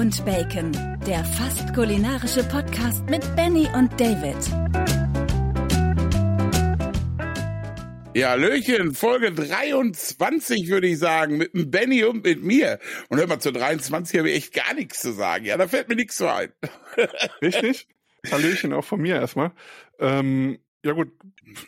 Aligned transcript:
und 0.00 0.24
Bacon, 0.24 0.72
der 1.06 1.22
fast 1.22 1.74
kulinarische 1.74 2.42
Podcast 2.44 3.04
mit 3.10 3.20
Benny 3.36 3.68
und 3.74 4.00
David. 4.00 4.34
Ja, 8.14 8.32
Löchen, 8.32 8.94
Folge 8.94 9.30
23 9.30 10.70
würde 10.70 10.86
ich 10.86 10.98
sagen, 10.98 11.36
mit 11.36 11.52
dem 11.52 11.70
Benny 11.70 12.02
und 12.04 12.24
mit 12.24 12.42
mir. 12.42 12.78
Und 13.10 13.18
hör 13.18 13.26
mal, 13.26 13.40
zu 13.40 13.52
23 13.52 14.18
habe 14.18 14.30
ich 14.30 14.36
echt 14.36 14.54
gar 14.54 14.72
nichts 14.72 15.02
zu 15.02 15.12
sagen. 15.12 15.44
Ja, 15.44 15.58
da 15.58 15.68
fällt 15.68 15.90
mir 15.90 15.96
nichts 15.96 16.16
so 16.16 16.28
ein. 16.28 16.50
Richtig? 17.42 17.86
Hallöchen 18.32 18.72
auch 18.72 18.84
von 18.84 19.02
mir 19.02 19.16
erstmal. 19.16 19.52
Ähm, 19.98 20.60
ja 20.82 20.92
gut, 20.92 21.12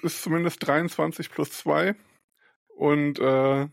ist 0.02 0.22
zumindest 0.22 0.66
23 0.66 1.30
plus 1.30 1.52
2. 1.52 1.94
Und 2.78 3.18
äh, 3.18 3.68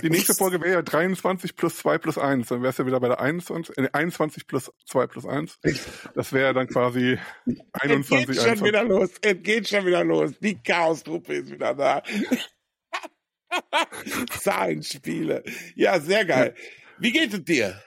die 0.00 0.10
nächste 0.10 0.34
Folge 0.34 0.60
wäre 0.60 0.72
ja 0.72 0.82
23 0.82 1.54
plus 1.54 1.76
2 1.76 1.98
plus 1.98 2.18
1. 2.18 2.48
Dann 2.48 2.62
wäre 2.62 2.70
es 2.70 2.78
ja 2.78 2.86
wieder 2.86 3.00
bei 3.00 3.08
der 3.08 3.20
21, 3.20 3.76
äh, 3.76 3.88
21 3.92 4.46
plus 4.46 4.72
2 4.86 5.06
plus 5.06 5.26
1. 5.26 5.58
Das 6.14 6.32
wäre 6.32 6.54
dann 6.54 6.66
quasi 6.68 7.18
21. 7.72 8.36
Es 8.36 8.36
geht 8.36 8.36
schon 8.36 8.50
21. 8.50 8.64
wieder 8.64 8.84
los. 8.84 9.10
Es 9.20 9.42
geht 9.42 9.68
schon 9.68 9.86
wieder 9.86 10.04
los. 10.04 10.32
Die 10.40 10.62
Chaos-Truppe 10.62 11.34
ist 11.34 11.50
wieder 11.50 11.74
da. 11.74 12.02
Zahlenspiele. 14.40 15.44
Ja, 15.74 16.00
sehr 16.00 16.24
geil. 16.24 16.54
Wie 16.98 17.12
geht 17.12 17.34
es 17.34 17.44
dir? 17.44 17.82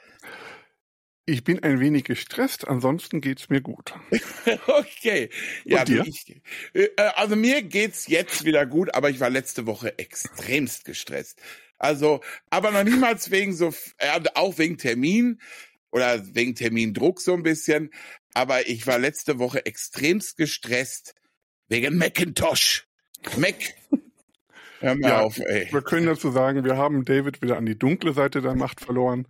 Ich 1.27 1.43
bin 1.43 1.63
ein 1.63 1.79
wenig 1.79 2.03
gestresst, 2.03 2.67
ansonsten 2.67 3.19
geht's 3.19 3.49
mir 3.49 3.59
gut. 3.59 3.95
okay. 4.67 5.29
Ja, 5.63 5.79
Und 5.79 5.87
dir? 5.87 6.05
Ich, 6.05 6.39
äh, 6.73 6.89
also 7.15 7.35
mir 7.35 7.63
geht's 7.63 8.05
jetzt 8.07 8.45
wieder 8.45 8.67
gut, 8.67 8.93
aber 8.93 9.09
ich 9.09 9.19
war 9.19 9.31
letzte 9.31 9.65
Woche 9.65 9.97
extremst 9.97 10.85
gestresst. 10.85 11.41
Also, 11.77 12.21
aber 12.49 12.71
noch 12.71 12.83
niemals 12.83 13.31
wegen 13.31 13.53
so, 13.53 13.73
äh, 13.97 14.19
auch 14.35 14.57
wegen 14.57 14.77
Termin 14.77 15.39
oder 15.91 16.21
wegen 16.35 16.55
Termindruck 16.55 17.21
so 17.21 17.33
ein 17.33 17.43
bisschen. 17.43 17.91
Aber 18.33 18.67
ich 18.67 18.85
war 18.87 18.99
letzte 18.99 19.39
Woche 19.39 19.65
extremst 19.65 20.37
gestresst 20.37 21.15
wegen 21.67 21.97
Macintosh. 21.97 22.87
Mac. 23.37 23.55
Hör 24.79 24.95
mir 24.95 25.07
Ja, 25.07 25.21
auf, 25.21 25.39
ey. 25.39 25.67
Wir 25.71 25.81
können 25.81 26.05
dazu 26.05 26.31
sagen, 26.31 26.63
wir 26.63 26.77
haben 26.77 27.05
David 27.05 27.41
wieder 27.41 27.57
an 27.57 27.65
die 27.65 27.77
dunkle 27.77 28.13
Seite 28.13 28.41
der 28.41 28.55
Macht 28.55 28.81
verloren. 28.81 29.27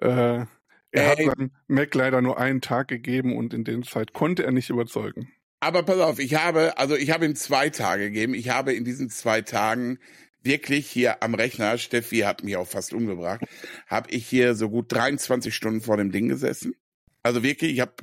Äh, 0.00 0.44
er 0.90 1.08
hat 1.10 1.18
seinem 1.18 1.50
Mac 1.68 1.94
leider 1.94 2.22
nur 2.22 2.38
einen 2.38 2.60
Tag 2.60 2.88
gegeben 2.88 3.36
und 3.36 3.52
in 3.52 3.64
der 3.64 3.82
Zeit 3.82 4.12
konnte 4.14 4.44
er 4.44 4.52
nicht 4.52 4.70
überzeugen. 4.70 5.30
Aber 5.60 5.82
pass 5.82 5.98
auf, 5.98 6.18
ich 6.18 6.34
habe, 6.34 6.78
also 6.78 6.96
ich 6.96 7.10
habe 7.10 7.26
ihm 7.26 7.34
zwei 7.34 7.70
Tage 7.70 8.04
gegeben. 8.04 8.34
Ich 8.34 8.50
habe 8.50 8.72
in 8.72 8.84
diesen 8.84 9.10
zwei 9.10 9.42
Tagen 9.42 9.98
wirklich 10.46 10.88
hier 10.88 11.22
am 11.22 11.34
Rechner, 11.34 11.76
Steffi 11.78 12.20
hat 12.20 12.42
mich 12.42 12.56
auch 12.56 12.68
fast 12.68 12.94
umgebracht, 12.94 13.42
habe 13.86 14.10
ich 14.10 14.26
hier 14.26 14.54
so 14.54 14.70
gut 14.70 14.92
23 14.92 15.54
Stunden 15.54 15.80
vor 15.80 15.96
dem 15.96 16.12
Ding 16.12 16.28
gesessen. 16.28 16.74
Also 17.22 17.42
wirklich, 17.42 17.72
ich 17.72 17.80
habe 17.80 17.94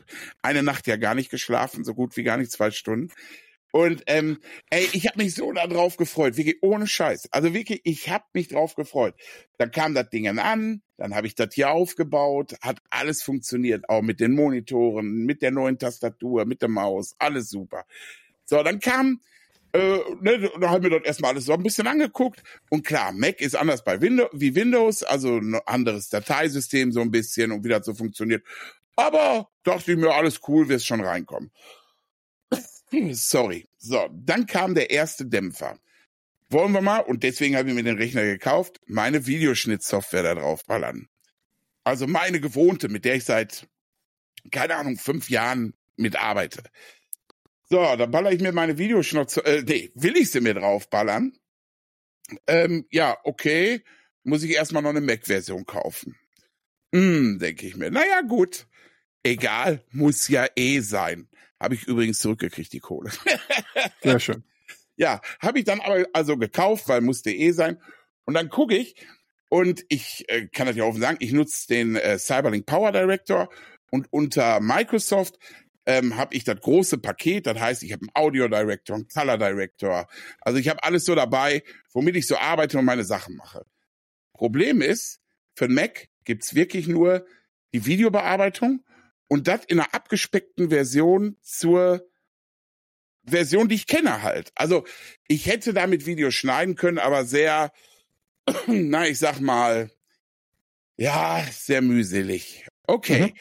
eine 0.42 0.64
Nacht 0.64 0.86
ja 0.86 0.98
gar 0.98 1.16
nicht 1.16 1.32
geschlafen, 1.32 1.84
so 1.84 1.94
gut 1.94 2.18
wie 2.18 2.24
gar 2.24 2.38
nicht 2.38 2.52
zwei 2.52 2.72
Stunden. 2.72 3.12
Und 3.76 4.04
ähm, 4.06 4.38
ey, 4.70 4.88
ich 4.94 5.08
habe 5.08 5.24
mich 5.24 5.34
so 5.34 5.52
darauf 5.52 5.98
gefreut, 5.98 6.38
wirklich 6.38 6.62
ohne 6.62 6.86
Scheiß. 6.86 7.30
Also 7.32 7.56
wirklich, 7.56 7.82
ich 7.86 8.08
habe 8.10 8.26
mich 8.34 8.50
drauf 8.50 8.76
gefreut. 8.76 9.16
Dann 9.58 9.72
kam 9.72 9.96
das 9.96 10.12
Ding 10.12 10.28
an, 10.38 10.84
dann 10.98 11.16
habe 11.16 11.26
ich 11.26 11.34
das 11.34 11.56
hier 11.56 11.72
aufgebaut, 11.72 12.56
hat 12.62 12.82
alles 12.92 13.24
funktioniert, 13.24 13.90
auch 13.90 14.04
mit 14.04 14.20
den 14.20 14.34
Monitoren, 14.34 15.26
mit 15.26 15.42
der 15.42 15.50
neuen 15.50 15.80
Tastatur, 15.80 16.46
mit 16.46 16.62
der 16.62 16.70
Maus, 16.70 17.16
alles 17.18 17.50
super. 17.50 17.86
So, 18.46 18.62
dann 18.62 18.80
kam, 18.80 19.22
äh, 19.74 20.00
ne, 20.22 20.52
da 20.60 20.70
haben 20.70 20.84
wir 20.84 20.92
dort 20.92 21.06
erstmal 21.06 21.32
alles 21.32 21.46
so 21.46 21.54
ein 21.54 21.64
bisschen 21.64 21.88
angeguckt. 21.88 22.44
Und 22.70 22.86
klar, 22.86 23.12
Mac 23.12 23.42
ist 23.42 23.56
anders 23.56 23.84
bei 23.84 24.00
Windows, 24.00 24.30
wie 24.34 24.56
Windows, 24.56 25.04
also 25.04 25.38
ein 25.38 25.56
anderes 25.66 26.10
Dateisystem 26.10 26.92
so 26.92 27.02
ein 27.02 27.12
bisschen 27.12 27.52
und 27.52 27.64
wie 27.64 27.70
das 27.70 27.86
so 27.86 27.94
funktioniert. 27.94 28.46
Aber 28.96 29.50
dachte 29.64 29.92
ich 29.92 29.98
mir, 29.98 30.14
alles 30.14 30.40
cool, 30.48 30.70
wirst 30.70 30.86
schon 30.86 31.02
reinkommen. 31.02 31.52
Sorry. 33.12 33.68
So, 33.80 34.08
dann 34.14 34.46
kam 34.46 34.76
der 34.76 34.92
erste 34.92 35.26
Dämpfer. 35.26 35.80
Wollen 36.50 36.74
wir 36.74 36.82
mal, 36.82 37.00
und 37.00 37.24
deswegen 37.24 37.58
habe 37.58 37.70
ich 37.70 37.76
mir 37.76 37.84
den 37.84 37.98
Rechner 37.98 38.24
gekauft, 38.24 38.80
meine 38.86 39.26
Videoschnittsoftware 39.26 40.22
da 40.22 40.36
drauf 40.36 40.64
ballern. 40.66 41.08
Also 41.84 42.06
meine 42.06 42.40
gewohnte, 42.40 42.90
mit 42.90 43.06
der 43.06 43.16
ich 43.16 43.26
seit, 43.26 43.68
keine 44.52 44.76
Ahnung, 44.76 44.98
fünf 44.98 45.32
Jahren 45.32 45.74
mitarbeite. 45.96 46.64
So, 47.74 47.96
dann 47.96 48.12
baller 48.12 48.32
ich 48.32 48.40
mir 48.40 48.52
meine 48.52 48.78
Videoschnitz, 48.78 49.38
äh, 49.38 49.64
nee, 49.66 49.92
will 49.96 50.16
ich 50.16 50.30
sie 50.30 50.42
mir 50.42 50.54
draufballern? 50.54 51.34
Ähm, 52.46 52.86
ja, 52.92 53.18
okay, 53.24 53.84
muss 54.24 54.44
ich 54.44 54.52
erstmal 54.52 54.84
noch 54.84 54.92
eine 54.92 55.02
Mac-Version 55.02 55.66
kaufen. 55.66 56.16
Hm, 56.94 57.40
denke 57.40 57.66
ich 57.66 57.76
mir. 57.76 57.90
Naja, 57.90 58.22
gut. 58.22 58.68
Egal, 59.24 59.84
muss 59.90 60.28
ja 60.28 60.46
eh 60.56 60.82
sein. 60.82 61.28
Habe 61.60 61.74
ich 61.74 61.88
übrigens 61.88 62.20
zurückgekriegt, 62.20 62.72
die 62.74 62.80
Kohle. 62.80 63.10
Sehr 64.04 64.20
schön. 64.20 64.44
Ja, 64.96 65.20
habe 65.40 65.58
ich 65.58 65.66
dann 65.66 65.82
aber 65.82 66.06
also 66.14 66.38
gekauft, 66.38 66.88
weil 66.90 67.02
musste 67.02 67.32
eh 67.32 67.54
sein. 67.54 67.82
Und 68.26 68.36
dann 68.36 68.50
gucke 68.50 68.78
ich 68.78 69.04
und 69.50 69.84
ich 69.90 70.26
äh, 70.28 70.46
kann 70.46 70.68
das 70.68 70.76
ja 70.76 70.84
offen 70.84 71.02
sagen, 71.02 71.18
ich 71.22 71.32
nutze 71.32 71.70
den 71.70 71.96
äh, 71.96 72.20
Cyberlink 72.20 72.68
Power 72.68 72.92
Director 72.92 73.50
und 73.90 74.14
unter 74.14 74.60
Microsoft 74.60 75.40
ähm, 75.86 76.18
habe 76.18 76.36
ich 76.36 76.44
das 76.44 76.60
große 76.60 76.98
Paket, 76.98 77.46
das 77.46 77.60
heißt, 77.60 77.84
ich 77.84 77.92
habe 77.92 78.04
einen 78.04 78.16
Audio 78.16 78.48
Director, 78.48 78.96
einen 78.96 79.08
Color 79.08 79.38
Director. 79.38 80.08
Also 80.42 80.60
ich 80.60 80.70
habe 80.70 80.84
alles 80.84 81.06
so 81.06 81.16
dabei, 81.16 81.64
womit 81.92 82.16
ich 82.16 82.28
so 82.28 82.38
arbeite 82.38 82.78
und 82.80 82.86
meine 82.86 83.04
Sachen 83.04 83.36
mache. 83.36 83.66
Problem 84.34 84.82
ist, 84.82 85.20
für 85.56 85.68
Mac 85.68 86.10
gibt's 86.24 86.56
wirklich 86.56 86.88
nur 86.88 87.26
die 87.74 87.86
Videobearbeitung 87.86 88.84
und 89.28 89.48
das 89.48 89.66
in 89.66 89.80
einer 89.80 89.94
abgespeckten 89.94 90.70
Version 90.70 91.38
zur 91.42 92.08
Version, 93.26 93.70
die 93.70 93.76
ich 93.76 93.88
kenne 93.88 94.22
halt. 94.22 94.52
Also 94.56 94.86
ich 95.28 95.48
hätte 95.48 95.74
damit 95.74 96.06
Videos 96.06 96.34
schneiden 96.34 96.76
können, 96.76 97.00
aber 97.00 97.26
sehr, 97.26 97.72
na, 98.68 99.08
ich 99.08 99.20
sag 99.20 99.40
mal, 99.40 99.92
ja, 100.98 101.46
sehr 101.52 101.82
mühselig. 101.82 102.68
Okay. 102.86 103.28
Mhm. 103.28 103.34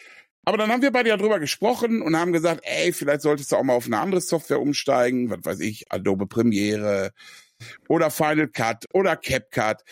Aber 0.44 0.56
dann 0.56 0.70
haben 0.70 0.82
wir 0.82 0.91
beide 0.91 1.08
ja 1.08 1.16
drüber 1.16 1.38
gesprochen 1.38 2.03
und 2.03 2.16
haben 2.16 2.32
gesagt, 2.32 2.62
ey, 2.64 2.92
vielleicht 2.92 3.22
solltest 3.22 3.53
du 3.53 3.56
auch 3.56 3.62
mal 3.62 3.75
auf 3.75 3.86
eine 3.86 3.98
andere 3.98 4.20
Software 4.20 4.60
umsteigen, 4.60 5.30
was 5.30 5.44
weiß 5.44 5.60
ich, 5.60 5.91
Adobe 5.92 6.26
Premiere 6.26 7.12
oder 7.88 8.10
Final 8.10 8.48
Cut 8.48 8.86
oder 8.92 9.16
CapCut. 9.16 9.82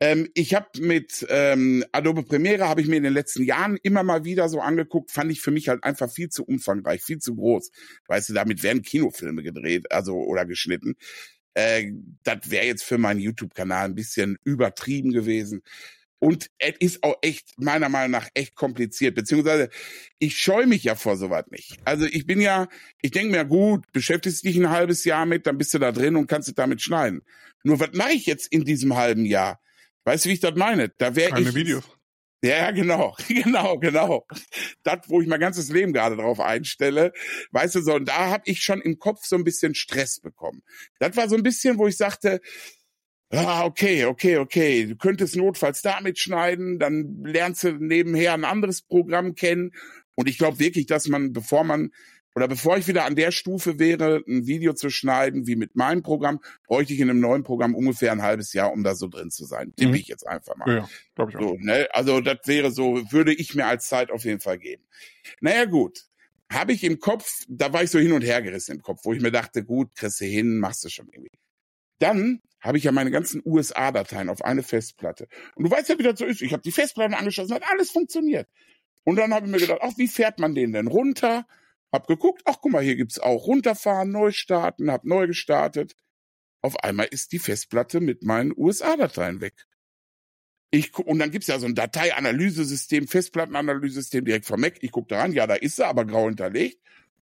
Ähm, 0.00 0.28
ich 0.34 0.54
habe 0.54 0.66
mit 0.80 1.24
ähm, 1.28 1.84
Adobe 1.92 2.24
Premiere 2.24 2.68
habe 2.68 2.80
ich 2.80 2.88
mir 2.88 2.96
in 2.96 3.04
den 3.04 3.12
letzten 3.12 3.44
Jahren 3.44 3.78
immer 3.82 4.02
mal 4.02 4.24
wieder 4.24 4.48
so 4.48 4.60
angeguckt, 4.60 5.10
fand 5.10 5.30
ich 5.30 5.40
für 5.40 5.50
mich 5.50 5.68
halt 5.68 5.84
einfach 5.84 6.10
viel 6.10 6.30
zu 6.30 6.44
umfangreich, 6.44 7.02
viel 7.02 7.18
zu 7.18 7.36
groß. 7.36 7.70
Weißt 8.08 8.30
du, 8.30 8.32
damit 8.32 8.62
werden 8.62 8.82
Kinofilme 8.82 9.42
gedreht, 9.42 9.92
also 9.92 10.16
oder 10.16 10.46
geschnitten. 10.46 10.96
Äh, 11.54 11.92
das 12.24 12.50
wäre 12.50 12.66
jetzt 12.66 12.84
für 12.84 12.98
meinen 12.98 13.20
YouTube-Kanal 13.20 13.84
ein 13.86 13.94
bisschen 13.94 14.38
übertrieben 14.44 15.12
gewesen. 15.12 15.62
Und 16.24 16.50
es 16.56 16.72
ist 16.80 17.02
auch 17.02 17.16
echt, 17.20 17.50
meiner 17.58 17.90
Meinung 17.90 18.12
nach, 18.12 18.30
echt 18.32 18.54
kompliziert. 18.54 19.14
Beziehungsweise, 19.14 19.68
ich 20.18 20.38
scheue 20.38 20.66
mich 20.66 20.82
ja 20.82 20.94
vor 20.94 21.18
sowas 21.18 21.44
nicht. 21.50 21.76
Also 21.84 22.06
ich 22.06 22.24
bin 22.26 22.40
ja, 22.40 22.68
ich 23.02 23.10
denke 23.10 23.30
mir, 23.30 23.44
gut, 23.44 23.84
beschäftigst 23.92 24.42
dich 24.42 24.56
ein 24.56 24.70
halbes 24.70 25.04
Jahr 25.04 25.26
mit, 25.26 25.46
dann 25.46 25.58
bist 25.58 25.74
du 25.74 25.78
da 25.78 25.92
drin 25.92 26.16
und 26.16 26.26
kannst 26.26 26.48
es 26.48 26.54
damit 26.54 26.80
schneiden. 26.80 27.20
Nur 27.62 27.78
was 27.78 27.90
mache 27.92 28.12
ich 28.12 28.24
jetzt 28.24 28.50
in 28.50 28.64
diesem 28.64 28.96
halben 28.96 29.26
Jahr? 29.26 29.60
Weißt 30.04 30.24
du, 30.24 30.30
wie 30.30 30.32
ich 30.32 30.40
das 30.40 30.54
meine? 30.54 30.88
Da 30.96 31.14
wäre 31.14 31.38
ich. 31.38 31.54
Videos. 31.54 31.84
Ja, 32.42 32.70
genau, 32.70 33.14
genau, 33.28 33.78
genau. 33.78 34.26
Das, 34.82 35.00
wo 35.08 35.20
ich 35.20 35.28
mein 35.28 35.40
ganzes 35.40 35.68
Leben 35.68 35.92
gerade 35.92 36.16
drauf 36.16 36.40
einstelle, 36.40 37.12
weißt 37.50 37.74
du 37.74 37.80
so, 37.82 37.96
und 37.96 38.08
da 38.08 38.30
habe 38.30 38.44
ich 38.46 38.62
schon 38.62 38.80
im 38.80 38.98
Kopf 38.98 39.26
so 39.26 39.36
ein 39.36 39.44
bisschen 39.44 39.74
Stress 39.74 40.20
bekommen. 40.20 40.62
Das 41.00 41.18
war 41.18 41.28
so 41.28 41.36
ein 41.36 41.42
bisschen, 41.42 41.76
wo 41.76 41.86
ich 41.86 41.98
sagte, 41.98 42.40
ah, 43.34 43.64
okay, 43.64 44.04
okay, 44.04 44.38
okay, 44.38 44.86
du 44.86 44.96
könntest 44.96 45.36
notfalls 45.36 45.82
damit 45.82 46.18
schneiden, 46.18 46.78
dann 46.78 47.24
lernst 47.24 47.64
du 47.64 47.72
nebenher 47.72 48.34
ein 48.34 48.44
anderes 48.44 48.82
Programm 48.82 49.34
kennen. 49.34 49.72
Und 50.14 50.28
ich 50.28 50.38
glaube 50.38 50.58
wirklich, 50.58 50.86
dass 50.86 51.08
man, 51.08 51.32
bevor 51.32 51.64
man 51.64 51.90
oder 52.36 52.48
bevor 52.48 52.76
ich 52.76 52.88
wieder 52.88 53.04
an 53.04 53.14
der 53.14 53.30
Stufe 53.30 53.78
wäre, 53.78 54.22
ein 54.26 54.46
Video 54.46 54.72
zu 54.72 54.90
schneiden 54.90 55.46
wie 55.46 55.54
mit 55.54 55.76
meinem 55.76 56.02
Programm, 56.02 56.40
bräuchte 56.66 56.92
ich 56.92 56.98
in 56.98 57.08
einem 57.08 57.20
neuen 57.20 57.44
Programm 57.44 57.76
ungefähr 57.76 58.10
ein 58.10 58.22
halbes 58.22 58.52
Jahr, 58.52 58.72
um 58.72 58.82
da 58.82 58.96
so 58.96 59.06
drin 59.06 59.30
zu 59.30 59.44
sein. 59.44 59.72
Tippe 59.76 59.90
Mhm. 59.90 59.94
ich 59.96 60.08
jetzt 60.08 60.26
einfach 60.26 60.56
mal. 60.56 60.76
Ja, 60.78 60.88
glaube 61.14 61.30
ich 61.30 61.36
auch. 61.36 61.42
So, 61.42 61.56
ne? 61.60 61.88
Also 61.92 62.20
das 62.20 62.38
wäre 62.46 62.72
so, 62.72 63.00
würde 63.12 63.32
ich 63.32 63.54
mir 63.54 63.66
als 63.66 63.86
Zeit 63.88 64.10
auf 64.10 64.24
jeden 64.24 64.40
Fall 64.40 64.58
geben. 64.58 64.82
Naja 65.40 65.64
gut, 65.64 66.06
habe 66.52 66.72
ich 66.72 66.82
im 66.82 66.98
Kopf, 66.98 67.44
da 67.48 67.72
war 67.72 67.84
ich 67.84 67.90
so 67.90 68.00
hin 68.00 68.12
und 68.12 68.22
her 68.22 68.42
gerissen 68.42 68.76
im 68.76 68.82
Kopf, 68.82 69.02
wo 69.04 69.12
ich 69.12 69.22
mir 69.22 69.30
dachte, 69.30 69.64
gut, 69.64 69.94
kriegst 69.94 70.20
du 70.20 70.24
hin, 70.24 70.58
machst 70.58 70.84
du 70.84 70.88
schon 70.88 71.08
irgendwie. 71.12 71.30
Dann 72.00 72.40
habe 72.64 72.78
ich 72.78 72.84
ja 72.84 72.92
meine 72.92 73.10
ganzen 73.10 73.42
USA-Dateien 73.44 74.30
auf 74.30 74.42
eine 74.42 74.62
Festplatte. 74.62 75.28
Und 75.54 75.64
du 75.64 75.70
weißt 75.70 75.90
ja, 75.90 75.98
wie 75.98 76.02
das 76.02 76.18
so 76.18 76.24
ist. 76.24 76.40
Ich 76.40 76.52
habe 76.52 76.62
die 76.62 76.72
Festplatte 76.72 77.16
angeschlossen, 77.16 77.54
hat 77.54 77.70
alles 77.70 77.90
funktioniert. 77.90 78.48
Und 79.04 79.16
dann 79.16 79.34
habe 79.34 79.46
ich 79.46 79.52
mir 79.52 79.58
gedacht, 79.58 79.80
ach, 79.82 79.92
wie 79.98 80.08
fährt 80.08 80.38
man 80.38 80.54
den 80.54 80.72
denn 80.72 80.86
runter? 80.86 81.46
Hab 81.92 82.06
geguckt, 82.06 82.42
ach 82.46 82.56
guck 82.62 82.72
mal, 82.72 82.82
hier 82.82 82.96
gibt's 82.96 83.18
auch 83.18 83.46
runterfahren, 83.46 84.10
neu 84.10 84.32
starten, 84.32 84.90
hab 84.90 85.04
neu 85.04 85.26
gestartet. 85.26 85.94
Auf 86.62 86.82
einmal 86.82 87.06
ist 87.10 87.32
die 87.32 87.38
Festplatte 87.38 88.00
mit 88.00 88.22
meinen 88.22 88.54
USA-Dateien 88.56 89.42
weg. 89.42 89.66
Ich 90.70 90.90
gu- 90.90 91.02
und 91.02 91.18
dann 91.18 91.30
gibt's 91.30 91.48
ja 91.48 91.58
so 91.58 91.66
ein 91.66 91.74
Dateianalysesystem, 91.74 93.06
Festplattenanalysesystem 93.06 94.24
direkt 94.24 94.46
vom 94.46 94.60
Mac. 94.60 94.78
Ich 94.80 94.90
gucke 94.90 95.08
da 95.08 95.20
ran, 95.20 95.32
ja, 95.32 95.46
da 95.46 95.54
ist 95.54 95.76
sie, 95.76 95.86
aber 95.86 96.06
grau 96.06 96.26
hinterlegt. 96.26 96.80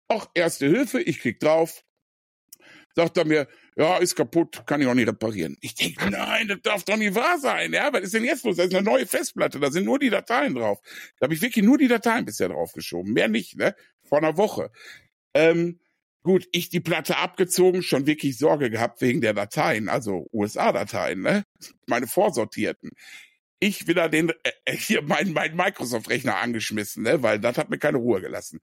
Auch 0.07 0.30
erste 0.34 0.66
Hilfe, 0.66 1.00
ich 1.00 1.19
klick 1.19 1.39
drauf. 1.39 1.86
Sagt 2.95 3.18
er 3.18 3.25
mir, 3.25 3.48
ja, 3.77 3.97
ist 3.97 4.15
kaputt, 4.15 4.63
kann 4.65 4.81
ich 4.81 4.88
auch 4.88 4.95
nicht 4.95 5.07
reparieren. 5.07 5.56
Ich 5.62 5.75
denke, 5.75 6.09
nein, 6.09 6.47
das 6.47 6.62
darf 6.63 6.83
doch 6.83 6.97
nicht 6.97 7.13
wahr 7.13 7.38
sein. 7.38 7.74
Ja, 7.74 7.94
was 7.94 8.01
ist 8.01 8.15
denn 8.15 8.24
jetzt 8.24 8.44
los? 8.44 8.57
Da 8.57 8.63
ist 8.63 8.74
eine 8.74 8.83
neue 8.83 9.06
Festplatte, 9.06 9.59
da 9.59 9.69
sind 9.69 9.85
nur 9.85 10.00
die 10.00 10.09
Dateien 10.09 10.56
drauf. 10.56 10.79
Da 11.19 11.25
habe 11.25 11.35
ich 11.35 11.44
wirklich 11.44 11.63
nur 11.63 11.77
die 11.77 11.88
Dateien 11.88 12.25
bisher 12.25 12.50
draufgeschoben, 12.50 13.13
mehr 13.13 13.27
nicht, 13.27 13.56
ne? 13.56 13.75
Vor 14.01 14.18
einer 14.18 14.35
Woche. 14.35 14.71
Ähm, 15.35 15.79
gut, 16.24 16.47
ich 16.51 16.69
die 16.69 16.79
Platte 16.79 17.18
abgezogen, 17.18 17.83
schon 17.83 18.07
wirklich 18.07 18.39
Sorge 18.39 18.71
gehabt 18.71 19.00
wegen 19.01 19.21
der 19.21 19.35
Dateien, 19.35 19.89
also 19.89 20.27
USA-Dateien, 20.33 21.21
ne? 21.21 21.44
Meine 21.85 22.07
vorsortierten. 22.07 22.89
Ich 23.59 23.88
wieder 23.88 24.09
den 24.09 24.33
äh, 24.65 24.75
hier 24.75 25.03
meinen 25.03 25.33
mein 25.33 25.56
Microsoft-Rechner 25.56 26.38
angeschmissen, 26.38 27.03
ne? 27.03 27.21
Weil 27.21 27.39
das 27.39 27.59
hat 27.59 27.69
mir 27.69 27.77
keine 27.77 28.00
Ruhe 28.00 28.21
gelassen. 28.21 28.59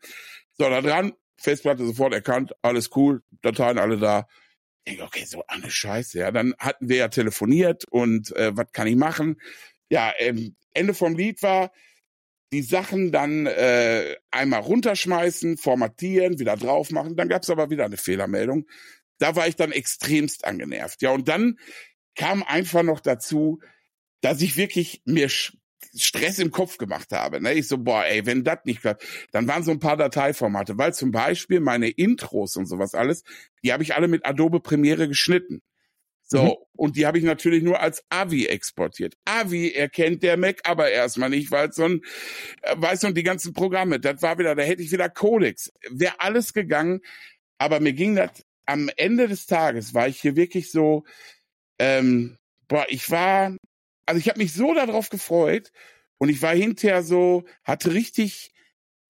So, 0.54 0.68
da 0.68 0.80
dran, 0.80 1.12
Festplatte 1.36 1.86
sofort 1.86 2.14
erkannt, 2.14 2.52
alles 2.62 2.90
cool, 2.96 3.22
Dateien 3.42 3.78
alle 3.78 3.98
da. 3.98 4.26
Denke, 4.86 5.04
okay, 5.04 5.24
so 5.24 5.44
eine 5.46 5.70
Scheiße. 5.70 6.18
Ja, 6.18 6.30
dann 6.30 6.54
hatten 6.58 6.88
wir 6.88 6.96
ja 6.96 7.08
telefoniert 7.08 7.84
und 7.90 8.34
äh, 8.36 8.56
was 8.56 8.72
kann 8.72 8.86
ich 8.86 8.96
machen? 8.96 9.40
Ja, 9.88 10.12
ähm, 10.18 10.56
Ende 10.72 10.94
vom 10.94 11.16
Lied 11.16 11.42
war, 11.42 11.72
die 12.52 12.62
Sachen 12.62 13.10
dann 13.10 13.46
äh, 13.46 14.16
einmal 14.30 14.60
runterschmeißen, 14.60 15.56
formatieren, 15.56 16.38
wieder 16.38 16.56
drauf 16.56 16.90
machen. 16.90 17.16
Dann 17.16 17.28
gab's 17.28 17.50
aber 17.50 17.70
wieder 17.70 17.84
eine 17.84 17.96
Fehlermeldung. 17.96 18.66
Da 19.18 19.36
war 19.36 19.48
ich 19.48 19.56
dann 19.56 19.72
extremst 19.72 20.44
angenervt. 20.44 21.02
Ja, 21.02 21.10
und 21.10 21.28
dann 21.28 21.58
kam 22.14 22.42
einfach 22.42 22.82
noch 22.82 23.00
dazu, 23.00 23.60
dass 24.20 24.40
ich 24.40 24.56
wirklich 24.56 25.02
mir 25.04 25.28
Stress 25.96 26.38
im 26.38 26.50
Kopf 26.50 26.78
gemacht 26.78 27.12
habe. 27.12 27.40
Ne? 27.40 27.54
Ich 27.54 27.68
so, 27.68 27.78
boah, 27.78 28.04
ey, 28.04 28.26
wenn 28.26 28.44
das 28.44 28.58
nicht 28.64 28.80
klappt, 28.80 29.04
dann 29.32 29.46
waren 29.48 29.62
so 29.62 29.70
ein 29.70 29.78
paar 29.80 29.96
Dateiformate, 29.96 30.78
weil 30.78 30.94
zum 30.94 31.10
Beispiel 31.10 31.60
meine 31.60 31.88
Intros 31.88 32.56
und 32.56 32.66
sowas 32.66 32.94
alles, 32.94 33.24
die 33.62 33.72
habe 33.72 33.82
ich 33.82 33.94
alle 33.94 34.08
mit 34.08 34.24
Adobe 34.26 34.60
Premiere 34.60 35.08
geschnitten. 35.08 35.62
So, 36.26 36.42
Mhm. 36.42 36.52
und 36.76 36.96
die 36.96 37.06
habe 37.06 37.18
ich 37.18 37.24
natürlich 37.24 37.62
nur 37.62 37.80
als 37.80 38.02
AVI 38.08 38.46
exportiert. 38.46 39.14
AVI 39.26 39.72
erkennt 39.72 40.22
der 40.22 40.38
Mac 40.38 40.60
aber 40.64 40.90
erstmal 40.90 41.28
nicht, 41.28 41.50
weil 41.50 41.70
so 41.72 41.84
ein, 41.84 42.00
äh, 42.62 42.74
weißt 42.78 43.02
du, 43.02 43.08
und 43.08 43.16
die 43.16 43.22
ganzen 43.22 43.52
Programme, 43.52 44.00
das 44.00 44.22
war 44.22 44.38
wieder, 44.38 44.54
da 44.54 44.62
hätte 44.62 44.82
ich 44.82 44.90
wieder 44.90 45.10
Codex. 45.10 45.70
Wäre 45.90 46.14
alles 46.20 46.54
gegangen, 46.54 47.00
aber 47.58 47.78
mir 47.80 47.92
ging 47.92 48.16
das, 48.16 48.30
am 48.64 48.88
Ende 48.96 49.28
des 49.28 49.44
Tages 49.46 49.92
war 49.92 50.08
ich 50.08 50.18
hier 50.20 50.34
wirklich 50.34 50.70
so, 50.70 51.04
ähm, 51.78 52.38
boah, 52.68 52.86
ich 52.88 53.10
war, 53.10 53.54
also 54.06 54.18
ich 54.18 54.28
habe 54.28 54.38
mich 54.38 54.52
so 54.52 54.74
darauf 54.74 55.08
gefreut 55.10 55.72
und 56.18 56.28
ich 56.28 56.42
war 56.42 56.54
hinterher 56.54 57.02
so, 57.02 57.44
hatte 57.64 57.92
richtig 57.94 58.52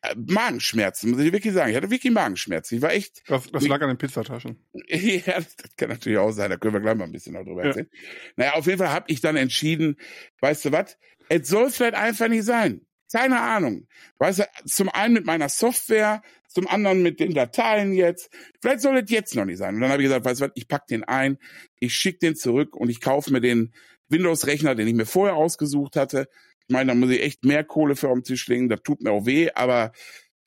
äh, 0.02 0.14
Magenschmerzen, 0.16 1.10
muss 1.10 1.20
ich 1.20 1.32
wirklich 1.32 1.54
sagen. 1.54 1.70
Ich 1.70 1.76
hatte 1.76 1.90
wirklich 1.90 2.12
Magenschmerzen. 2.12 2.76
Ich 2.76 2.82
war 2.82 2.92
echt, 2.92 3.22
Das, 3.28 3.50
das 3.50 3.66
lag 3.66 3.80
an 3.80 3.88
den 3.88 3.98
Pizzataschen. 3.98 4.58
ja, 4.88 5.20
das 5.40 5.56
kann 5.76 5.88
natürlich 5.90 6.18
auch 6.18 6.32
sein, 6.32 6.50
da 6.50 6.56
können 6.56 6.74
wir 6.74 6.80
gleich 6.80 6.96
mal 6.96 7.04
ein 7.04 7.12
bisschen 7.12 7.34
noch 7.34 7.44
drüber 7.44 7.62
Ja. 7.62 7.68
erzählen. 7.68 7.90
Naja, 8.36 8.52
auf 8.54 8.66
jeden 8.66 8.78
Fall 8.78 8.90
habe 8.90 9.06
ich 9.08 9.20
dann 9.20 9.36
entschieden, 9.36 9.96
weißt 10.40 10.66
du 10.66 10.72
was, 10.72 10.98
es 11.28 11.48
soll 11.48 11.70
vielleicht 11.70 11.94
einfach 11.94 12.28
nicht 12.28 12.44
sein. 12.44 12.82
Keine 13.12 13.40
Ahnung. 13.40 13.86
Weißt 14.18 14.40
du, 14.40 14.44
zum 14.66 14.88
einen 14.88 15.14
mit 15.14 15.24
meiner 15.24 15.48
Software, 15.48 16.20
zum 16.48 16.66
anderen 16.66 17.02
mit 17.02 17.20
den 17.20 17.32
Dateien 17.32 17.92
jetzt. 17.92 18.28
Vielleicht 18.60 18.80
soll 18.80 18.96
es 18.98 19.08
jetzt 19.10 19.36
noch 19.36 19.44
nicht 19.44 19.58
sein. 19.58 19.76
Und 19.76 19.82
dann 19.82 19.90
habe 19.90 20.02
ich 20.02 20.08
gesagt, 20.08 20.24
weißt 20.24 20.40
du 20.40 20.44
was, 20.46 20.52
ich 20.56 20.66
pack 20.66 20.86
den 20.88 21.04
ein, 21.04 21.38
ich 21.78 21.94
schicke 21.94 22.18
den 22.18 22.34
zurück 22.34 22.74
und 22.74 22.90
ich 22.90 23.00
kaufe 23.00 23.32
mir 23.32 23.40
den 23.40 23.72
Windows-Rechner, 24.08 24.74
den 24.74 24.88
ich 24.88 24.94
mir 24.94 25.06
vorher 25.06 25.36
ausgesucht 25.36 25.96
hatte. 25.96 26.28
Ich 26.66 26.72
meine, 26.72 26.92
da 26.92 26.94
muss 26.94 27.10
ich 27.10 27.22
echt 27.22 27.44
mehr 27.44 27.64
Kohle 27.64 27.96
für 27.96 28.08
auf 28.08 28.14
den 28.14 28.24
Tisch 28.24 28.46
legen, 28.48 28.68
das 28.68 28.82
tut 28.82 29.02
mir 29.02 29.10
auch 29.10 29.26
weh, 29.26 29.50
aber 29.54 29.92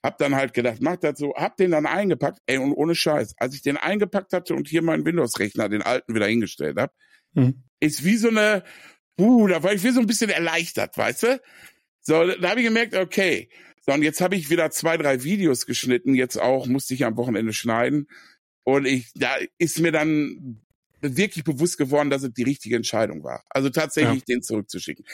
hab 0.03 0.17
dann 0.17 0.35
halt 0.35 0.53
gedacht, 0.53 0.77
mach 0.79 0.97
das 0.97 1.19
so, 1.19 1.33
hab 1.35 1.57
den 1.57 1.71
dann 1.71 1.85
eingepackt, 1.85 2.39
ey, 2.45 2.57
und 2.57 2.71
ohne 2.73 2.95
Scheiß, 2.95 3.35
als 3.37 3.55
ich 3.55 3.61
den 3.61 3.77
eingepackt 3.77 4.33
hatte 4.33 4.55
und 4.55 4.67
hier 4.67 4.81
meinen 4.81 5.05
Windows-Rechner, 5.05 5.69
den 5.69 5.81
alten, 5.81 6.15
wieder 6.15 6.27
hingestellt 6.27 6.77
hab, 6.79 6.93
Mhm. 7.33 7.63
ist 7.79 8.03
wie 8.03 8.15
so 8.15 8.29
eine, 8.29 8.63
uh, 9.19 9.47
da 9.47 9.61
war 9.61 9.73
ich 9.73 9.83
wie 9.83 9.91
so 9.91 9.99
ein 9.99 10.07
bisschen 10.07 10.29
erleichtert, 10.29 10.97
weißt 10.97 11.23
du? 11.23 11.41
So, 12.01 12.25
da 12.25 12.49
habe 12.49 12.61
ich 12.61 12.65
gemerkt, 12.65 12.95
okay, 12.95 13.49
so, 13.85 13.93
und 13.93 14.01
jetzt 14.01 14.21
habe 14.21 14.35
ich 14.35 14.49
wieder 14.49 14.71
zwei, 14.71 14.97
drei 14.97 15.23
Videos 15.23 15.65
geschnitten, 15.65 16.15
jetzt 16.15 16.37
auch, 16.37 16.67
musste 16.67 16.93
ich 16.93 17.05
am 17.05 17.17
Wochenende 17.17 17.53
schneiden. 17.53 18.07
Und 18.63 18.85
ich, 18.85 19.11
da 19.13 19.35
ist 19.57 19.79
mir 19.79 19.91
dann 19.91 20.61
wirklich 21.01 21.43
bewusst 21.43 21.77
geworden, 21.77 22.09
dass 22.09 22.23
es 22.23 22.33
die 22.33 22.43
richtige 22.43 22.75
Entscheidung 22.75 23.23
war. 23.23 23.43
Also 23.49 23.69
tatsächlich 23.69 24.23
den 24.25 24.41
zurückzuschicken. 24.41 25.05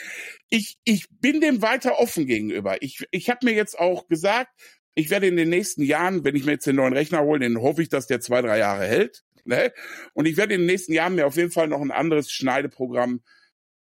Ich, 0.48 0.78
ich 0.84 1.06
bin 1.10 1.40
dem 1.40 1.62
weiter 1.62 1.98
offen 1.98 2.26
gegenüber. 2.26 2.82
Ich, 2.82 3.04
ich 3.10 3.30
habe 3.30 3.44
mir 3.44 3.54
jetzt 3.54 3.78
auch 3.78 4.08
gesagt, 4.08 4.50
ich 4.94 5.10
werde 5.10 5.26
in 5.26 5.36
den 5.36 5.50
nächsten 5.50 5.82
Jahren, 5.82 6.24
wenn 6.24 6.36
ich 6.36 6.44
mir 6.44 6.52
jetzt 6.52 6.66
den 6.66 6.76
neuen 6.76 6.92
Rechner 6.92 7.22
hole, 7.22 7.40
den 7.40 7.60
hoffe 7.60 7.82
ich, 7.82 7.88
dass 7.88 8.06
der 8.06 8.20
zwei, 8.20 8.42
drei 8.42 8.58
Jahre 8.58 8.86
hält. 8.86 9.24
Ne? 9.44 9.72
Und 10.14 10.26
ich 10.26 10.36
werde 10.36 10.54
in 10.54 10.62
den 10.62 10.66
nächsten 10.66 10.92
Jahren 10.92 11.16
mir 11.16 11.26
auf 11.26 11.36
jeden 11.36 11.50
Fall 11.50 11.68
noch 11.68 11.80
ein 11.80 11.90
anderes 11.90 12.30
Schneideprogramm 12.30 13.22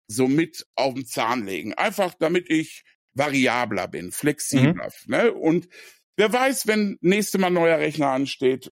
so 0.08 0.28
mit 0.28 0.66
auf 0.74 0.94
den 0.94 1.06
Zahn 1.06 1.46
legen. 1.46 1.74
Einfach 1.74 2.14
damit 2.14 2.50
ich 2.50 2.84
variabler 3.14 3.88
bin, 3.88 4.12
flexibler. 4.12 4.90
Ne? 5.06 5.32
Und 5.32 5.68
wer 6.16 6.32
weiß, 6.32 6.66
wenn 6.66 6.98
nächste 7.00 7.38
Mal 7.38 7.50
neuer 7.50 7.78
Rechner 7.78 8.10
ansteht. 8.10 8.70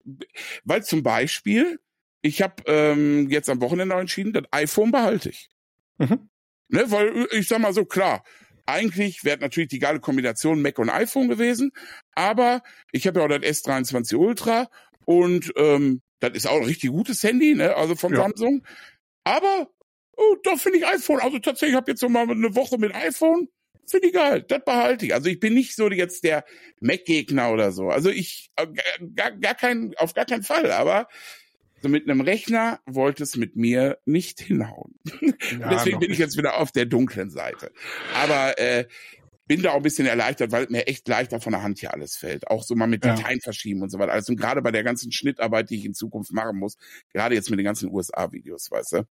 Weil 0.65 0.85
zum 0.85 1.03
Beispiel, 1.03 1.81
ich 2.25 2.41
habe 2.41 2.63
ähm, 2.67 3.29
jetzt 3.31 3.51
am 3.51 3.61
Wochenende 3.61 3.95
entschieden, 3.97 4.33
das 4.33 4.45
iPhone 4.51 4.91
behalte 4.91 5.29
ich. 5.29 5.51
Mhm. 5.99 6.31
Ne? 6.69 6.91
Weil 6.91 7.29
ich 7.33 7.47
sag 7.47 7.59
mal 7.59 7.75
so, 7.75 7.85
klar, 7.85 8.25
eigentlich 8.65 9.25
wäre 9.25 9.39
natürlich 9.39 9.69
die 9.69 9.79
geile 9.79 10.01
Kombination 10.01 10.63
Mac 10.63 10.79
und 10.79 10.89
iPhone 10.89 11.29
gewesen, 11.29 11.73
aber 12.15 12.63
ich 12.93 13.07
habe 13.07 13.21
ja 13.21 13.27
auch 13.27 13.29
das 13.29 13.43
S23 13.43 14.17
Ultra 14.17 14.71
und 15.05 15.53
ähm, 15.57 16.01
das 16.21 16.33
ist 16.33 16.47
auch 16.47 16.57
ein 16.57 16.65
richtig 16.65 16.91
gutes 16.91 17.23
Handy, 17.23 17.55
ne? 17.55 17.77
also 17.77 17.95
von 17.95 18.15
Ja. 18.15 18.23
Samsung. 18.23 18.65
Aber 19.25 19.69
oh, 20.17 20.37
doch 20.43 20.59
finde 20.59 20.79
ich 20.79 20.87
iPhone. 20.87 21.21
Also 21.21 21.39
tatsächlich, 21.41 21.73
ich 21.73 21.77
habe 21.77 21.91
jetzt 21.91 22.03
noch 22.03 22.09
mal 22.09 22.23
eine 22.29 22.55
Woche 22.55 22.79
mit 22.79 22.95
iPhone. 22.95 23.49
Finde 23.87 24.07
ich 24.07 24.15
geil. 24.15 24.43
Das 24.49 24.65
behalte 24.65 25.05
ich. 25.05 25.13
Also 25.13 25.29
ich 25.29 25.39
bin 25.41 25.53
nicht 25.53 25.77
so 25.77 25.91
jetzt 25.91 26.25
der 26.25 26.47
Mac-Gegner 26.81 27.51
oder 27.53 27.71
so. 27.71 27.91
Also 27.91 28.09
ich 28.09 28.49
äh, 28.57 28.67
gar, 29.15 29.33
gar 29.33 29.55
kein, 29.55 29.93
auf 29.99 30.15
gar 30.15 30.25
keinen 30.25 30.43
Fall. 30.43 30.71
Aber 30.73 31.07
so 31.07 31.44
mit 31.89 32.09
einem 32.09 32.21
Rechner 32.21 32.81
wollte 32.87 33.23
es 33.23 33.37
mit 33.37 33.57
mir 33.57 33.99
nicht 34.05 34.41
hinhauen. 34.41 34.99
Ja, 35.59 35.69
Deswegen 35.71 36.01
bin 36.01 36.11
ich 36.11 36.19
jetzt 36.19 36.37
wieder 36.37 36.59
auf 36.59 36.73
der 36.73 36.87
dunklen 36.87 37.31
Seite. 37.31 37.73
Aber 38.15 38.59
äh, 38.59 38.87
bin 39.47 39.63
da 39.63 39.73
auch 39.73 39.77
ein 39.77 39.83
bisschen 39.83 40.07
erleichtert, 40.07 40.53
weil 40.53 40.67
mir 40.71 40.87
echt 40.87 41.07
leichter 41.09 41.41
von 41.41 41.53
der 41.53 41.63
Hand 41.63 41.79
hier 41.79 41.93
alles 41.93 42.17
fällt. 42.17 42.49
Auch 42.49 42.63
so 42.63 42.75
mal 42.75 42.87
mit 42.87 43.05
Ja. 43.05 43.15
Dateien 43.15 43.41
verschieben 43.41 43.83
und 43.83 43.91
so 43.91 43.99
weiter. 43.99 44.13
Also 44.13 44.33
und 44.33 44.41
gerade 44.41 44.63
bei 44.63 44.71
der 44.71 44.85
ganzen 44.85 45.13
Schnittarbeit, 45.13 45.71
die 45.71 45.77
ich 45.77 45.85
in 45.85 45.95
Zukunft 45.95 46.33
machen 46.33 46.59
muss, 46.59 46.77
gerade 47.13 47.35
jetzt 47.35 47.51
mit 47.51 47.59
den 47.59 47.65
ganzen 47.65 47.93
USA-Videos, 47.93 48.71
weißt 48.71 48.93
du? 48.93 49.07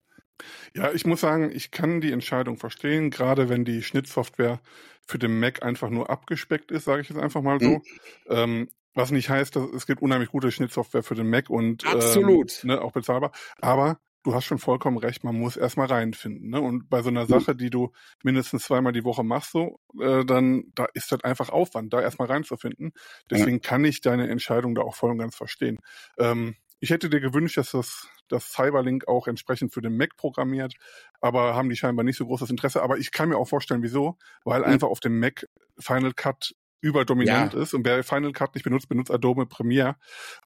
Ja, 0.75 0.93
ich 0.93 1.05
muss 1.07 1.21
sagen, 1.21 1.51
ich 1.55 1.71
kann 1.71 2.01
die 2.01 2.13
Entscheidung 2.13 2.57
verstehen, 2.57 3.11
gerade 3.11 3.49
wenn 3.49 3.65
die 3.65 3.83
Schnittsoftware 3.83 4.61
für 5.07 5.19
den 5.19 5.39
Mac 5.39 5.63
einfach 5.63 5.91
nur 5.91 6.11
abgespeckt 6.11 6.71
ist, 6.71 6.85
sage 6.85 7.03
ich 7.03 7.09
jetzt 7.09 7.19
einfach 7.19 7.43
mal 7.43 7.61
so. 7.61 7.69
Mhm. 7.69 7.83
Ähm, 8.29 8.69
was 8.95 9.11
nicht 9.11 9.31
heißt, 9.31 9.57
dass 9.57 9.65
es 9.75 9.87
gibt 9.87 10.03
unheimlich 10.03 10.31
gute 10.31 10.51
Schnittsoftware 10.51 11.03
für 11.03 11.15
den 11.15 11.31
Mac 11.31 11.51
und 11.51 11.85
Absolut. 11.87 12.63
Ähm, 12.65 12.69
ne, 12.71 12.81
auch 12.81 12.93
bezahlbar. 12.93 13.33
Aber 13.61 13.99
du 14.23 14.35
hast 14.35 14.45
schon 14.45 14.59
vollkommen 14.59 14.99
recht, 14.99 15.25
man 15.25 15.39
muss 15.39 15.57
erstmal 15.57 15.87
reinfinden. 15.89 16.51
Ne? 16.51 16.61
Und 16.61 16.89
bei 16.89 17.03
so 17.03 17.09
einer 17.09 17.27
Sache, 17.27 17.57
die 17.57 17.71
du 17.71 17.93
mindestens 18.23 18.65
zweimal 18.65 18.93
die 18.93 19.05
Woche 19.05 19.25
machst, 19.25 19.53
so, 19.53 19.81
äh, 20.01 20.25
dann 20.25 20.65
da 20.75 20.87
ist 20.95 21.11
das 21.13 21.25
einfach 21.25 21.49
Aufwand, 21.49 21.93
da 21.93 22.01
erstmal 22.01 22.29
reinzufinden. 22.29 22.93
Deswegen 23.31 23.61
kann 23.61 23.85
ich 23.85 24.01
deine 24.01 24.29
Entscheidung 24.29 24.75
da 24.75 24.83
auch 24.83 24.95
voll 24.95 25.11
und 25.11 25.19
ganz 25.19 25.35
verstehen. 25.35 25.79
Ähm, 26.19 26.55
ich 26.79 26.91
hätte 26.91 27.09
dir 27.09 27.21
gewünscht, 27.21 27.57
dass 27.57 27.71
das, 27.73 28.09
das 28.29 28.53
Cyberlink 28.53 29.07
auch 29.07 29.29
entsprechend 29.29 29.73
für 29.73 29.81
den 29.81 29.97
Mac 29.97 30.17
programmiert, 30.17 30.75
aber 31.21 31.55
haben 31.55 31.69
die 31.69 31.77
scheinbar 31.77 32.05
nicht 32.05 32.17
so 32.17 32.27
großes 32.27 32.51
Interesse. 32.51 32.83
Aber 32.83 32.99
ich 32.99 33.13
kann 33.13 33.29
mir 33.29 33.37
auch 33.39 33.49
vorstellen, 33.49 33.83
wieso, 33.83 34.19
weil 34.45 34.61
Mhm. 34.61 34.67
einfach 34.67 34.89
auf 34.89 35.01
dem 35.01 35.19
Mac 35.19 35.47
Final 35.79 36.13
Cut 36.13 36.55
überdominant 36.83 37.55
ist 37.55 37.75
und 37.75 37.87
wer 37.87 38.05
Final 38.05 38.33
Cut 38.33 38.55
nicht 38.55 38.65
benutzt, 38.65 38.89
benutzt 38.89 39.11
Adobe 39.11 39.47
Premiere 39.47 39.97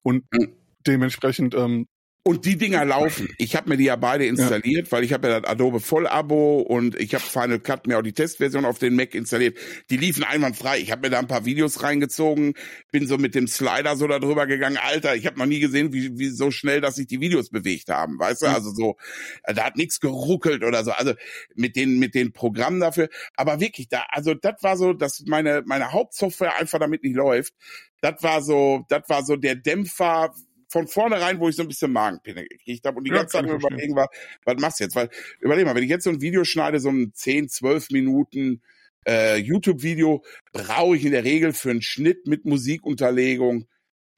und 0.02 0.24
Mhm. 0.32 0.52
dementsprechend 0.86 1.54
ähm, 1.54 1.88
Und 2.26 2.44
die 2.44 2.56
Dinger 2.56 2.84
laufen. 2.84 3.28
Ich 3.38 3.54
habe 3.54 3.68
mir 3.68 3.76
die 3.76 3.84
ja 3.84 3.94
beide 3.94 4.26
installiert, 4.26 4.90
weil 4.90 5.04
ich 5.04 5.12
habe 5.12 5.28
ja 5.28 5.38
das 5.38 5.48
Adobe 5.48 5.78
Voll-Abo 5.78 6.58
und 6.58 7.00
ich 7.00 7.14
habe 7.14 7.22
Final 7.22 7.60
Cut 7.60 7.86
mir 7.86 7.98
auch 7.98 8.02
die 8.02 8.14
Testversion 8.14 8.64
auf 8.64 8.80
den 8.80 8.96
Mac 8.96 9.14
installiert. 9.14 9.56
Die 9.90 9.96
liefen 9.96 10.24
einwandfrei. 10.24 10.80
Ich 10.80 10.90
habe 10.90 11.02
mir 11.02 11.10
da 11.10 11.20
ein 11.20 11.28
paar 11.28 11.44
Videos 11.44 11.84
reingezogen, 11.84 12.54
bin 12.90 13.06
so 13.06 13.16
mit 13.16 13.36
dem 13.36 13.46
Slider 13.46 13.94
so 13.94 14.08
da 14.08 14.18
drüber 14.18 14.48
gegangen. 14.48 14.76
Alter, 14.76 15.14
ich 15.14 15.24
habe 15.24 15.38
noch 15.38 15.46
nie 15.46 15.60
gesehen, 15.60 15.92
wie, 15.92 16.18
wie 16.18 16.30
so 16.30 16.50
schnell, 16.50 16.80
dass 16.80 16.96
sich 16.96 17.06
die 17.06 17.20
Videos 17.20 17.50
bewegt 17.50 17.90
haben. 17.90 18.18
Weißt 18.18 18.42
du, 18.42 18.46
also 18.46 18.72
so, 18.72 18.96
äh, 19.44 19.54
da 19.54 19.62
hat 19.62 19.76
nichts 19.76 20.00
geruckelt 20.00 20.64
oder 20.64 20.82
so. 20.82 20.90
Also 20.90 21.14
mit 21.54 21.76
den 21.76 22.00
mit 22.00 22.16
den 22.16 22.32
Programmen 22.32 22.80
dafür. 22.80 23.08
Aber 23.36 23.60
wirklich, 23.60 23.88
da, 23.88 24.02
also 24.08 24.34
das 24.34 24.60
war 24.62 24.76
so, 24.76 24.94
dass 24.94 25.22
meine 25.28 25.62
meine 25.64 25.92
Hauptsoftware 25.92 26.56
einfach 26.56 26.80
damit 26.80 27.04
nicht 27.04 27.14
läuft. 27.14 27.54
Das 28.00 28.20
war 28.24 28.42
so, 28.42 28.84
das 28.88 29.02
war 29.08 29.24
so 29.24 29.36
der 29.36 29.54
Dämpfer 29.54 30.34
von 30.68 30.88
vornherein, 30.88 31.40
wo 31.40 31.48
ich 31.48 31.56
so 31.56 31.62
ein 31.62 31.68
bisschen 31.68 31.92
Magenpinne 31.92 32.44
gekriegt 32.46 32.84
habe 32.86 32.98
und 32.98 33.04
die 33.04 33.10
Ja, 33.10 33.18
ganze 33.18 33.38
Zeit 33.38 33.46
überlegen 33.46 33.94
war, 33.94 34.08
was 34.44 34.56
machst 34.58 34.80
du 34.80 34.84
jetzt? 34.84 34.96
Weil, 34.96 35.08
überleg 35.40 35.64
mal, 35.64 35.74
wenn 35.74 35.84
ich 35.84 35.90
jetzt 35.90 36.04
so 36.04 36.10
ein 36.10 36.20
Video 36.20 36.44
schneide, 36.44 36.80
so 36.80 36.90
ein 36.90 37.12
10, 37.14 37.48
12 37.48 37.90
Minuten 37.90 38.62
äh, 39.06 39.36
YouTube-Video, 39.36 40.24
brauche 40.52 40.96
ich 40.96 41.04
in 41.04 41.12
der 41.12 41.24
Regel 41.24 41.52
für 41.52 41.70
einen 41.70 41.82
Schnitt 41.82 42.26
mit 42.26 42.44
Musikunterlegung 42.44 43.66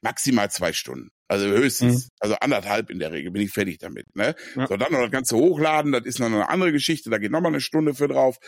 maximal 0.00 0.50
zwei 0.50 0.72
Stunden. 0.72 1.10
Also 1.30 1.46
höchstens, 1.46 2.08
also 2.20 2.36
anderthalb 2.36 2.88
in 2.88 2.98
der 2.98 3.12
Regel 3.12 3.30
bin 3.30 3.42
ich 3.42 3.50
fertig 3.52 3.78
damit. 3.78 4.06
Ne? 4.16 4.34
Ja. 4.56 4.66
So, 4.66 4.78
dann 4.78 4.92
noch 4.92 5.00
das 5.02 5.10
Ganze 5.10 5.36
hochladen, 5.36 5.92
das 5.92 6.06
ist 6.06 6.18
noch 6.20 6.26
eine 6.26 6.48
andere 6.48 6.72
Geschichte, 6.72 7.10
da 7.10 7.18
geht 7.18 7.30
nochmal 7.30 7.52
eine 7.52 7.60
Stunde 7.60 7.94
für 7.94 8.08
drauf. 8.08 8.38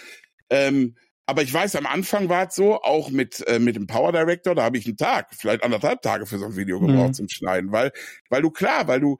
Ähm, 0.48 0.96
aber 1.30 1.42
ich 1.42 1.54
weiß, 1.54 1.76
am 1.76 1.86
Anfang 1.86 2.28
war 2.28 2.48
es 2.48 2.56
so, 2.56 2.82
auch 2.82 3.08
mit, 3.10 3.46
äh, 3.46 3.60
mit 3.60 3.76
dem 3.76 3.86
Power 3.86 4.10
Director, 4.12 4.54
da 4.56 4.64
habe 4.64 4.78
ich 4.78 4.86
einen 4.86 4.96
Tag, 4.96 5.28
vielleicht 5.32 5.62
anderthalb 5.62 6.02
Tage 6.02 6.26
für 6.26 6.38
so 6.38 6.46
ein 6.46 6.56
Video 6.56 6.80
gebraucht 6.80 7.10
Mhm. 7.10 7.14
zum 7.14 7.28
Schneiden, 7.28 7.70
weil, 7.72 7.92
weil 8.28 8.42
du 8.42 8.50
klar, 8.50 8.88
weil 8.88 8.98
du, 9.00 9.18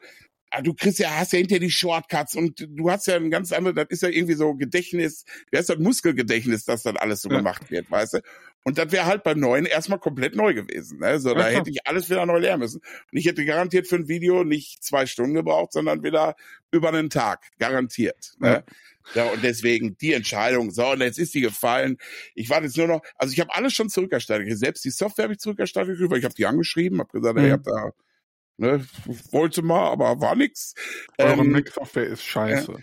ah, 0.50 0.60
du 0.60 0.74
kriegst 0.74 0.98
ja, 0.98 1.10
hast 1.16 1.32
ja 1.32 1.38
hinterher 1.38 1.60
die 1.60 1.70
Shortcuts 1.70 2.34
und 2.34 2.66
du 2.68 2.90
hast 2.90 3.06
ja 3.06 3.14
ein 3.14 3.30
ganz 3.30 3.52
anderes, 3.52 3.76
das 3.76 3.86
ist 3.90 4.02
ja 4.02 4.08
irgendwie 4.08 4.34
so 4.34 4.54
Gedächtnis, 4.54 5.24
wie 5.52 5.58
heißt 5.58 5.68
das 5.70 5.78
Muskelgedächtnis, 5.78 6.64
dass 6.64 6.82
das 6.82 6.96
alles 6.96 7.22
so 7.22 7.30
Ja. 7.30 7.36
gemacht 7.38 7.70
wird, 7.70 7.88
weißt 7.90 8.14
du? 8.14 8.20
Und 8.64 8.76
das 8.76 8.92
wäre 8.92 9.06
halt 9.06 9.22
beim 9.22 9.38
Neuen 9.40 9.64
erstmal 9.64 9.98
komplett 10.00 10.34
neu 10.36 10.52
gewesen. 10.52 10.98
Ne? 10.98 11.18
So, 11.20 11.30
Ja, 11.30 11.34
da 11.36 11.40
klar. 11.44 11.60
hätte 11.60 11.70
ich 11.70 11.86
alles 11.86 12.10
wieder 12.10 12.26
neu 12.26 12.38
lernen 12.38 12.60
müssen. 12.60 12.80
Und 13.10 13.18
ich 13.18 13.24
hätte 13.26 13.44
garantiert 13.46 13.86
für 13.86 13.96
ein 13.96 14.08
Video 14.08 14.44
nicht 14.44 14.84
zwei 14.84 15.06
Stunden 15.06 15.34
gebraucht, 15.34 15.72
sondern 15.72 16.02
wieder 16.02 16.34
über 16.70 16.88
einen 16.90 17.08
Tag. 17.08 17.46
Garantiert. 17.58 18.34
Ne? 18.38 18.48
Ja, 18.48 18.62
und 19.14 19.42
deswegen 19.42 19.96
die 19.98 20.12
Entscheidung, 20.12 20.70
so, 20.70 20.90
und 20.90 21.00
jetzt 21.00 21.18
ist 21.18 21.34
die 21.34 21.40
gefallen. 21.40 21.96
Ich 22.34 22.48
warte 22.50 22.66
jetzt 22.66 22.76
nur 22.76 22.86
noch, 22.86 23.00
also 23.16 23.32
ich 23.32 23.40
habe 23.40 23.54
alles 23.54 23.72
schon 23.72 23.88
zurückerstattet. 23.88 24.46
Selbst 24.58 24.84
die 24.84 24.90
Software 24.90 25.24
habe 25.24 25.34
ich 25.34 25.40
zurückerstattet, 25.40 25.98
weil 26.10 26.18
ich 26.18 26.24
habe 26.24 26.34
die 26.34 26.46
angeschrieben, 26.46 27.00
habe 27.00 27.10
gesagt, 27.12 27.36
ey, 27.38 27.42
Mhm. 27.42 27.48
ich 27.48 27.52
hab 27.52 27.62
da, 27.64 27.90
ne, 28.58 28.86
wollte 29.32 29.62
mal, 29.62 29.90
aber 29.90 30.20
war 30.20 30.34
nix. 30.36 30.74
Eure 31.18 31.40
Ähm, 31.40 31.52
Mac-Software 31.52 32.06
ist 32.06 32.24
scheiße. 32.24 32.76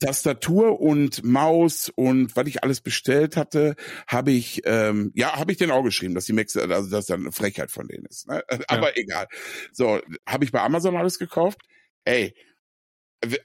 Tastatur 0.00 0.80
und 0.80 1.22
Maus 1.24 1.92
und 1.94 2.34
was 2.34 2.48
ich 2.48 2.64
alles 2.64 2.80
bestellt 2.80 3.36
hatte, 3.36 3.76
habe 4.08 4.32
ich, 4.32 4.62
ähm, 4.64 5.12
ja, 5.14 5.36
habe 5.36 5.52
ich 5.52 5.58
denen 5.58 5.70
auch 5.70 5.84
geschrieben, 5.84 6.14
dass 6.16 6.24
die 6.24 6.32
Macs, 6.32 6.56
also 6.56 6.90
dass 6.90 7.06
dann 7.06 7.20
eine 7.20 7.30
Frechheit 7.32 7.70
von 7.70 7.86
denen 7.86 8.06
ist. 8.06 8.26
Ne? 8.28 8.42
Aber 8.66 8.96
egal. 8.98 9.28
So, 9.72 10.00
habe 10.26 10.44
ich 10.44 10.50
bei 10.50 10.60
Amazon 10.60 10.96
alles 10.96 11.20
gekauft. 11.20 11.60
Ey, 12.04 12.34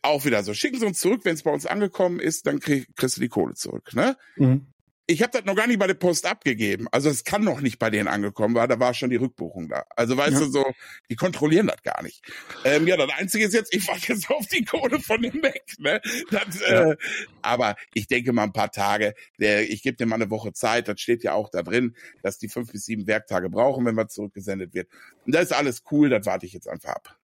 auch 0.01 0.25
wieder 0.25 0.43
so, 0.43 0.53
schicken 0.53 0.79
Sie 0.79 0.86
uns 0.86 1.00
zurück, 1.00 1.22
wenn 1.24 1.36
es 1.36 1.43
bei 1.43 1.51
uns 1.51 1.65
angekommen 1.65 2.19
ist, 2.19 2.48
dann 2.48 2.60
krieg, 2.60 2.88
kriegst 2.96 3.17
du 3.17 3.22
die 3.22 3.29
Kohle 3.29 3.53
zurück. 3.53 3.93
Ne? 3.93 4.17
Mhm. 4.36 4.67
Ich 5.10 5.22
habe 5.22 5.31
das 5.31 5.46
noch 5.46 5.55
gar 5.55 5.67
nicht 5.67 5.79
bei 5.79 5.88
der 5.88 5.93
Post 5.93 6.25
abgegeben. 6.25 6.88
Also 6.91 7.10
es 7.10 7.24
kann 7.24 7.41
noch 7.41 7.62
nicht 7.62 7.79
bei 7.79 7.89
denen 7.89 8.10
angekommen, 8.10 8.55
weil 8.55 8.67
da 8.67 8.77
war 8.77 8.93
schon 8.93 9.10
die 9.10 9.15
Rückbuchung 9.15 9.69
da. 9.69 9.86
Also 9.96 10.17
weißt 10.17 10.34
Ja. 10.34 10.39
du 10.39 10.46
so, 10.51 10.65
die 11.10 11.15
kontrollieren 11.15 11.67
das 11.67 11.81
gar 11.81 12.03
nicht. 12.03 12.22
Ähm, 12.65 12.86
ja, 12.88 12.98
das 12.98 13.10
Einzige 13.17 13.46
ist 13.46 13.53
jetzt, 13.53 13.74
ich 13.74 13.88
warte 13.88 14.12
jetzt 14.12 14.29
auf 14.29 14.46
die 14.48 14.65
Kohle 14.65 15.00
von 15.00 15.22
dem 15.22 15.39
Mac. 15.39 15.62
Ne? 15.77 16.01
Das, 16.29 16.60
Ja. 16.60 16.91
äh, 16.91 16.98
aber 17.41 17.77
ich 17.93 18.07
denke 18.07 18.34
mal 18.34 18.43
ein 18.43 18.51
paar 18.51 18.72
Tage. 18.72 19.13
Der, 19.39 19.69
ich 19.69 19.81
gebe 19.81 19.96
dir 19.96 20.07
mal 20.07 20.15
eine 20.15 20.29
Woche 20.29 20.51
Zeit. 20.51 20.89
Das 20.89 21.00
steht 21.00 21.24
ja 21.24 21.31
auch 21.36 21.50
da 21.50 21.63
drin, 21.63 21.96
dass 22.22 22.38
die 22.38 22.50
fünf 22.50 22.74
bis 22.74 22.84
sieben 22.84 23.07
Werktage 23.07 23.50
brauchen, 23.50 23.86
wenn 23.86 23.96
was 23.96 24.12
zurückgesendet 24.12 24.74
wird. 24.74 24.89
Und 25.25 25.34
das 25.34 25.43
ist 25.43 25.51
alles 25.53 25.84
cool. 25.91 26.10
Das 26.10 26.25
warte 26.25 26.46
ich 26.46 26.51
jetzt 26.51 26.67
einfach 26.67 26.89
ab. 26.89 27.17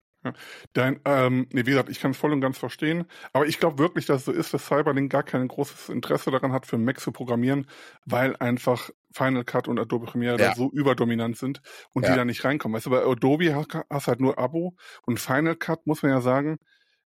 Dein, 0.75 1.01
ähm, 1.07 1.47
nee, 1.53 1.63
wie 1.67 1.71
gesagt, 1.71 1.89
ich 1.89 1.99
kann 2.01 2.11
es 2.11 2.17
voll 2.19 2.33
und 2.33 2.41
ganz 2.41 2.59
verstehen. 2.59 3.07
Aber 3.33 3.47
ich 3.47 3.59
glaube 3.59 3.79
wirklich, 3.79 4.07
dass 4.07 4.19
es 4.19 4.25
so 4.27 4.33
ist, 4.33 4.53
dass 4.53 4.67
Cyberlink 4.67 5.11
gar 5.11 5.23
kein 5.23 5.49
großes 5.49 5.89
Interesse 5.89 6.31
daran 6.31 6.53
hat, 6.53 6.67
für 6.67 6.79
Mac 6.79 7.01
zu 7.01 7.11
programmieren, 7.13 7.67
weil 8.05 8.37
einfach 8.37 8.91
Final 9.13 9.45
Cut 9.45 9.67
und 9.67 9.79
Adobe 9.81 10.07
Premiere 10.07 10.39
Ja. 10.39 10.51
da 10.51 10.55
so 10.55 10.71
überdominant 10.73 11.37
sind 11.39 11.63
und 11.95 12.07
Ja. 12.07 12.13
die 12.13 12.15
da 12.15 12.25
nicht 12.25 12.45
reinkommen. 12.45 12.77
Weißt 12.77 12.87
du, 12.87 12.91
bei 12.91 13.03
Adobe 13.05 13.55
hast 13.55 13.75
hast 13.91 14.07
halt 14.09 14.21
nur 14.21 14.39
Abo 14.39 14.77
und 15.07 15.19
Final 15.21 15.57
Cut 15.57 15.87
muss 15.87 16.03
man 16.03 16.13
ja 16.13 16.21
sagen, 16.21 16.59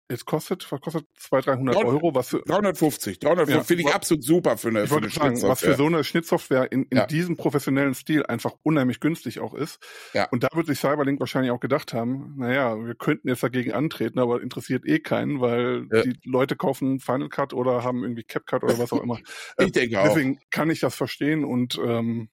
es 0.09 0.25
kostet, 0.25 0.69
was 0.71 0.79
kostet 0.81 1.05
200, 1.15 1.47
300 1.57 1.75
Neun- 1.75 1.85
Euro, 1.85 2.15
was 2.15 2.29
für, 2.29 2.41
350, 2.43 3.19
350 3.19 3.55
Ja, 3.55 3.63
finde 3.63 3.83
ich 3.83 3.93
absolut 3.93 4.23
super 4.23 4.57
für 4.57 4.69
eine, 4.69 4.83
ich 4.83 4.89
für 4.89 4.97
eine 4.97 5.09
sagen, 5.09 5.41
was 5.43 5.59
für 5.59 5.73
so 5.75 5.85
eine 5.85 6.03
Schnittsoftware 6.03 6.71
in, 6.71 6.83
in 6.83 6.97
Ja. 6.97 7.05
diesem 7.05 7.35
professionellen 7.35 7.93
Stil 7.93 8.25
einfach 8.25 8.53
unheimlich 8.63 8.99
günstig 8.99 9.39
auch 9.39 9.53
ist. 9.53 9.79
Ja. 10.13 10.27
Und 10.31 10.43
da 10.43 10.49
wird 10.53 10.67
sich 10.67 10.79
Cyberlink 10.79 11.19
wahrscheinlich 11.19 11.51
auch 11.51 11.59
gedacht 11.59 11.93
haben, 11.93 12.35
naja, 12.37 12.77
wir 12.85 12.95
könnten 12.95 13.27
jetzt 13.27 13.43
dagegen 13.43 13.73
antreten, 13.73 14.19
aber 14.19 14.41
interessiert 14.41 14.85
eh 14.85 14.99
keinen, 14.99 15.41
weil 15.41 15.87
Ja. 15.91 16.01
die 16.03 16.17
Leute 16.23 16.55
kaufen 16.55 16.99
Final 16.99 17.29
Cut 17.29 17.53
oder 17.53 17.83
haben 17.83 18.03
irgendwie 18.03 18.23
CapCut 18.23 18.63
oder 18.63 18.79
was 18.79 18.91
auch 18.93 19.01
immer. 19.03 19.19
Ich 19.59 19.67
Äh, 19.67 19.71
denke 19.71 19.99
auch. 19.99 20.07
Deswegen 20.07 20.39
kann 20.51 20.69
ich 20.69 20.79
das 20.79 20.95
verstehen 20.95 21.43
und 21.43 21.79
ähm, 21.83 22.29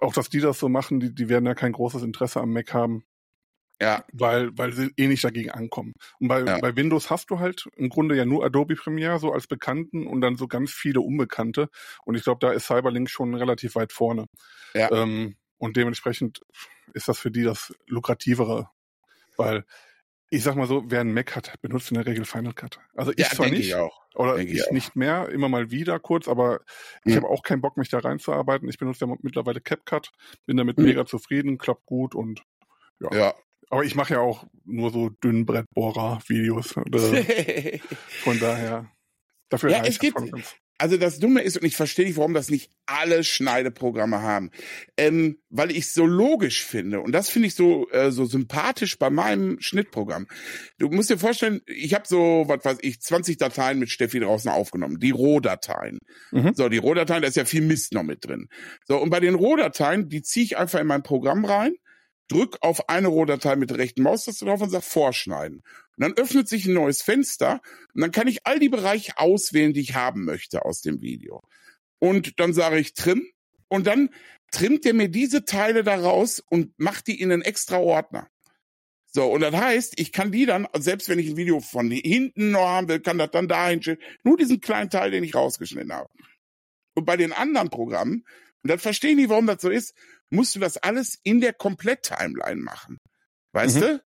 auch, 0.00 0.12
dass 0.12 0.28
die 0.28 0.40
das 0.40 0.58
so 0.58 0.68
machen, 0.68 1.00
die, 1.00 1.14
die 1.14 1.28
werden 1.28 1.46
ja 1.46 1.54
kein 1.54 1.72
großes 1.72 2.02
Interesse 2.02 2.40
am 2.40 2.52
Mac 2.52 2.74
haben, 2.74 3.04
Ja, 3.80 4.04
weil, 4.12 4.50
weil 4.58 4.72
sie 4.72 4.90
eh 4.96 5.06
nicht 5.06 5.22
dagegen 5.22 5.50
ankommen. 5.50 5.92
Und 6.18 6.28
bei, 6.28 6.40
Ja. 6.40 6.58
bei 6.58 6.74
Windows 6.74 7.10
hast 7.10 7.30
du 7.30 7.38
halt 7.38 7.68
im 7.76 7.88
Grunde 7.88 8.16
ja 8.16 8.24
nur 8.24 8.44
Adobe 8.44 8.74
Premiere 8.74 9.18
so 9.20 9.32
als 9.32 9.46
Bekannten 9.46 10.06
und 10.06 10.20
dann 10.20 10.36
so 10.36 10.48
ganz 10.48 10.72
viele 10.72 11.00
Unbekannte. 11.00 11.68
Und 12.04 12.16
ich 12.16 12.24
glaube, 12.24 12.40
da 12.44 12.50
ist 12.52 12.66
Cyberlink 12.66 13.08
schon 13.08 13.34
relativ 13.34 13.76
weit 13.76 13.92
vorne. 13.92 14.26
Ja. 14.74 14.90
Ähm, 14.90 15.36
und 15.58 15.76
dementsprechend 15.76 16.40
ist 16.92 17.06
das 17.08 17.18
für 17.20 17.30
die 17.30 17.44
das 17.44 17.72
lukrativere. 17.86 18.68
Weil, 19.36 19.64
ich 20.30 20.42
sag 20.42 20.56
mal 20.56 20.66
so, 20.66 20.84
wer 20.88 21.00
einen 21.02 21.14
Mac 21.14 21.36
hat, 21.36 21.54
benutzt 21.62 21.90
in 21.90 21.96
der 21.96 22.06
Regel 22.06 22.24
Final 22.24 22.54
Cut. 22.54 22.80
Also 22.94 23.12
ich 23.12 23.18
ja 23.18 23.30
zwar 23.30 23.48
nicht, 23.48 23.68
ich 23.68 23.74
auch. 23.76 24.02
oder 24.14 24.36
denke 24.36 24.52
ich 24.52 24.60
ich 24.60 24.70
nicht 24.72 24.96
mehr, 24.96 25.28
immer 25.30 25.48
mal 25.48 25.70
wieder 25.70 26.00
kurz, 26.00 26.28
aber 26.28 26.60
ich 27.04 27.12
Mhm. 27.14 27.18
habe 27.18 27.28
auch 27.28 27.42
keinen 27.44 27.60
Bock, 27.60 27.76
mich 27.76 27.88
da 27.90 28.00
reinzuarbeiten. 28.00 28.68
Ich 28.68 28.78
benutze 28.78 29.06
ja 29.06 29.14
mittlerweile 29.22 29.60
CapCut, 29.60 30.10
bin 30.46 30.56
damit 30.56 30.78
Mhm. 30.78 30.84
mega 30.84 31.06
zufrieden, 31.06 31.58
klappt 31.58 31.86
gut 31.86 32.14
und 32.16 32.42
Ja. 33.12 33.34
Aber 33.70 33.84
ich 33.84 33.94
mache 33.94 34.14
ja 34.14 34.20
auch 34.20 34.46
nur 34.64 34.90
so 34.90 35.10
Dünnbrettbohrer-Videos. 35.10 36.72
Von 38.22 38.40
daher. 38.40 38.90
Dafür 39.48 39.70
Ja, 39.70 39.82
es 39.84 39.98
gibt-. 39.98 40.20
Also 40.80 40.96
das 40.96 41.18
Dumme 41.18 41.42
ist, 41.42 41.56
und 41.56 41.66
ich 41.66 41.74
verstehe 41.74 42.06
nicht, 42.06 42.16
warum 42.18 42.34
das 42.34 42.50
nicht 42.50 42.70
alle 42.86 43.24
Schneideprogramme 43.24 44.22
haben, 44.22 44.52
ähm, 44.96 45.38
weil 45.50 45.72
ich 45.72 45.78
es 45.78 45.94
so 45.94 46.06
logisch 46.06 46.64
finde 46.64 47.00
und 47.00 47.10
das 47.10 47.28
finde 47.28 47.48
ich 47.48 47.56
so 47.56 47.90
äh, 47.90 48.12
so 48.12 48.26
sympathisch 48.26 48.96
bei 48.96 49.10
meinem 49.10 49.60
Schnittprogramm. 49.60 50.28
Du 50.78 50.88
musst 50.88 51.10
dir 51.10 51.18
vorstellen, 51.18 51.62
ich 51.66 51.94
habe 51.94 52.06
so, 52.06 52.44
was 52.46 52.64
weiß 52.64 52.78
ich, 52.82 53.00
20 53.00 53.38
Dateien 53.38 53.80
mit 53.80 53.90
Steffi 53.90 54.20
draußen 54.20 54.52
aufgenommen, 54.52 55.00
die 55.00 55.10
Rohdateien. 55.10 55.98
Mhm. 56.30 56.52
So, 56.54 56.68
die 56.68 56.78
Rohdateien, 56.78 57.22
da 57.22 57.28
ist 57.28 57.36
ja 57.36 57.44
viel 57.44 57.62
Mist 57.62 57.92
noch 57.92 58.04
mit 58.04 58.24
drin. 58.24 58.48
So, 58.86 58.98
und 58.98 59.10
bei 59.10 59.18
den 59.18 59.34
Rohdateien, 59.34 60.08
die 60.08 60.22
ziehe 60.22 60.44
ich 60.44 60.58
einfach 60.58 60.78
in 60.78 60.86
mein 60.86 61.02
Programm 61.02 61.44
rein, 61.44 61.74
drück 62.28 62.58
auf 62.60 62.88
eine 62.88 63.08
Rohdatei 63.08 63.56
mit 63.56 63.70
der 63.70 63.78
rechten 63.78 64.02
Maustaste 64.02 64.44
drauf 64.44 64.60
und 64.60 64.70
sag 64.70 64.84
Vorschneiden. 64.84 65.58
Und 65.96 66.02
dann 66.02 66.12
öffnet 66.14 66.48
sich 66.48 66.66
ein 66.66 66.74
neues 66.74 67.02
Fenster 67.02 67.60
und 67.94 68.02
dann 68.02 68.12
kann 68.12 68.28
ich 68.28 68.46
all 68.46 68.58
die 68.58 68.68
Bereiche 68.68 69.18
auswählen, 69.18 69.72
die 69.72 69.80
ich 69.80 69.94
haben 69.94 70.24
möchte 70.24 70.64
aus 70.64 70.82
dem 70.82 71.00
Video. 71.00 71.42
Und 71.98 72.38
dann 72.38 72.52
sage 72.52 72.78
ich 72.78 72.94
Trim 72.94 73.26
und 73.68 73.86
dann 73.86 74.10
trimmt 74.50 74.86
er 74.86 74.94
mir 74.94 75.08
diese 75.08 75.44
Teile 75.44 75.82
daraus 75.82 76.40
und 76.40 76.78
macht 76.78 77.06
die 77.06 77.20
in 77.20 77.32
einen 77.32 77.42
extra 77.42 77.78
Ordner. 77.78 78.28
So, 79.10 79.24
und 79.26 79.40
das 79.40 79.54
heißt, 79.54 79.98
ich 79.98 80.12
kann 80.12 80.32
die 80.32 80.46
dann, 80.46 80.68
selbst 80.76 81.08
wenn 81.08 81.18
ich 81.18 81.30
ein 81.30 81.36
Video 81.36 81.60
von 81.60 81.90
hinten 81.90 82.50
noch 82.50 82.66
haben 82.66 82.88
will, 82.88 83.00
kann 83.00 83.18
das 83.18 83.30
dann 83.30 83.48
dahin 83.48 83.82
stellen. 83.82 83.98
Nur 84.22 84.36
diesen 84.36 84.60
kleinen 84.60 84.90
Teil, 84.90 85.10
den 85.10 85.24
ich 85.24 85.34
rausgeschnitten 85.34 85.92
habe. 85.92 86.10
Und 86.94 87.04
bei 87.06 87.16
den 87.16 87.32
anderen 87.32 87.70
Programmen, 87.70 88.24
und 88.62 88.70
das 88.70 88.82
verstehe 88.82 89.10
ich 89.10 89.16
nicht, 89.16 89.30
warum 89.30 89.46
das 89.46 89.62
so 89.62 89.70
ist, 89.70 89.94
musst 90.30 90.54
du 90.54 90.60
das 90.60 90.76
alles 90.76 91.18
in 91.22 91.40
der 91.40 91.52
Komplett-Timeline 91.52 92.60
machen. 92.60 92.98
Weißt 93.52 93.76
Mhm. 93.76 93.80
du? 93.80 94.02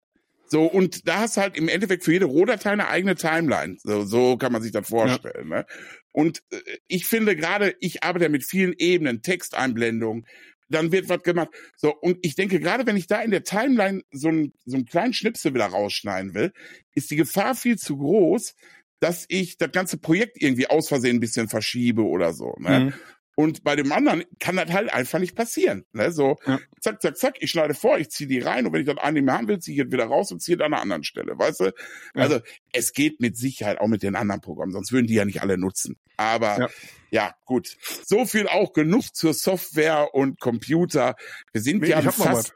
So, 0.51 0.65
und 0.65 1.07
da 1.07 1.19
hast 1.19 1.37
du 1.37 1.41
halt 1.41 1.55
im 1.57 1.69
Endeffekt 1.69 2.03
für 2.03 2.11
jede 2.11 2.25
Rohdatei 2.25 2.71
eine 2.71 2.87
eigene 2.87 3.15
Timeline. 3.15 3.77
So, 3.83 4.03
so 4.03 4.35
kann 4.35 4.51
man 4.51 4.63
sich 4.63 4.71
das 4.71 4.89
vorstellen. 4.89 5.47
Ne? 5.47 5.65
Und 6.11 6.41
äh, 6.51 6.59
ich 6.87 7.05
finde 7.05 7.35
gerade, 7.35 7.75
ich 7.79 8.03
arbeite 8.03 8.25
ja 8.25 8.29
mit 8.29 8.43
vielen 8.43 8.73
Ebenen, 8.73 9.21
Texteinblendung, 9.21 10.25
dann 10.69 10.91
wird 10.91 11.07
was 11.09 11.21
gemacht. 11.23 11.49
So, 11.77 11.95
und 11.95 12.17
ich 12.23 12.35
denke, 12.35 12.59
gerade 12.59 12.85
wenn 12.87 12.97
ich 12.97 13.07
da 13.07 13.21
in 13.21 13.31
der 13.31 13.43
Timeline 13.43 14.01
so, 14.11 14.29
einen 14.29 14.53
so 14.65 14.75
einen 14.77 14.85
kleinen 14.85 15.13
Schnipsel 15.13 15.53
wieder 15.53 15.65
rausschneiden 15.67 16.33
will, 16.33 16.51
ist 16.95 17.11
die 17.11 17.15
Gefahr 17.15 17.55
viel 17.55 17.77
zu 17.77 17.97
groß, 17.97 18.55
dass 18.99 19.25
ich 19.29 19.57
das 19.57 19.71
ganze 19.71 19.97
Projekt 19.97 20.41
irgendwie 20.41 20.67
aus 20.67 20.87
Versehen 20.89 21.17
ein 21.17 21.21
bisschen 21.21 21.47
verschiebe 21.47 22.03
oder 22.03 22.33
so. 22.33 22.55
Ne? 22.59 22.79
Mhm. 22.79 22.93
Und 23.39 23.63
bei 23.63 23.77
dem 23.77 23.89
anderen 23.93 24.25
kann 24.41 24.57
das 24.57 24.69
halt 24.69 24.93
einfach 24.93 25.17
nicht 25.17 25.33
passieren. 25.33 25.85
Ne? 25.93 26.11
So, 26.11 26.35
Ja. 26.45 26.59
zack, 26.81 27.01
zack, 27.01 27.15
zack, 27.17 27.35
ich 27.39 27.49
schneide 27.51 27.73
vor, 27.73 27.97
ich 27.97 28.09
ziehe 28.09 28.27
die 28.27 28.39
rein 28.39 28.67
und 28.67 28.73
wenn 28.73 28.81
ich 28.81 28.85
das 28.85 28.97
eine 28.97 29.21
mehr 29.21 29.35
haben 29.35 29.47
will, 29.47 29.59
ziehe 29.59 29.75
ich 29.75 29.77
jetzt 29.77 29.93
wieder 29.93 30.07
raus 30.07 30.29
und 30.33 30.41
ziehe 30.41 30.57
an 30.57 30.73
einer 30.73 30.81
anderen 30.81 31.05
Stelle. 31.05 31.39
Weißt 31.39 31.61
du? 31.61 31.63
Ja. 31.67 31.71
Also 32.15 32.41
es 32.73 32.91
geht 32.91 33.21
mit 33.21 33.37
Sicherheit 33.37 33.79
auch 33.79 33.87
mit 33.87 34.03
den 34.03 34.17
anderen 34.17 34.41
Programmen, 34.41 34.73
sonst 34.73 34.91
würden 34.91 35.07
die 35.07 35.13
ja 35.13 35.23
nicht 35.23 35.41
alle 35.41 35.57
nutzen. 35.57 35.95
Aber 36.17 36.59
Ja. 36.59 36.69
ja, 37.11 37.35
gut. 37.45 37.77
So 38.05 38.25
viel 38.25 38.45
auch 38.49 38.73
genug 38.73 39.15
zur 39.15 39.33
Software 39.33 40.13
und 40.13 40.41
Computer. 40.41 41.15
Wir 41.53 41.61
sind 41.61 41.81
Nee, 41.81 41.91
ja 41.91 42.01
fast. 42.01 42.53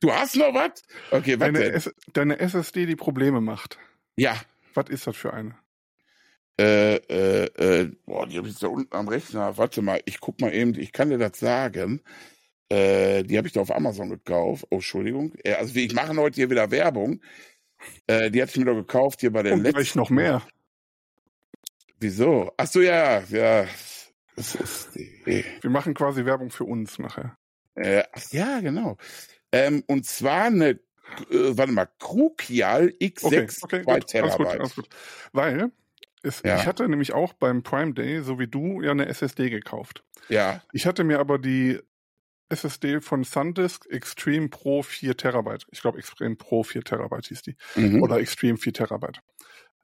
Du 0.00 0.14
hast 0.14 0.36
noch 0.36 0.54
was? 0.54 0.82
Okay, 1.10 1.38
was 1.38 1.46
Deine, 1.48 1.58
denn? 1.58 1.74
S 1.74 1.90
deine 2.14 2.38
SSD, 2.40 2.86
die 2.86 2.96
Probleme 2.96 3.42
macht. 3.42 3.78
Ja. 4.16 4.40
Was 4.72 4.88
ist 4.88 5.06
das 5.06 5.14
für 5.14 5.34
eine? 5.34 5.58
Äh, 6.60 6.96
äh, 6.96 7.44
äh, 7.80 7.92
boah, 8.04 8.26
die 8.26 8.36
habe 8.38 8.48
ich 8.48 8.58
da 8.58 8.68
unten 8.68 8.94
am 8.94 9.08
Rechner. 9.08 9.56
Warte 9.56 9.82
mal, 9.82 10.00
ich 10.04 10.20
guck 10.20 10.40
mal 10.40 10.52
eben, 10.52 10.74
ich 10.78 10.92
kann 10.92 11.10
dir 11.10 11.18
das 11.18 11.38
sagen. 11.38 12.02
Äh, 12.68 13.22
die 13.24 13.36
habe 13.38 13.46
ich 13.46 13.52
da 13.52 13.60
auf 13.60 13.74
Amazon 13.74 14.10
gekauft. 14.10 14.66
Oh, 14.70 14.76
Entschuldigung. 14.76 15.34
Äh, 15.44 15.54
also 15.54 15.74
ich 15.74 15.94
mache 15.94 16.14
heute 16.16 16.36
hier 16.36 16.50
wieder 16.50 16.70
Werbung. 16.70 17.20
Äh, 18.06 18.30
die 18.30 18.40
hatte 18.40 18.52
ich 18.52 18.58
mir 18.58 18.66
doch 18.66 18.74
gekauft 18.74 19.20
hier 19.20 19.32
bei 19.32 19.42
der 19.42 19.54
Und 19.54 19.64
gleich 19.64 19.94
noch 19.94 20.10
mehr. 20.10 20.42
Wieso? 21.98 22.52
Ach 22.56 22.66
so, 22.66 22.80
ja, 22.80 23.20
ja. 23.28 23.66
Das 24.36 24.54
ist 24.54 24.94
die, 24.94 25.44
Wir 25.60 25.70
machen 25.70 25.94
quasi 25.94 26.24
Werbung 26.24 26.50
für 26.50 26.64
uns 26.64 26.98
nachher. 26.98 27.36
äh, 27.74 28.02
ach, 28.12 28.22
ja, 28.30 28.60
genau. 28.60 28.96
Ähm, 29.52 29.84
und 29.86 30.06
zwar 30.06 30.44
eine, 30.44 30.70
äh, 30.70 30.78
warte 31.30 31.72
mal, 31.72 31.88
Krukial 31.98 32.86
X6 33.00 33.62
Okay, 33.62 33.82
okay, 33.82 33.82
2 33.82 33.82
gut, 33.82 34.14
alles 34.22 34.36
gut, 34.36 34.48
Terabyte. 34.48 34.60
alles 34.60 34.74
gut. 34.74 34.88
Weil 35.32 35.70
es, 36.22 36.42
Ja. 36.44 36.56
ich 36.56 36.66
hatte 36.66 36.88
nämlich 36.88 37.12
auch 37.12 37.32
beim 37.32 37.62
Prime 37.62 37.94
Day, 37.94 38.22
so 38.22 38.38
wie 38.38 38.46
du, 38.46 38.82
ja 38.82 38.90
eine 38.90 39.06
SSD 39.06 39.50
gekauft. 39.50 40.04
Ja, 40.28 40.62
Ich 40.72 40.86
hatte 40.86 41.04
mir 41.04 41.18
aber 41.18 41.38
die 41.38 41.80
SSD 42.48 43.00
von 43.00 43.24
SanDisk 43.24 43.86
Extreme 43.90 44.48
Pro 44.48 44.82
4 44.82 45.16
Terabyte. 45.16 45.66
Ich 45.70 45.80
glaube 45.80 45.98
Extreme 45.98 46.36
Pro 46.36 46.62
4 46.62 46.82
Terabyte 46.84 47.26
hieß 47.26 47.42
die. 47.42 47.56
mhm. 47.76 48.02
Oder 48.02 48.20
Extreme 48.20 48.58
4 48.58 48.72
Terabyte. 48.72 49.20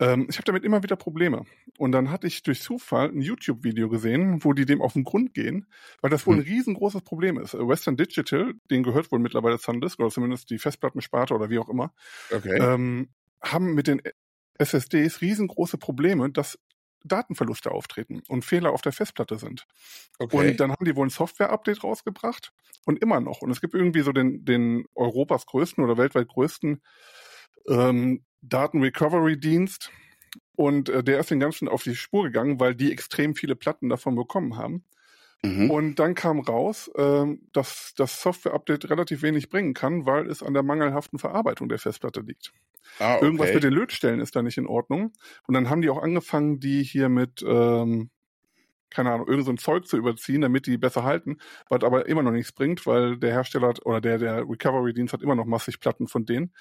Ähm, 0.00 0.26
ich 0.30 0.36
habe 0.36 0.44
damit 0.44 0.64
immer 0.64 0.82
wieder 0.82 0.96
Probleme. 0.96 1.44
Und 1.76 1.92
dann 1.92 2.10
hatte 2.10 2.26
ich 2.26 2.42
durch 2.42 2.62
Zufall 2.62 3.08
ein 3.08 3.20
YouTube-Video 3.20 3.88
gesehen, 3.88 4.44
wo 4.44 4.52
die 4.52 4.64
dem 4.64 4.80
auf 4.80 4.92
den 4.92 5.04
Grund 5.04 5.34
gehen, 5.34 5.66
weil 6.00 6.10
das 6.10 6.26
wohl 6.26 6.36
ein 6.36 6.42
riesengroßes 6.42 7.02
Problem 7.02 7.38
ist. 7.38 7.54
Äh, 7.54 7.66
Western 7.66 7.96
Digital, 7.96 8.54
denen 8.70 8.84
gehört 8.84 9.10
wohl 9.10 9.18
mittlerweile 9.18 9.58
SanDisk 9.58 9.98
oder 9.98 10.10
zumindest 10.10 10.50
die 10.50 10.58
Festplattensparte 10.58 11.34
oder 11.34 11.50
wie 11.50 11.58
auch 11.58 11.68
immer, 11.68 11.92
okay. 12.30 12.58
ähm, 12.60 13.08
haben 13.42 13.74
mit 13.74 13.86
den 13.88 14.00
SSDs 14.58 15.20
riesengroße 15.20 15.78
Probleme, 15.78 16.30
dass 16.30 16.58
Datenverluste 17.04 17.70
auftreten 17.70 18.22
und 18.28 18.44
Fehler 18.44 18.72
auf 18.72 18.82
der 18.82 18.92
Festplatte 18.92 19.38
sind. 19.38 19.66
okay. 20.18 20.36
Und 20.36 20.60
dann 20.60 20.72
haben 20.72 20.84
die 20.84 20.96
wohl 20.96 21.06
ein 21.06 21.10
Software-Update 21.10 21.84
rausgebracht 21.84 22.52
und 22.84 23.00
immer 23.02 23.20
noch. 23.20 23.40
Und 23.42 23.50
es 23.50 23.60
gibt 23.60 23.74
irgendwie 23.74 24.00
so 24.00 24.12
den, 24.12 24.44
den 24.44 24.84
Europas 24.94 25.46
größten 25.46 25.82
oder 25.82 25.96
weltweit 25.96 26.28
größten 26.28 26.82
ähm, 27.68 28.24
Daten-Recovery-Dienst. 28.42 29.90
Und 30.56 30.88
äh, 30.88 31.04
der 31.04 31.20
ist 31.20 31.30
den 31.30 31.40
ganzen 31.40 31.68
auf 31.68 31.84
die 31.84 31.94
Spur 31.94 32.24
gegangen, 32.24 32.58
weil 32.60 32.74
die 32.74 32.92
extrem 32.92 33.34
viele 33.34 33.56
Platten 33.56 33.88
davon 33.88 34.16
bekommen 34.16 34.56
haben. 34.56 34.84
mhm. 35.42 35.70
Und 35.70 35.94
dann 35.96 36.14
kam 36.14 36.40
raus, 36.40 36.90
ähm, 36.96 37.48
dass 37.52 37.92
das 37.96 38.20
Software-Update 38.20 38.90
relativ 38.90 39.22
wenig 39.22 39.50
bringen 39.50 39.74
kann, 39.74 40.04
weil 40.04 40.28
es 40.28 40.42
an 40.42 40.54
der 40.54 40.64
mangelhaften 40.64 41.18
Verarbeitung 41.18 41.68
der 41.68 41.78
Festplatte 41.78 42.20
liegt. 42.20 42.52
Ah, 42.98 43.16
okay. 43.16 43.24
Irgendwas 43.24 43.54
mit 43.54 43.62
den 43.62 43.72
Lötstellen 43.72 44.20
ist 44.20 44.36
da 44.36 44.42
nicht 44.42 44.58
in 44.58 44.66
Ordnung. 44.66 45.12
Und 45.46 45.54
dann 45.54 45.70
haben 45.70 45.82
die 45.82 45.90
auch 45.90 46.02
angefangen, 46.02 46.60
die 46.60 46.82
hier 46.82 47.08
mit, 47.08 47.44
ähm, 47.46 48.10
keine 48.90 49.12
Ahnung, 49.12 49.28
irgend 49.28 49.44
so 49.44 49.52
Zeug 49.54 49.86
zu 49.86 49.96
überziehen, 49.96 50.40
damit 50.40 50.66
die 50.66 50.78
besser 50.78 51.04
halten, 51.04 51.38
was 51.68 51.84
aber 51.84 52.06
immer 52.06 52.22
noch 52.22 52.30
nichts 52.30 52.52
bringt, 52.52 52.86
weil 52.86 53.18
der 53.18 53.32
Hersteller 53.32 53.68
hat, 53.68 53.84
oder 53.84 54.00
der, 54.00 54.18
der 54.18 54.48
Recovery-Dienst 54.48 55.12
hat 55.12 55.22
immer 55.22 55.34
noch 55.34 55.44
massig 55.44 55.80
Platten 55.80 56.08
von 56.08 56.24
denen. 56.24 56.54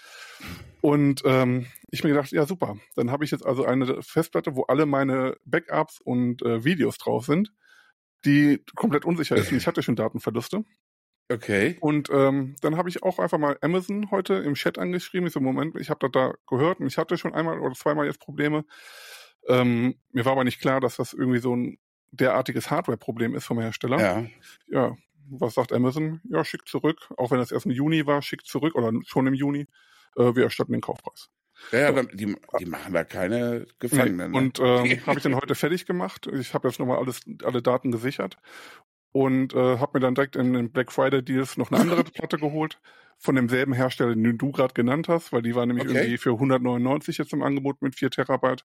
Und 0.82 1.22
ähm, 1.26 1.68
ich 1.90 2.04
mir 2.04 2.10
gedacht, 2.10 2.32
ja 2.32 2.46
super, 2.46 2.78
dann 2.96 3.12
habe 3.12 3.24
ich 3.24 3.32
jetzt 3.32 3.46
also 3.46 3.66
eine 3.66 4.02
Festplatte, 4.02 4.56
wo 4.56 4.64
alle 4.64 4.86
meine 4.86 5.38
Backups 5.46 6.02
und 6.02 6.42
äh, 6.42 6.64
Videos 6.64 6.98
drauf 6.98 7.26
sind, 7.26 7.54
die 8.26 8.64
komplett 8.76 9.06
unsicher 9.06 9.36
ist. 9.36 9.52
Und 9.52 9.58
ich 9.58 9.68
hatte 9.68 9.82
schon 9.84 9.96
Datenverluste. 9.96 10.64
Okay. 11.30 11.78
Und 11.80 12.10
ähm, 12.12 12.56
dann 12.62 12.78
habe 12.78 12.90
ich 12.90 13.04
auch 13.04 13.20
einfach 13.20 13.38
mal 13.38 13.58
Amazon 13.62 14.12
heute 14.12 14.36
im 14.36 14.56
Chat 14.56 14.78
angeschrieben. 14.78 15.28
Ich 15.28 15.34
so, 15.34 15.40
Moment, 15.40 15.76
ich 15.80 15.90
habe 15.90 16.00
das 16.02 16.12
da 16.12 16.34
gehört 16.48 16.80
und 16.80 16.88
ich 16.88 16.98
hatte 16.98 17.18
schon 17.18 17.34
einmal 17.34 17.60
oder 17.60 17.76
zweimal 17.76 18.06
jetzt 18.06 18.20
Probleme. 18.20 18.66
Ähm, 19.48 19.96
mir 20.12 20.26
war 20.26 20.34
aber 20.34 20.44
nicht 20.44 20.60
klar, 20.60 20.80
dass 20.80 20.98
das 20.98 21.14
irgendwie 21.14 21.40
so 21.40 21.56
ein 21.56 21.78
derartiges 22.12 22.70
Hardware-Problem 22.70 23.36
ist 23.36 23.46
vom 23.46 23.60
Hersteller. 23.60 24.00
Ja. 24.00 24.26
ja, 24.68 24.98
was 25.30 25.54
sagt 25.54 25.74
Amazon? 25.74 26.22
Ja, 26.30 26.44
schickt 26.44 26.68
zurück. 26.68 27.10
Auch 27.18 27.32
wenn 27.32 27.40
das 27.40 27.52
erst 27.52 27.66
im 27.66 27.72
Juni 27.72 28.06
war, 28.06 28.22
schickt 28.22 28.48
zurück 28.48 28.76
oder 28.76 28.92
schon 29.06 29.28
im 29.28 29.34
Juni. 29.34 29.68
Äh, 30.16 30.36
wir 30.36 30.44
erstatten 30.44 30.72
den 30.72 30.82
Kaufpreis. 30.82 31.30
Ja, 31.72 31.80
ja 31.80 31.92
dann, 31.92 32.10
die, 32.14 32.36
die 32.60 32.66
machen 32.66 32.94
da 32.94 33.04
keine 33.04 33.66
Gefangenen. 33.80 34.32
Ne? 34.32 34.38
Und 34.38 34.60
ähm, 34.60 35.00
habe 35.06 35.18
ich 35.18 35.24
dann 35.24 35.36
heute 35.36 35.56
fertig 35.56 35.86
gemacht. 35.86 36.28
Ich 36.28 36.54
habe 36.54 36.68
jetzt 36.68 36.80
nochmal 36.80 36.98
alles, 36.98 37.22
alle 37.44 37.62
Daten 37.62 37.92
gesichert 37.92 38.38
und 39.12 39.54
äh, 39.54 39.78
habe 39.80 39.92
mir 39.96 40.00
dann 40.00 40.16
direkt 40.16 40.36
in 40.36 40.54
den 40.54 40.72
Black 40.72 40.92
Friday 40.92 41.24
Deals 41.24 41.58
noch 41.58 41.72
eine 41.72 41.82
andere 41.82 42.04
Platte 42.04 42.38
geholt 42.38 42.80
von 43.18 43.36
demselben 43.36 43.74
Hersteller, 43.74 44.14
den 44.14 44.38
du 44.38 44.52
gerade 44.52 44.74
genannt 44.74 45.08
hast, 45.08 45.34
weil 45.34 45.42
die 45.42 45.56
war 45.56 45.66
nämlich 45.66 45.86
Okay. 45.88 45.98
irgendwie 45.98 46.18
für 46.18 46.34
199 46.34 47.18
jetzt 47.18 47.34
im 47.34 47.42
Angebot 47.42 47.82
mit 47.82 47.96
4 47.96 48.12
Terabyte. 48.12 48.64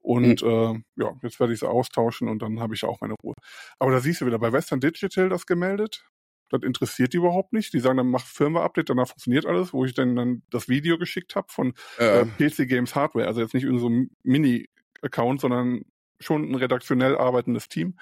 Und 0.00 0.42
äh, 0.42 0.74
ja, 0.96 1.12
jetzt 1.22 1.38
werde 1.40 1.52
ich 1.52 1.60
sie 1.60 1.68
austauschen 1.68 2.28
und 2.28 2.40
dann 2.40 2.60
habe 2.60 2.74
ich 2.74 2.84
auch 2.84 3.00
meine 3.02 3.14
Ruhe. 3.22 3.34
Aber 3.78 3.90
da 3.90 4.00
siehst 4.00 4.22
du 4.22 4.26
wieder 4.26 4.38
bei 4.38 4.52
Western 4.52 4.80
Digital 4.80 5.28
das 5.28 5.44
gemeldet. 5.44 6.06
Das 6.48 6.62
interessiert 6.62 7.12
die 7.12 7.18
überhaupt 7.18 7.52
nicht. 7.52 7.74
Die 7.74 7.80
sagen 7.80 7.98
dann, 7.98 8.08
mach 8.08 8.24
Firmware-Update, 8.24 8.88
danach 8.88 9.08
funktioniert 9.08 9.44
alles, 9.44 9.74
wo 9.74 9.84
ich 9.84 9.92
dann, 9.92 10.16
dann 10.16 10.42
das 10.50 10.68
Video 10.68 10.96
geschickt 10.96 11.36
habe 11.36 11.48
von 11.50 11.74
äh, 11.98 12.22
äh, 12.22 12.24
PC 12.24 12.66
Games 12.66 12.94
Hardware, 12.94 13.26
also 13.26 13.42
jetzt 13.42 13.52
nicht 13.52 13.64
irgend 13.64 13.80
so 13.80 13.88
ein 13.90 14.10
Mini-Account, 14.22 15.42
sondern 15.42 15.82
schon 16.18 16.50
ein 16.50 16.54
redaktionell 16.54 17.16
arbeitendes 17.16 17.68
Team. 17.68 17.98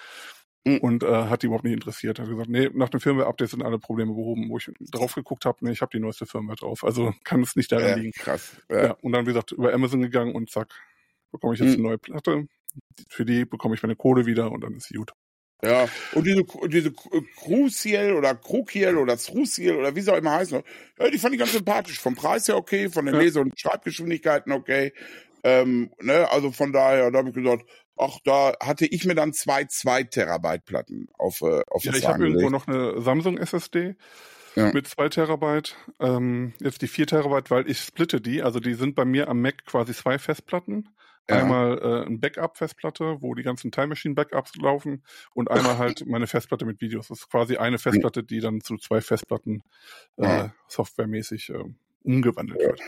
Mhm. 0.64 0.78
Und 0.78 1.02
äh, 1.02 1.06
hat 1.06 1.42
die 1.42 1.46
überhaupt 1.46 1.64
nicht 1.64 1.72
interessiert. 1.74 2.18
Hat 2.18 2.28
gesagt, 2.28 2.48
nee, 2.48 2.68
nach 2.74 2.88
dem 2.88 3.00
Firmware-Update 3.00 3.50
sind 3.50 3.62
alle 3.62 3.78
Probleme 3.78 4.12
behoben, 4.12 4.48
wo 4.50 4.58
ich 4.58 4.70
drauf 4.80 5.14
geguckt 5.14 5.44
habe, 5.44 5.58
nee, 5.62 5.70
ich 5.72 5.80
habe 5.80 5.90
die 5.92 6.00
neueste 6.00 6.26
Firmware 6.26 6.56
drauf. 6.56 6.84
Also 6.84 7.14
kann 7.24 7.40
es 7.42 7.56
nicht 7.56 7.70
daran 7.72 7.88
ja, 7.88 7.94
liegen. 7.96 8.12
krass. 8.12 8.56
Ja. 8.68 8.84
Ja. 8.86 8.92
und 9.00 9.12
dann, 9.12 9.24
wie 9.26 9.30
gesagt, 9.30 9.52
über 9.52 9.72
Amazon 9.72 10.02
gegangen 10.02 10.34
und 10.34 10.50
zack, 10.50 10.68
bekomme 11.32 11.54
ich 11.54 11.60
jetzt 11.60 11.70
Mhm. 11.70 11.74
eine 11.84 11.88
neue 11.88 11.98
Platte. 11.98 12.46
Für 13.08 13.24
die 13.24 13.44
bekomme 13.44 13.74
ich 13.74 13.82
meine 13.82 13.96
Kohle 13.96 14.26
wieder 14.26 14.50
und 14.52 14.62
dann 14.62 14.74
ist 14.74 14.88
sie 14.88 14.94
gut. 14.98 15.12
Ja, 15.64 15.88
und 16.14 16.24
diese, 16.24 16.44
diese 16.68 16.92
Crucial 17.36 18.12
oder 18.14 18.34
Krukiel 18.36 18.96
oder 18.96 19.16
Struciel 19.18 19.74
oder 19.74 19.94
wie 19.96 20.00
sie 20.00 20.12
auch 20.12 20.16
immer 20.18 20.32
heißen, 20.32 20.62
ja, 21.00 21.10
die 21.10 21.18
fand 21.18 21.34
ich 21.34 21.40
ganz 21.40 21.52
sympathisch. 21.52 21.98
Vom 22.00 22.14
Preis 22.14 22.46
her 22.46 22.56
okay, 22.56 22.88
von 22.88 23.06
den 23.06 23.14
Ja. 23.16 23.20
Lese- 23.20 23.40
und 23.40 23.58
Schreibgeschwindigkeiten 23.58 24.52
okay. 24.52 24.92
Ähm, 25.42 25.90
ne, 26.00 26.30
also 26.30 26.52
von 26.52 26.72
daher, 26.72 27.10
da 27.10 27.18
habe 27.18 27.30
ich 27.30 27.34
gesagt, 27.34 27.64
ach, 28.00 28.18
da 28.24 28.54
hatte 28.60 28.86
ich 28.86 29.04
mir 29.04 29.14
dann 29.14 29.32
zwei 29.32 29.64
2 29.64 30.04
Terabyte 30.04 30.64
Platten 30.64 31.08
auf, 31.18 31.40
äh, 31.42 31.62
auf 31.68 31.84
Ja, 31.84 31.94
ich 31.94 32.06
habe 32.06 32.24
irgendwo 32.26 32.50
noch 32.50 32.66
eine 32.68 33.00
Samsung 33.00 33.38
SSD 33.38 33.96
Ja. 34.56 34.72
mit 34.72 34.86
2 34.88 35.08
Terabyte. 35.08 35.76
Ähm, 36.00 36.54
jetzt 36.60 36.82
die 36.82 36.88
4 36.88 37.06
Terabyte, 37.06 37.50
weil 37.50 37.70
ich 37.70 37.80
splitte 37.80 38.20
die. 38.20 38.42
Also 38.42 38.60
die 38.60 38.74
sind 38.74 38.94
bei 38.94 39.04
mir 39.04 39.28
am 39.28 39.40
Mac 39.40 39.64
quasi 39.66 39.92
zwei 39.94 40.18
Festplatten. 40.18 40.88
Ja. 41.30 41.36
Einmal 41.42 41.78
äh, 41.78 42.06
ein 42.06 42.20
Backup-Festplatte, 42.20 43.18
wo 43.20 43.34
die 43.34 43.42
ganzen 43.42 43.70
Time 43.70 43.88
Machine 43.88 44.14
Backups 44.14 44.56
laufen 44.56 45.04
und 45.34 45.50
einmal 45.50 45.76
halt 45.78 46.06
meine 46.06 46.26
Festplatte 46.26 46.64
mit 46.64 46.80
Videos. 46.80 47.08
Das 47.08 47.18
ist 47.20 47.30
quasi 47.30 47.58
eine 47.58 47.78
Festplatte, 47.78 48.24
die 48.24 48.40
dann 48.40 48.62
zu 48.62 48.78
zwei 48.78 49.02
Festplatten 49.02 49.62
äh, 50.16 50.24
Ja. 50.24 50.54
softwaremäßig 50.68 51.50
äh, 51.50 51.64
umgewandelt 52.02 52.60
wird. 52.60 52.80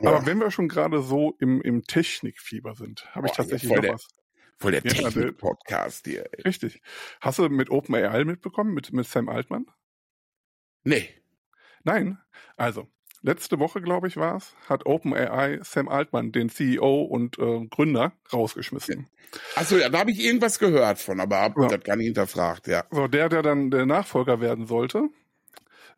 Aber 0.00 0.24
wenn 0.24 0.38
wir 0.38 0.50
schon 0.50 0.68
gerade 0.68 1.02
so 1.02 1.36
im, 1.38 1.60
im 1.60 1.82
Technikfieber 1.84 2.74
sind, 2.74 3.06
habe 3.14 3.26
ich 3.26 3.32
tatsächlich 3.34 3.70
noch 3.70 3.80
der- 3.82 3.92
was. 3.94 4.08
Voll 4.62 4.72
der 4.72 4.82
Ja, 4.84 4.92
der- 4.92 5.10
Technik-Podcast 5.12 6.06
hier. 6.06 6.24
Ey. 6.32 6.42
Richtig. 6.42 6.80
Hast 7.20 7.38
du 7.38 7.48
mit 7.48 7.68
OpenAI 7.70 8.24
mitbekommen, 8.24 8.72
mit, 8.74 8.92
mit 8.92 9.06
Sam 9.06 9.28
Altman? 9.28 9.66
Nee. 10.84 11.08
Nein. 11.84 12.18
Also, 12.56 12.88
letzte 13.22 13.58
Woche, 13.58 13.80
glaube 13.82 14.06
ich, 14.08 14.16
war 14.16 14.36
es, 14.36 14.54
hat 14.68 14.86
OpenAI 14.86 15.58
Sam 15.62 15.88
Altman, 15.88 16.32
den 16.32 16.48
CEO 16.48 17.02
und 17.02 17.38
äh, 17.38 17.66
Gründer, 17.66 18.12
rausgeschmissen. 18.32 19.08
Achso, 19.56 19.76
ja, 19.78 19.88
da 19.88 19.98
habe 20.00 20.10
ich 20.12 20.20
irgendwas 20.20 20.58
gehört 20.58 20.98
von, 20.98 21.18
aber 21.20 21.40
hab 21.40 21.56
Ja. 21.58 21.68
das 21.68 21.82
gar 21.84 21.96
nicht 21.96 22.06
hinterfragt, 22.06 22.66
ja. 22.68 22.84
So, 22.90 23.08
der, 23.08 23.28
der 23.28 23.42
dann 23.42 23.70
der 23.70 23.86
Nachfolger 23.86 24.40
werden 24.40 24.66
sollte, 24.66 25.08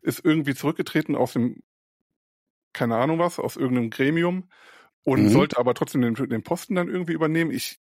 ist 0.01 0.23
irgendwie 0.23 0.55
zurückgetreten 0.55 1.15
aus 1.15 1.33
dem, 1.33 1.61
keine 2.73 2.95
Ahnung 2.97 3.19
was, 3.19 3.39
aus 3.39 3.57
irgendeinem 3.57 3.89
Gremium 3.89 4.49
und 5.03 5.23
Mhm. 5.23 5.29
sollte 5.29 5.57
aber 5.57 5.73
trotzdem 5.75 6.01
den, 6.01 6.15
den 6.15 6.43
Posten 6.43 6.75
dann 6.75 6.87
irgendwie 6.87 7.13
übernehmen. 7.13 7.51
Ich 7.51 7.79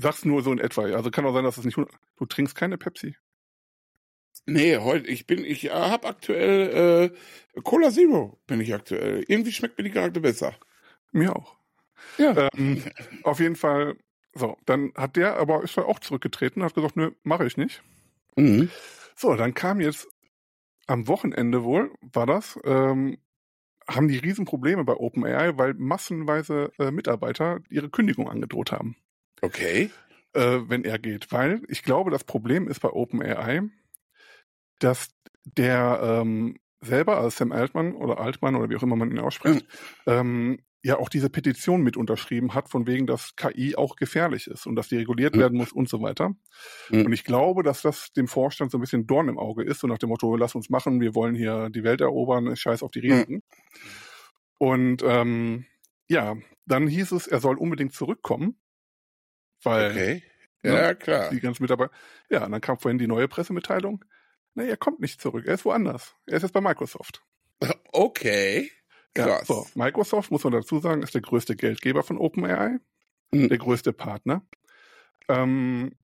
sag's 0.00 0.24
nur 0.24 0.42
so 0.42 0.52
in 0.52 0.58
etwa. 0.58 0.82
Also 0.84 1.10
kann 1.10 1.26
auch 1.26 1.34
sein, 1.34 1.44
dass 1.44 1.58
es 1.58 1.64
nicht. 1.64 1.76
hund- 1.76 1.90
Du 2.16 2.26
trinkst 2.26 2.54
keine 2.54 2.78
Pepsi. 2.78 3.16
Nee, 4.46 4.78
heute, 4.78 5.08
ich 5.08 5.26
bin, 5.26 5.44
ich 5.44 5.66
äh, 5.66 5.70
habe 5.70 6.06
aktuell 6.08 7.12
äh, 7.56 7.60
Cola 7.62 7.90
Zero 7.90 8.38
bin 8.46 8.60
ich 8.60 8.72
aktuell. 8.72 9.24
Irgendwie 9.28 9.52
schmeckt 9.52 9.76
mir 9.78 9.84
die 9.84 9.90
gerade 9.90 10.20
besser. 10.20 10.54
Mir 11.12 11.34
auch. 11.34 11.56
Ja. 12.16 12.48
Ähm, 12.54 12.82
auf 13.24 13.40
jeden 13.40 13.56
Fall, 13.56 13.96
so, 14.34 14.56
dann 14.64 14.92
hat 14.94 15.16
der 15.16 15.36
aber 15.36 15.62
ist 15.64 15.76
er 15.76 15.86
auch 15.86 15.98
zurückgetreten, 15.98 16.62
hat 16.62 16.74
gesagt, 16.74 16.96
nö, 16.96 17.10
mache 17.24 17.46
ich 17.46 17.56
nicht. 17.56 17.82
Mhm. 18.36 18.70
So, 19.16 19.34
dann 19.34 19.54
kam 19.54 19.80
jetzt 19.80 20.06
am 20.86 21.08
Wochenende 21.08 21.64
wohl, 21.64 21.92
war 22.00 22.26
das, 22.26 22.58
ähm, 22.64 23.18
haben 23.88 24.08
die 24.08 24.18
Riesenprobleme 24.18 24.84
bei 24.84 24.94
OpenAI, 24.94 25.58
weil 25.58 25.74
massenweise 25.74 26.70
äh, 26.78 26.90
Mitarbeiter 26.90 27.60
ihre 27.68 27.90
Kündigung 27.90 28.28
angedroht 28.30 28.70
haben, 28.70 28.96
Okay. 29.42 29.90
äh, 30.34 30.58
wenn 30.66 30.84
er 30.84 30.98
geht. 30.98 31.30
Weil 31.32 31.62
ich 31.68 31.82
glaube, 31.82 32.10
das 32.10 32.24
Problem 32.24 32.68
ist 32.68 32.80
bei 32.80 32.90
OpenAI, 32.90 33.62
dass 34.78 35.08
der 35.44 36.00
ähm, 36.02 36.58
selber, 36.80 37.16
also 37.16 37.30
Sam 37.30 37.52
Altman 37.52 37.94
oder 37.94 38.18
Altman 38.18 38.54
oder 38.54 38.70
wie 38.70 38.76
auch 38.76 38.82
immer 38.82 38.96
man 38.96 39.10
ihn 39.10 39.18
ausspricht, 39.18 39.66
ähm, 40.06 40.58
ja 40.82 40.98
auch 40.98 41.08
diese 41.08 41.28
Petition 41.28 41.82
mit 41.82 41.96
unterschrieben 41.96 42.54
hat, 42.54 42.68
von 42.68 42.86
wegen, 42.86 43.06
dass 43.06 43.34
KI 43.34 43.74
auch 43.74 43.96
gefährlich 43.96 44.46
ist 44.46 44.66
und 44.66 44.76
dass 44.76 44.88
die 44.88 44.96
reguliert 44.96 45.34
mhm. 45.34 45.40
werden 45.40 45.58
muss 45.58 45.72
und 45.72 45.88
so 45.88 46.00
weiter. 46.00 46.30
Mhm. 46.90 47.06
Und 47.06 47.12
ich 47.12 47.24
glaube, 47.24 47.62
dass 47.62 47.82
das 47.82 48.12
dem 48.12 48.28
Vorstand 48.28 48.70
so 48.70 48.78
ein 48.78 48.80
bisschen 48.80 49.06
Dorn 49.06 49.28
im 49.28 49.38
Auge 49.38 49.64
ist, 49.64 49.80
so 49.80 49.86
nach 49.86 49.98
dem 49.98 50.10
Motto, 50.10 50.36
lass 50.36 50.54
uns 50.54 50.70
machen, 50.70 51.00
wir 51.00 51.14
wollen 51.14 51.34
hier 51.34 51.68
die 51.70 51.82
Welt 51.82 52.00
erobern, 52.00 52.54
scheiß 52.54 52.82
auf 52.82 52.92
die 52.92 53.00
Risiken. 53.00 53.34
Mhm. 53.34 53.42
Und 54.58 55.02
ähm, 55.04 55.66
ja, 56.08 56.36
dann 56.66 56.86
hieß 56.86 57.12
es, 57.12 57.26
er 57.26 57.40
soll 57.40 57.56
unbedingt 57.56 57.92
zurückkommen, 57.92 58.58
weil 59.62 59.90
okay. 59.90 60.22
Ne, 60.62 60.72
ja, 60.72 60.88
ne, 60.88 60.96
klar. 60.96 61.30
Die 61.30 61.40
ganzen 61.40 61.62
Mitarbeiter. 61.62 61.92
Ja, 62.30 62.44
und 62.44 62.52
dann 62.52 62.60
kam 62.60 62.78
vorhin 62.78 62.98
die 62.98 63.06
neue 63.06 63.28
Pressemitteilung. 63.28 64.04
Nee, 64.54 64.68
er 64.68 64.76
kommt 64.76 65.00
nicht 65.00 65.20
zurück. 65.20 65.44
Er 65.46 65.54
ist 65.54 65.64
woanders. 65.64 66.14
Er 66.26 66.36
ist 66.36 66.42
jetzt 66.42 66.52
bei 66.52 66.60
Microsoft. 66.60 67.22
Okay. 67.90 68.70
Krass. 69.14 69.26
Ja, 69.26 69.44
so. 69.44 69.66
Microsoft, 69.74 70.30
muss 70.30 70.44
man 70.44 70.52
dazu 70.52 70.78
sagen, 70.78 71.02
ist 71.02 71.14
der 71.14 71.22
größte 71.22 71.56
Geldgeber 71.56 72.02
von 72.02 72.18
OpenAI. 72.18 72.78
Mhm. 73.32 73.48
Der 73.48 73.58
größte 73.58 73.92
Partner. 73.92 74.46
Ähm, 75.28 75.96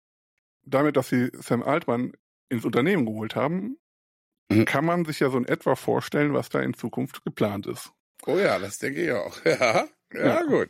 damit, 0.65 0.97
dass 0.97 1.09
sie 1.09 1.31
Sam 1.35 1.63
Altman 1.63 2.13
ins 2.49 2.65
Unternehmen 2.65 3.05
geholt 3.05 3.37
haben, 3.37 3.79
mhm. 4.49 4.65
kann 4.65 4.85
man 4.85 5.05
sich 5.05 5.21
ja 5.21 5.29
so 5.29 5.39
in 5.39 5.45
etwa 5.45 5.75
vorstellen, 5.75 6.35
was 6.35 6.49
da 6.49 6.61
in 6.61 6.75
Zukunft 6.75 7.25
geplant 7.25 7.67
ist. 7.67 7.93
Oh 8.27 8.39
ja, 8.39 8.59
das 8.59 8.79
denke 8.79 9.05
ich 9.05 9.13
auch. 9.13 9.37
Ja, 9.45 9.89
ja, 10.13 10.27
ja. 10.27 10.43
gut. 10.43 10.69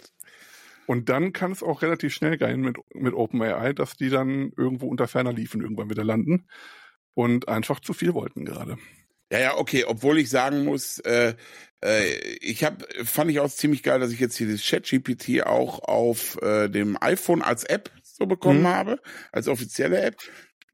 Und 0.87 1.09
dann 1.09 1.33
kann 1.33 1.53
es 1.53 1.63
auch 1.63 1.83
relativ 1.83 2.13
schnell 2.13 2.39
gehen 2.39 2.61
mit, 2.61 2.77
mit 2.95 3.15
OpenAI, 3.15 3.73
dass 3.73 3.97
die 3.97 4.11
dann 4.11 4.53
irgendwo 4.57 4.89
unter 4.89 5.09
ferner 5.09 5.33
Liefen 5.33 5.63
irgendwann 5.63 5.91
wieder 5.91 6.05
landen 6.05 6.47
und 7.15 7.49
einfach 7.49 7.81
zu 7.81 7.93
viel 7.93 8.15
wollten 8.15 8.45
gerade. 8.45 8.79
Ja, 9.31 9.39
ja, 9.39 9.57
okay, 9.57 9.85
obwohl 9.85 10.19
ich 10.19 10.29
sagen 10.29 10.65
muss, 10.65 10.99
äh, 10.99 11.35
äh, 11.83 12.15
ich 12.41 12.65
habe, 12.65 12.87
fand 13.05 13.31
ich 13.31 13.41
auch 13.41 13.51
ziemlich 13.51 13.83
geil, 13.83 13.99
dass 13.99 14.13
ich 14.13 14.21
jetzt 14.21 14.37
hier 14.37 14.51
das 14.51 14.61
Chat-GPT 14.61 15.47
auch 15.47 15.79
auf 15.81 16.41
äh, 16.43 16.69
dem 16.69 16.99
iPhone 17.01 17.41
als 17.41 17.65
App 17.65 17.91
so 18.03 18.27
bekommen 18.27 18.61
mhm. 18.61 18.69
habe, 18.69 19.01
als 19.31 19.49
offizielle 19.49 20.03
App. 20.03 20.17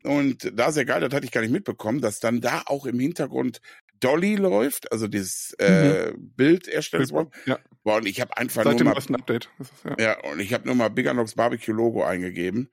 Und 0.03 0.53
da 0.59 0.73
sehr 0.73 0.85
geil, 0.85 1.01
das 1.01 1.13
hatte 1.13 1.25
ich 1.25 1.33
gar 1.33 1.41
nicht 1.41 1.53
mitbekommen, 1.53 2.01
dass 2.01 2.19
dann 2.19 2.41
da 2.41 2.63
auch 2.67 2.87
im 2.87 2.99
Hintergrund 2.99 3.61
Dolly 4.01 4.37
läuft, 4.37 4.91
also 4.93 5.09
dieses 5.09 5.55
äh, 5.59 6.13
mhm. 6.13 6.33
Bilderstellungsprogramm. 6.37 7.33
Ja. 7.47 7.59
Boah, 7.83 7.97
und 7.97 8.07
ich 8.07 8.21
habe 8.21 8.37
einfach 8.37 8.65
Seit 8.65 8.73
nur 8.73 8.95
dem 8.95 9.09
mal, 9.09 9.21
Update. 9.21 9.51
Ist, 9.59 9.73
ja. 9.85 9.97
ja, 9.99 10.31
und 10.31 10.41
ich 10.41 10.53
habe 10.53 10.67
nur 10.67 10.75
mal 10.75 10.89
Biganox 10.89 11.35
Barbecue 11.35 11.73
Logo 11.73 12.05
eingegeben. 12.05 12.71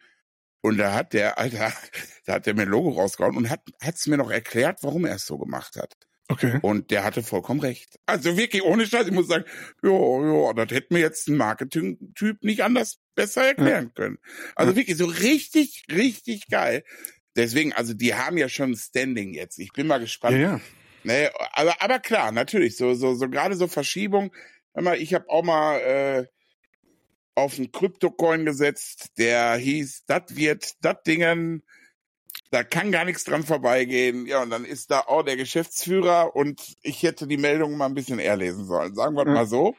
Und 0.62 0.78
da 0.78 0.94
hat 0.94 1.14
der, 1.14 1.38
Alter, 1.38 1.72
da 2.26 2.34
hat 2.34 2.46
der 2.46 2.56
mir 2.56 2.64
ein 2.64 2.70
Logo 2.70 2.90
rausgehauen 2.90 3.38
und 3.38 3.50
hat 3.50 3.62
es 3.82 4.08
mir 4.08 4.18
noch 4.18 4.32
erklärt, 4.32 4.80
warum 4.82 5.06
er 5.06 5.16
es 5.16 5.26
so 5.26 5.38
gemacht 5.38 5.76
hat. 5.76 5.96
Okay. 6.28 6.58
Und 6.64 6.90
der 6.90 7.04
hatte 7.04 7.22
vollkommen 7.22 7.60
recht. 7.60 8.00
Also 8.08 8.36
wirklich 8.36 8.64
ohne 8.64 8.88
Scheiß, 8.88 9.06
ich 9.06 9.14
muss 9.14 9.28
sagen, 9.28 9.46
ja, 9.84 9.92
ja, 9.92 10.54
das 10.54 10.76
hätte 10.76 10.94
mir 10.94 11.02
jetzt 11.02 11.28
ein 11.28 11.38
Marketing-Typ 11.38 12.44
nicht 12.44 12.64
anders 12.64 12.98
besser 13.14 13.46
erklären 13.46 13.86
ja. 13.86 13.92
können. 13.94 14.18
Also 14.56 14.72
ja. 14.72 14.78
wirklich 14.78 14.98
so 14.98 15.06
richtig, 15.06 15.86
richtig 15.92 16.48
geil. 16.48 16.84
Deswegen, 17.36 17.74
also 17.74 17.94
die 17.94 18.16
haben 18.16 18.38
ja 18.38 18.50
schon 18.50 18.76
Standing 18.76 19.34
jetzt. 19.34 19.60
Ich 19.60 19.72
bin 19.74 19.88
mal 19.88 20.00
gespannt. 20.00 20.38
Ja, 20.38 20.42
ja. 20.42 20.62
Nee, 21.06 21.30
aber, 21.54 21.82
aber 21.82 22.00
klar, 22.00 22.32
natürlich, 22.32 22.78
so, 22.78 22.94
so, 22.94 23.14
so 23.14 23.30
gerade 23.30 23.56
so 23.56 23.68
Verschiebung. 23.68 24.34
Mal, 24.74 24.98
ich 24.98 25.14
habe 25.14 25.30
auch 25.30 25.44
mal 25.44 25.78
äh, 25.80 26.26
auf 27.36 27.58
einen 27.58 27.72
Kryptocoin 27.72 28.46
gesetzt, 28.46 29.12
der 29.18 29.56
hieß, 29.56 30.06
das 30.08 30.36
wird, 30.36 30.74
das 30.82 31.04
Dingen, 31.06 31.64
da 32.52 32.64
kann 32.64 32.92
gar 32.92 33.06
nichts 33.06 33.24
dran 33.24 33.44
vorbeigehen. 33.44 34.26
Ja, 34.26 34.42
und 34.42 34.50
dann 34.50 34.66
ist 34.66 34.90
da 34.90 35.02
auch 35.02 35.24
der 35.24 35.38
Geschäftsführer 35.38 36.36
und 36.36 36.76
ich 36.82 37.04
hätte 37.04 37.28
die 37.28 37.38
Meldung 37.38 37.78
mal 37.78 37.86
ein 37.86 37.94
bisschen 37.94 38.20
eher 38.20 38.38
lesen 38.38 38.66
sollen. 38.66 38.96
Sagen 38.96 39.16
wir 39.16 39.26
mhm. 39.26 39.34
mal 39.34 39.46
so. 39.46 39.76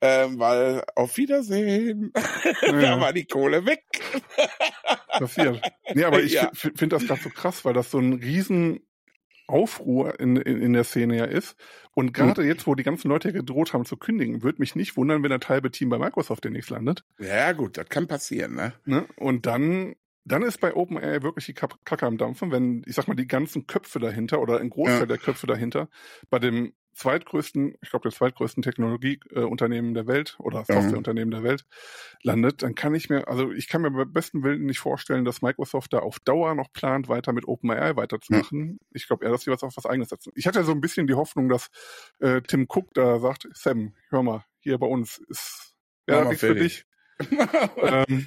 Ähm, 0.00 0.38
weil 0.38 0.82
auf 0.96 1.16
Wiedersehen, 1.16 2.12
ja. 2.62 2.72
da 2.72 3.00
war 3.00 3.12
die 3.12 3.24
Kohle 3.24 3.66
weg. 3.66 3.84
Passiert. 5.08 5.60
Nee, 5.94 6.04
aber 6.04 6.20
ich 6.22 6.32
ja. 6.32 6.50
finde 6.54 6.96
das 6.96 7.06
gerade 7.06 7.22
so 7.22 7.30
krass, 7.30 7.64
weil 7.64 7.74
das 7.74 7.90
so 7.90 7.98
ein 7.98 8.14
riesen 8.14 8.80
Aufruhr 9.46 10.18
in, 10.20 10.36
in, 10.36 10.60
in 10.60 10.72
der 10.72 10.84
Szene 10.84 11.16
ja 11.16 11.24
ist. 11.24 11.56
Und 11.94 12.06
hm. 12.06 12.12
gerade 12.12 12.42
mhm. 12.42 12.48
jetzt, 12.48 12.66
wo 12.66 12.74
die 12.74 12.82
ganzen 12.82 13.08
Leute 13.08 13.32
gedroht 13.32 13.72
haben 13.72 13.84
zu 13.84 13.96
kündigen, 13.96 14.42
würde 14.42 14.60
mich 14.60 14.74
nicht 14.74 14.96
wundern, 14.96 15.22
wenn 15.22 15.30
das 15.30 15.48
halbe 15.48 15.70
Team 15.70 15.88
bei 15.88 15.98
Microsoft 15.98 16.44
demnächst 16.44 16.70
landet. 16.70 17.04
Ja, 17.18 17.52
gut, 17.52 17.76
das 17.76 17.88
kann 17.88 18.06
passieren, 18.06 18.54
ne? 18.54 18.72
ne? 18.84 19.06
Und 19.16 19.46
dann, 19.46 19.94
dann 20.24 20.42
ist 20.42 20.60
bei 20.60 20.74
OpenAI 20.74 21.22
wirklich 21.22 21.46
die 21.46 21.54
Kacke 21.54 22.06
am 22.06 22.18
Dampfen, 22.18 22.50
wenn, 22.50 22.82
ich 22.86 22.94
sag 22.94 23.08
mal, 23.08 23.14
die 23.14 23.26
ganzen 23.26 23.66
Köpfe 23.66 23.98
dahinter 23.98 24.40
oder 24.40 24.60
ein 24.60 24.70
Großteil 24.70 25.00
ja. 25.00 25.06
der 25.06 25.18
Köpfe 25.18 25.46
dahinter 25.46 25.88
bei 26.30 26.38
dem 26.38 26.72
zweitgrößten, 26.94 27.76
ich 27.80 27.90
glaube, 27.90 28.08
der 28.08 28.16
zweitgrößten 28.16 28.62
Technologieunternehmen 28.62 29.94
der 29.94 30.06
Welt 30.06 30.36
oder 30.38 30.60
mhm. 30.60 30.64
Softwareunternehmen 30.64 31.30
der 31.30 31.42
Welt 31.42 31.64
landet, 32.22 32.62
dann 32.62 32.74
kann 32.74 32.94
ich 32.94 33.08
mir, 33.10 33.28
also 33.28 33.50
ich 33.52 33.68
kann 33.68 33.82
mir 33.82 33.90
beim 33.90 34.12
besten 34.12 34.42
Willen 34.42 34.64
nicht 34.64 34.78
vorstellen, 34.78 35.24
dass 35.24 35.42
Microsoft 35.42 35.92
da 35.92 36.00
auf 36.00 36.20
Dauer 36.20 36.54
noch 36.54 36.72
plant, 36.72 37.08
weiter 37.08 37.32
mit 37.32 37.48
OpenAI 37.48 37.96
weiterzumachen. 37.96 38.58
Mhm. 38.58 38.78
Ich 38.92 39.06
glaube 39.06 39.24
eher, 39.24 39.32
dass 39.32 39.42
sie 39.42 39.50
was 39.50 39.62
auf 39.62 39.76
was 39.76 39.86
eigenes 39.86 40.10
setzen. 40.10 40.32
Ich 40.34 40.46
hatte 40.46 40.64
so 40.64 40.72
ein 40.72 40.80
bisschen 40.80 41.06
die 41.06 41.14
Hoffnung, 41.14 41.48
dass 41.48 41.70
äh, 42.20 42.42
Tim 42.42 42.66
Cook 42.68 42.92
da 42.94 43.18
sagt, 43.18 43.48
Sam, 43.54 43.94
hör 44.10 44.22
mal, 44.22 44.44
hier 44.60 44.78
bei 44.78 44.86
uns 44.86 45.18
ist 45.28 45.74
ja 46.08 46.24
nichts 46.24 46.40
für 46.40 46.54
dich. 46.54 46.84
ähm, 47.76 48.26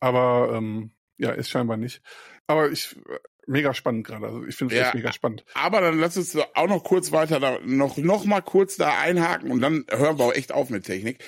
aber 0.00 0.52
ähm, 0.54 0.92
ja, 1.18 1.30
ist 1.32 1.50
scheinbar 1.50 1.76
nicht. 1.76 2.02
Aber 2.46 2.70
ich 2.70 2.96
mega 3.46 3.74
spannend 3.74 4.06
gerade. 4.06 4.26
Also 4.26 4.44
ich 4.44 4.56
finde 4.56 4.74
es 4.74 4.80
ja, 4.80 4.92
mega 4.94 5.12
spannend. 5.12 5.44
Aber 5.54 5.80
dann 5.80 5.98
lass 5.98 6.16
uns 6.16 6.36
auch 6.54 6.68
noch 6.68 6.84
kurz 6.84 7.12
weiter 7.12 7.40
da, 7.40 7.58
noch, 7.64 7.96
noch 7.96 8.24
mal 8.24 8.40
kurz 8.40 8.76
da 8.76 8.98
einhaken 8.98 9.50
und 9.50 9.60
dann 9.60 9.84
hören 9.90 10.18
wir 10.18 10.24
auch 10.24 10.34
echt 10.34 10.52
auf 10.52 10.70
mit 10.70 10.84
Technik. 10.84 11.22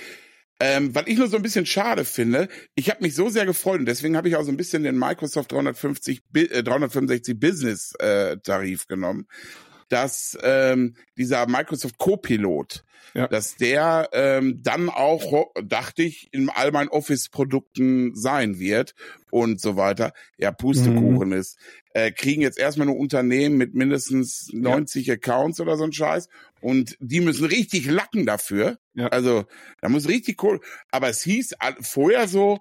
Ähm, 0.61 0.93
weil 0.93 1.09
ich 1.09 1.17
nur 1.17 1.29
so 1.29 1.37
ein 1.37 1.43
bisschen 1.43 1.67
schade 1.67 2.05
finde, 2.05 2.49
ich 2.75 2.91
habe 2.91 3.03
mich 3.03 3.15
so 3.15 3.29
sehr 3.29 3.47
gefreut 3.47 3.79
und 3.79 3.87
deswegen 3.87 4.17
habe 4.17 4.29
ich 4.29 4.35
auch 4.35 4.43
so 4.43 4.51
ein 4.51 4.57
bisschen 4.57 4.83
den 4.83 4.99
Microsoft 4.99 5.53
350, 5.53 6.23
äh, 6.35 6.65
365 6.65 7.39
Business 7.39 7.95
äh, 8.01 8.39
Tarif 8.39 8.89
genommen, 8.89 9.29
dass 9.89 10.37
ähm, 10.43 10.95
dieser 11.17 11.47
Microsoft 11.47 11.99
Copilot, 11.99 12.85
ja. 13.15 13.27
dass 13.27 13.57
der 13.57 14.09
ähm, 14.13 14.61
dann 14.63 14.89
auch, 14.89 15.53
dachte 15.63 16.03
ich, 16.03 16.29
in 16.33 16.51
all 16.51 16.73
meinen 16.73 16.89
Office-Produkten 16.89 18.15
sein 18.15 18.59
wird 18.59 18.95
und 19.31 19.61
so 19.61 19.77
weiter. 19.77 20.13
Ja, 20.37 20.53
Pustekuchen 20.53 21.29
mhm. 21.29 21.35
ist. 21.35 21.59
Äh, 21.95 22.13
kriegen 22.13 22.43
jetzt 22.43 22.59
erstmal 22.59 22.87
nur 22.87 22.97
Unternehmen 22.97 23.57
mit 23.57 23.75
mindestens 23.75 24.51
90 24.53 25.07
ja. 25.07 25.15
Accounts 25.15 25.61
oder 25.61 25.77
so 25.77 25.85
ein 25.85 25.93
Scheiß 25.93 26.29
und 26.61 26.97
die 27.01 27.21
müssen 27.21 27.47
richtig 27.47 27.87
lacken 27.87 28.27
dafür. 28.27 28.79
Ja. 28.95 29.09
Also 29.09 29.47
da 29.81 29.89
muss 29.89 30.09
richtig 30.09 30.43
cool. 30.43 30.61
Aber 30.91 31.09
es 31.09 31.23
hieß 31.23 31.55
vorher 31.81 32.29
so, 32.29 32.59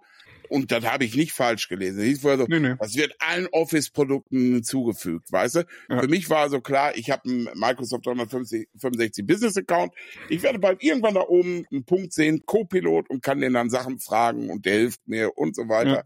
und 0.49 0.71
das 0.71 0.85
habe 0.85 1.05
ich 1.05 1.15
nicht 1.15 1.31
falsch 1.31 1.67
gelesen. 1.67 2.03
Hieß 2.03 2.21
vorher 2.21 2.39
so, 2.39 2.45
nee, 2.47 2.59
nee. 2.59 2.75
das 2.79 2.95
wird 2.95 3.15
allen 3.19 3.47
Office-Produkten 3.47 4.53
hinzugefügt, 4.53 5.31
weißt 5.31 5.55
du? 5.55 5.63
Ja. 5.89 6.01
Für 6.01 6.07
mich 6.07 6.29
war 6.29 6.49
so 6.49 6.61
klar, 6.61 6.95
ich 6.95 7.09
habe 7.11 7.29
einen 7.29 7.49
Microsoft 7.55 8.05
365 8.05 9.25
Business 9.25 9.57
Account. 9.57 9.93
Ich 10.29 10.43
werde 10.43 10.59
bald 10.59 10.83
irgendwann 10.83 11.15
da 11.15 11.21
oben 11.21 11.65
einen 11.71 11.85
Punkt 11.85 12.13
sehen, 12.13 12.43
Co-Pilot 12.45 13.09
und 13.09 13.23
kann 13.23 13.41
den 13.41 13.53
dann 13.53 13.69
Sachen 13.69 13.99
fragen 13.99 14.49
und 14.49 14.65
der 14.65 14.73
hilft 14.73 15.07
mir 15.07 15.37
und 15.37 15.55
so 15.55 15.67
weiter. 15.67 16.03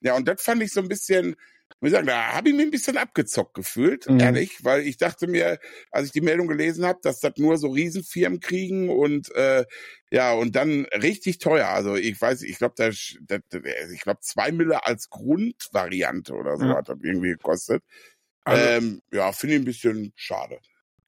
Ja, 0.00 0.10
ja 0.12 0.16
und 0.16 0.28
das 0.28 0.42
fand 0.42 0.62
ich 0.62 0.72
so 0.72 0.80
ein 0.80 0.88
bisschen, 0.88 1.36
muss 1.80 1.90
ich 1.90 1.94
sagen, 1.94 2.06
da 2.06 2.32
habe 2.34 2.50
ich 2.50 2.54
mir 2.54 2.62
ein 2.62 2.70
bisschen 2.70 2.96
abgezockt 2.96 3.54
gefühlt, 3.54 4.08
mhm. 4.08 4.20
ehrlich, 4.20 4.64
weil 4.64 4.86
ich 4.86 4.96
dachte 4.96 5.26
mir, 5.26 5.58
als 5.90 6.06
ich 6.06 6.12
die 6.12 6.20
Meldung 6.20 6.48
gelesen 6.48 6.84
habe, 6.84 6.98
dass 7.02 7.20
das 7.20 7.32
nur 7.36 7.56
so 7.56 7.68
Riesenfirmen 7.68 8.40
kriegen 8.40 8.90
und 8.90 9.34
äh, 9.34 9.64
ja, 10.10 10.32
und 10.32 10.56
dann 10.56 10.86
richtig 10.86 11.38
teuer. 11.38 11.68
Also 11.68 11.96
ich 11.96 12.20
weiß, 12.20 12.42
ich 12.42 12.58
glaube, 12.58 12.74
da, 12.76 12.88
ich 12.88 14.00
glaube, 14.02 14.20
zwei 14.20 14.52
Mille 14.52 14.84
als 14.84 15.08
Grundvariante 15.08 16.34
oder 16.34 16.56
so 16.56 16.66
ja. 16.66 16.76
hat 16.76 16.88
das 16.88 16.98
irgendwie 17.02 17.30
gekostet. 17.30 17.82
Also, 18.44 18.62
ähm, 18.62 19.02
ja, 19.12 19.32
finde 19.32 19.56
ich 19.56 19.62
ein 19.62 19.64
bisschen 19.64 20.12
schade. 20.16 20.58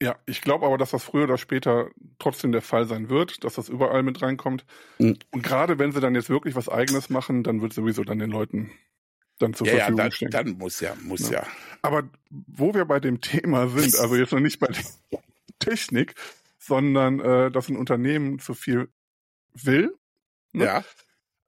Ja, 0.00 0.18
ich 0.26 0.40
glaube 0.40 0.66
aber, 0.66 0.78
dass 0.78 0.90
das 0.90 1.04
früher 1.04 1.24
oder 1.24 1.38
später 1.38 1.90
trotzdem 2.18 2.50
der 2.50 2.60
Fall 2.60 2.86
sein 2.86 3.08
wird, 3.08 3.44
dass 3.44 3.54
das 3.54 3.68
überall 3.68 4.02
mit 4.02 4.20
reinkommt. 4.20 4.64
Mhm. 4.98 5.16
Und 5.30 5.42
gerade 5.42 5.78
wenn 5.78 5.92
sie 5.92 6.00
dann 6.00 6.16
jetzt 6.16 6.28
wirklich 6.28 6.56
was 6.56 6.68
Eigenes 6.68 7.08
machen, 7.08 7.44
dann 7.44 7.62
wird 7.62 7.72
sowieso 7.72 8.02
dann 8.02 8.18
den 8.18 8.30
Leuten 8.30 8.72
dann 9.38 9.54
zur 9.54 9.66
ja, 9.66 9.74
Verfügung 9.74 9.98
ja, 9.98 10.04
dann, 10.04 10.12
stehen. 10.12 10.30
Dann 10.30 10.50
muss 10.58 10.80
ja, 10.80 10.94
muss 11.02 11.30
ja. 11.30 11.42
ja. 11.42 11.46
Aber 11.82 12.08
wo 12.30 12.74
wir 12.74 12.84
bei 12.84 13.00
dem 13.00 13.20
Thema 13.20 13.68
sind, 13.68 13.98
also 13.98 14.16
jetzt 14.16 14.32
noch 14.32 14.40
nicht 14.40 14.60
bei 14.60 14.68
der 14.68 14.84
Technik, 15.58 16.14
sondern 16.58 17.20
äh, 17.20 17.50
dass 17.50 17.68
ein 17.68 17.76
Unternehmen 17.76 18.38
zu 18.38 18.54
viel 18.54 18.88
will. 19.54 19.96
Ne? 20.52 20.64
Ja. 20.64 20.84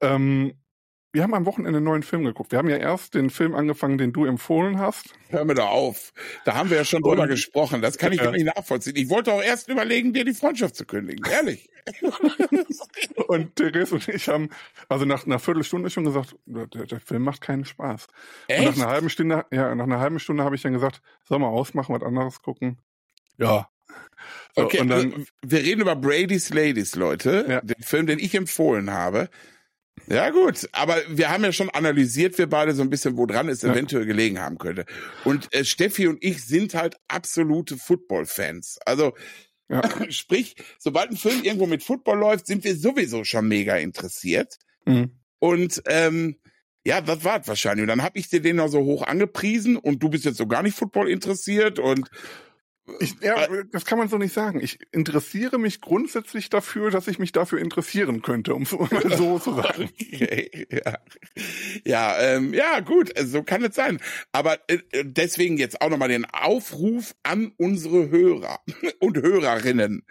Ähm, 0.01 0.55
wir 1.15 1.23
haben 1.23 1.33
am 1.33 1.47
Wochenende 1.47 1.77
einen 1.77 1.85
neuen 1.85 2.03
Film 2.03 2.25
geguckt. 2.25 2.51
Wir 2.51 2.59
haben 2.59 2.69
ja 2.69 2.77
erst 2.77 3.15
den 3.15 3.31
Film 3.31 3.55
angefangen, 3.55 3.99
den 3.99 4.13
du 4.13 4.25
empfohlen 4.25 4.81
hast. 4.81 5.15
Hör 5.29 5.45
mir 5.45 5.55
da 5.55 5.67
auf. 5.67 6.13
Da 6.45 6.57
haben 6.57 6.71
wir 6.71 6.77
ja 6.77 6.85
schon 6.85 7.03
drüber 7.03 7.29
gesprochen. 7.29 7.81
Das 7.81 7.99
kann 7.99 8.13
ich 8.13 8.19
gar 8.19 8.33
nicht 8.33 8.45
nachvollziehen. 8.45 8.97
Ich 8.97 9.09
wollte 9.11 9.33
auch 9.33 9.41
erst 9.41 9.69
überlegen, 9.69 10.13
dir 10.13 10.25
die 10.25 10.35
Freundschaft 10.35 10.75
zu 10.75 10.85
kündigen. 10.85 11.25
Ehrlich. 11.31 11.71
und 13.29 13.55
Therese 13.55 13.95
und 13.95 14.09
ich 14.09 14.29
haben, 14.29 14.51
also 14.89 15.05
nach 15.05 15.25
einer 15.25 15.39
Viertelstunde 15.39 15.89
schon 15.89 16.05
gesagt, 16.05 16.35
der, 16.47 16.67
der 16.67 17.01
Film 17.01 17.23
macht 17.23 17.41
keinen 17.41 17.65
Spaß. 17.65 18.09
Echt? 18.49 18.61
Und 18.61 18.77
nach 18.77 18.85
einer 18.85 18.93
halben 18.93 19.09
Stunde, 19.09 19.47
ja, 19.53 19.73
nach 19.73 19.85
einer 19.85 20.01
halben 20.01 20.19
Stunde 20.19 20.43
habe 20.43 20.57
ich 20.57 20.63
dann 20.63 20.73
gesagt, 20.73 21.01
soll 21.23 21.39
mal 21.39 21.47
ausmachen, 21.47 21.95
was 21.95 22.03
anderes 22.03 22.43
gucken. 22.43 22.79
Ja, 23.39 23.69
So, 24.57 24.65
okay, 24.65 24.85
dann, 24.85 25.27
wir 25.43 25.59
reden 25.61 25.83
über 25.83 25.95
Brady's 25.95 26.51
Ladies, 26.53 26.97
Leute. 26.97 27.47
Ja. 27.49 27.61
Den 27.61 27.83
Film, 27.83 28.07
den 28.07 28.19
ich 28.19 28.35
empfohlen 28.35 28.91
habe. 28.91 29.29
Ja, 30.07 30.31
gut, 30.31 30.69
aber 30.73 30.97
wir 31.09 31.31
haben 31.31 31.45
ja 31.45 31.53
schon 31.53 31.71
analysiert, 31.71 32.37
wir 32.39 32.49
beide 32.49 32.75
so 32.75 32.83
ein 32.83 32.91
bisschen, 32.91 33.17
woran 33.17 33.49
es 33.49 33.63
ja. 33.63 33.73
eventuell 33.73 34.05
gelegen 34.07 34.39
haben 34.39 34.59
könnte. 34.59 34.85
Und 35.25 35.53
äh, 35.55 35.65
Steffi 35.65 36.07
und 36.07 36.23
ich 36.23 36.45
sind 36.45 36.75
halt 36.75 36.97
absolute 37.09 37.77
Football-Fans. 37.77 38.79
Also, 38.85 39.15
ja. 39.69 39.83
sprich, 40.11 40.57
sobald 40.79 41.11
ein 41.11 41.17
Film 41.17 41.43
irgendwo 41.43 41.67
mit 41.67 41.83
Football 41.83 42.19
läuft, 42.19 42.47
sind 42.47 42.65
wir 42.65 42.77
sowieso 42.77 43.25
schon 43.25 43.49
mega 43.49 43.77
interessiert. 43.77 44.59
Mhm. 44.85 45.13
Und 45.39 45.83
ähm, 45.87 46.37
ja, 46.87 47.01
das 47.01 47.25
war 47.25 47.47
wahrscheinlich. 47.47 47.83
Und 47.83 47.89
dann 47.89 48.03
habe 48.03 48.19
ich 48.19 48.29
dir 48.29 48.43
den 48.43 48.57
noch 48.57 48.69
so 48.69 48.81
hoch 48.81 49.03
angepriesen 49.03 49.77
und 49.77 50.03
du 50.03 50.11
bist 50.11 50.25
jetzt 50.27 50.37
so 50.37 50.47
gar 50.47 50.63
nicht 50.63 50.77
Football 50.77 51.09
interessiert 51.09 51.79
und 51.79 52.11
ich, 53.01 53.17
ja, 53.23 53.47
das 53.73 53.87
kann 53.87 53.99
man 53.99 54.09
so 54.09 54.19
nicht 54.19 54.35
sagen. 54.35 54.61
Ich 54.61 54.79
interessiere 54.93 55.59
mich 55.59 55.81
grundsätzlich 55.81 56.51
dafür, 56.51 56.91
dass 56.91 57.09
ich 57.09 57.19
mich 57.19 57.33
dafür 57.33 57.59
interessieren 57.59 58.21
könnte, 58.21 58.55
um 58.55 58.63
es 58.63 58.73
mal 58.73 58.89
so 59.17 59.39
zu 59.39 59.55
sagen. 59.55 59.89
Okay, 60.01 60.67
ja, 60.71 60.99
ja, 61.85 62.21
ähm, 62.21 62.53
ja, 62.53 62.81
gut, 62.81 63.13
so 63.19 63.43
kann 63.43 63.65
es 63.65 63.75
sein. 63.75 64.01
Aber 64.33 64.59
äh, 64.69 64.79
deswegen 65.03 65.57
jetzt 65.57 65.81
auch 65.81 65.89
nochmal 65.89 66.09
den 66.09 66.27
Aufruf 66.27 67.15
an 67.23 67.53
unsere 67.57 68.11
Hörer 68.11 68.61
und 68.99 69.17
Hörerinnen. 69.17 70.03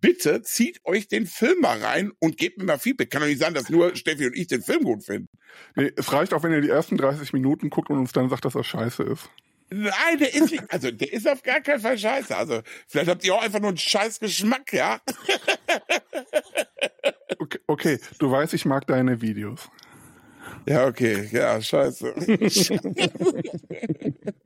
Bitte 0.00 0.42
zieht 0.42 0.80
euch 0.84 1.08
den 1.08 1.26
Film 1.26 1.60
mal 1.60 1.78
rein 1.78 2.12
und 2.18 2.36
gebt 2.36 2.58
mir 2.58 2.64
mal 2.64 2.78
Feedback. 2.78 3.10
Kann 3.10 3.20
doch 3.20 3.28
nicht 3.28 3.40
sein, 3.40 3.54
dass 3.54 3.68
nur 3.68 3.94
Steffi 3.96 4.26
und 4.26 4.36
ich 4.36 4.48
den 4.48 4.62
Film 4.62 4.82
gut 4.82 5.04
finden. 5.04 5.28
Nee, 5.76 5.92
es 5.96 6.12
reicht 6.12 6.34
auch, 6.34 6.42
wenn 6.42 6.52
ihr 6.52 6.60
die 6.60 6.68
ersten 6.68 6.96
30 6.96 7.32
Minuten 7.32 7.70
guckt 7.70 7.90
und 7.90 7.98
uns 7.98 8.12
dann 8.12 8.28
sagt, 8.28 8.44
dass 8.44 8.52
das 8.52 8.66
scheiße 8.66 9.02
ist. 9.04 9.30
Nein, 9.70 10.18
der 10.18 10.34
ist 10.34 10.50
nicht, 10.50 10.64
also 10.68 10.90
der 10.90 11.12
ist 11.12 11.28
auf 11.28 11.42
gar 11.42 11.60
keinen 11.60 11.80
Fall 11.80 11.98
scheiße. 11.98 12.36
Also 12.36 12.62
vielleicht 12.86 13.10
habt 13.10 13.24
ihr 13.24 13.34
auch 13.34 13.42
einfach 13.42 13.60
nur 13.60 13.68
einen 13.68 13.78
scheiß 13.78 14.20
Geschmack, 14.20 14.72
ja? 14.72 15.00
Okay, 17.40 17.58
okay, 17.66 18.00
du 18.18 18.30
weißt, 18.30 18.54
ich 18.54 18.64
mag 18.64 18.86
deine 18.86 19.20
Videos. 19.20 19.68
Ja, 20.66 20.86
okay, 20.86 21.28
ja, 21.30 21.60
scheiße. 21.60 22.14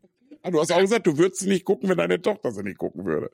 Ah, 0.45 0.51
du 0.51 0.61
hast 0.61 0.73
auch 0.73 0.81
gesagt, 0.81 1.07
du 1.07 1.19
würdest 1.19 1.43
sie 1.43 1.49
nicht 1.49 1.65
gucken, 1.65 1.89
wenn 1.89 1.99
deine 1.99 2.21
Tochter 2.21 2.51
sie 2.51 2.65
nicht 2.65 2.79
gucken 2.79 3.05
würde. 3.05 3.31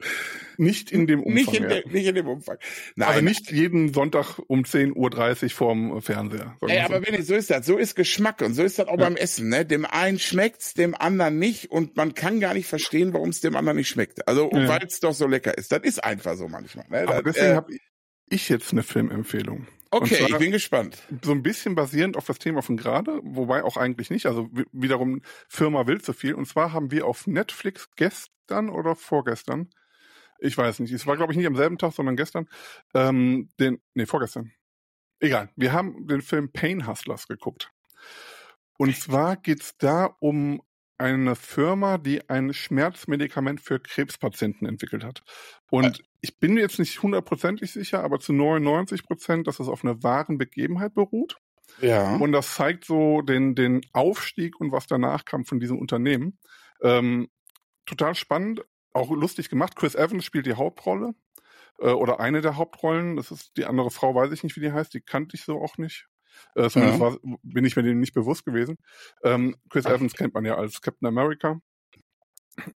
Nicht 0.59 0.90
in 0.90 1.07
dem 1.07 1.23
Umfang. 1.23 1.35
Nicht 1.35 1.55
in, 1.55 1.68
de, 1.68 1.88
nicht 1.88 2.07
in 2.07 2.14
dem 2.14 2.29
Umfang. 2.29 2.59
Nein. 2.97 3.09
Also 3.09 3.21
nicht 3.23 3.51
jeden 3.51 3.94
Sonntag 3.94 4.38
um 4.47 4.64
10.30 4.64 5.44
Uhr 5.44 5.51
vorm 5.51 6.03
Fernseher. 6.03 6.57
Ey, 6.66 6.81
aber 6.81 7.07
wenn 7.07 7.14
ich, 7.14 7.27
so 7.27 7.35
ist 7.35 7.51
das. 7.51 7.64
So 7.64 7.79
ist 7.79 7.94
Geschmack 7.94 8.42
und 8.42 8.53
so 8.53 8.62
ist 8.62 8.79
das 8.79 8.88
auch 8.88 8.99
ja. 8.99 9.05
beim 9.05 9.16
Essen. 9.16 9.49
Ne? 9.49 9.64
Dem 9.64 9.87
einen 9.87 10.18
schmeckt's, 10.18 10.75
dem 10.75 10.94
anderen 10.94 11.38
nicht 11.38 11.71
und 11.71 11.97
man 11.97 12.14
kann 12.14 12.40
gar 12.40 12.53
nicht 12.53 12.66
verstehen, 12.66 13.14
warum 13.14 13.31
es 13.31 13.40
dem 13.40 13.57
anderen 13.57 13.79
nicht 13.79 13.88
schmeckt. 13.88 14.29
Also 14.29 14.51
ja. 14.53 14.68
weil 14.68 14.85
es 14.87 15.01
doch 15.01 15.14
so 15.14 15.27
lecker 15.27 15.57
ist. 15.57 15.73
Das 15.73 15.81
ist 15.85 16.05
einfach 16.05 16.37
so 16.37 16.47
manchmal. 16.49 16.87
Ne? 16.90 17.09
Aber 17.09 17.23
das, 17.23 17.35
deswegen 17.35 17.53
äh, 17.53 17.57
habe 17.57 17.73
ich 18.29 18.49
jetzt 18.51 18.73
eine 18.73 18.83
Filmempfehlung. 18.83 19.66
Okay, 19.90 20.27
ich 20.29 20.38
bin 20.38 20.53
gespannt. 20.53 21.03
So 21.22 21.33
ein 21.33 21.42
bisschen 21.42 21.74
basierend 21.74 22.16
auf 22.16 22.27
das 22.27 22.38
Thema 22.38 22.62
von 22.62 22.77
gerade, 22.77 23.20
wobei 23.22 23.64
auch 23.64 23.77
eigentlich 23.77 24.11
nicht. 24.11 24.27
Also 24.27 24.48
wiederum 24.72 25.22
Firma 25.48 25.87
will 25.87 26.01
zu 26.01 26.12
viel. 26.12 26.35
Und 26.35 26.46
zwar 26.46 26.72
haben 26.72 26.90
wir 26.90 27.07
auf 27.07 27.27
Netflix 27.27 27.88
gestern 27.96 28.68
oder 28.68 28.94
vorgestern, 28.94 29.70
ich 30.40 30.57
weiß 30.57 30.81
nicht, 30.81 30.92
es 30.92 31.07
war 31.07 31.16
glaube 31.16 31.33
ich 31.33 31.37
nicht 31.37 31.46
am 31.46 31.57
selben 31.57 31.79
Tag, 31.79 31.92
sondern 31.92 32.16
gestern, 32.16 32.48
ähm, 32.94 33.48
den, 33.59 33.81
nee, 33.94 34.07
vorgestern. 34.07 34.53
Egal, 35.20 35.51
wir 35.57 35.72
haben 35.72 36.07
den 36.07 36.22
Film 36.22 36.53
Pain 36.53 36.87
Hustlers 36.87 37.27
geguckt. 37.27 37.72
Und 38.77 38.96
zwar 38.96 39.37
geht's 39.37 39.77
da 39.79 40.14
um 40.20 40.62
eine 40.98 41.37
Firma, 41.37 41.98
die 41.98 42.28
ein 42.28 42.52
Schmerzmedikament 42.52 43.61
für 43.61 43.78
Krebspatienten 43.78 44.66
entwickelt 44.66 45.04
hat. 45.04 45.22
Und 45.70 46.02
ich 46.20 46.38
bin 46.38 46.54
mir 46.54 46.61
jetzt 46.61 46.78
nicht 46.78 47.02
hundertprozentig 47.02 47.72
sicher, 47.72 48.02
aber 48.02 48.18
zu 48.18 48.32
99 48.32 49.04
Prozent, 49.04 49.46
dass 49.46 49.61
es 49.61 49.68
auf 49.68 49.84
einer 49.84 50.02
wahren 50.02 50.38
Begebenheit 50.38 50.94
beruht. 50.94 51.37
Ja. 51.80 52.16
Und 52.16 52.32
das 52.32 52.54
zeigt 52.54 52.84
so 52.84 53.22
den, 53.22 53.54
den 53.54 53.82
Aufstieg 53.92 54.58
und 54.61 54.72
was 54.72 54.87
danach 54.87 55.24
kam 55.24 55.44
von 55.44 55.61
diesem 55.61 55.78
Unternehmen. 55.78 56.38
Ähm, 56.82 57.28
total 57.87 58.14
spannend, 58.14 58.64
auch 58.92 59.11
lustig 59.11 59.48
gemacht. 59.48 59.76
Chris 59.76 59.94
Evans 59.94 60.24
spielt 60.24 60.46
die 60.46 60.54
Hauptrolle 60.54 61.14
äh, 61.78 61.90
oder 61.90 62.20
eine 62.20 62.40
der 62.40 62.56
Hauptrollen. 62.56 63.16
Das 63.16 63.30
ist 63.30 63.56
die 63.56 63.66
andere 63.66 63.90
Frau, 63.90 64.14
weiß 64.14 64.32
ich 64.32 64.42
nicht, 64.42 64.56
wie 64.56 64.61
die 64.61 64.72
heißt. 64.72 64.92
Die 64.94 65.00
kannte 65.00 65.37
ich 65.37 65.44
so 65.44 65.61
auch 65.61 65.78
nicht. 65.78 66.08
Äh, 66.55 66.68
zumindest 66.68 67.01
ja. 67.01 67.07
war, 67.07 67.18
bin 67.42 67.64
ich 67.64 67.77
mir 67.77 67.83
dem 67.83 68.01
nicht 68.01 68.14
bewusst 68.14 68.44
gewesen. 68.44 68.77
Ähm, 69.22 69.57
Chris. 69.70 69.87
Evans 69.87 70.14
kennt 70.14 70.35
man 70.35 70.44
ja 70.44 70.57
als 70.57 70.81
Captain 70.81 71.09
America. 71.09 71.61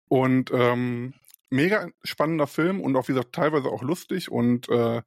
Und 0.09 0.51
ähm, 0.53 1.14
mega 1.51 1.88
spannender 2.03 2.46
Film 2.46 2.81
und 2.81 2.96
auch, 2.96 3.09
wie 3.09 3.12
gesagt, 3.12 3.35
teilweise 3.35 3.68
auch 3.68 3.83
lustig 3.83 4.31
und 4.31 4.68
äh, 4.68 5.03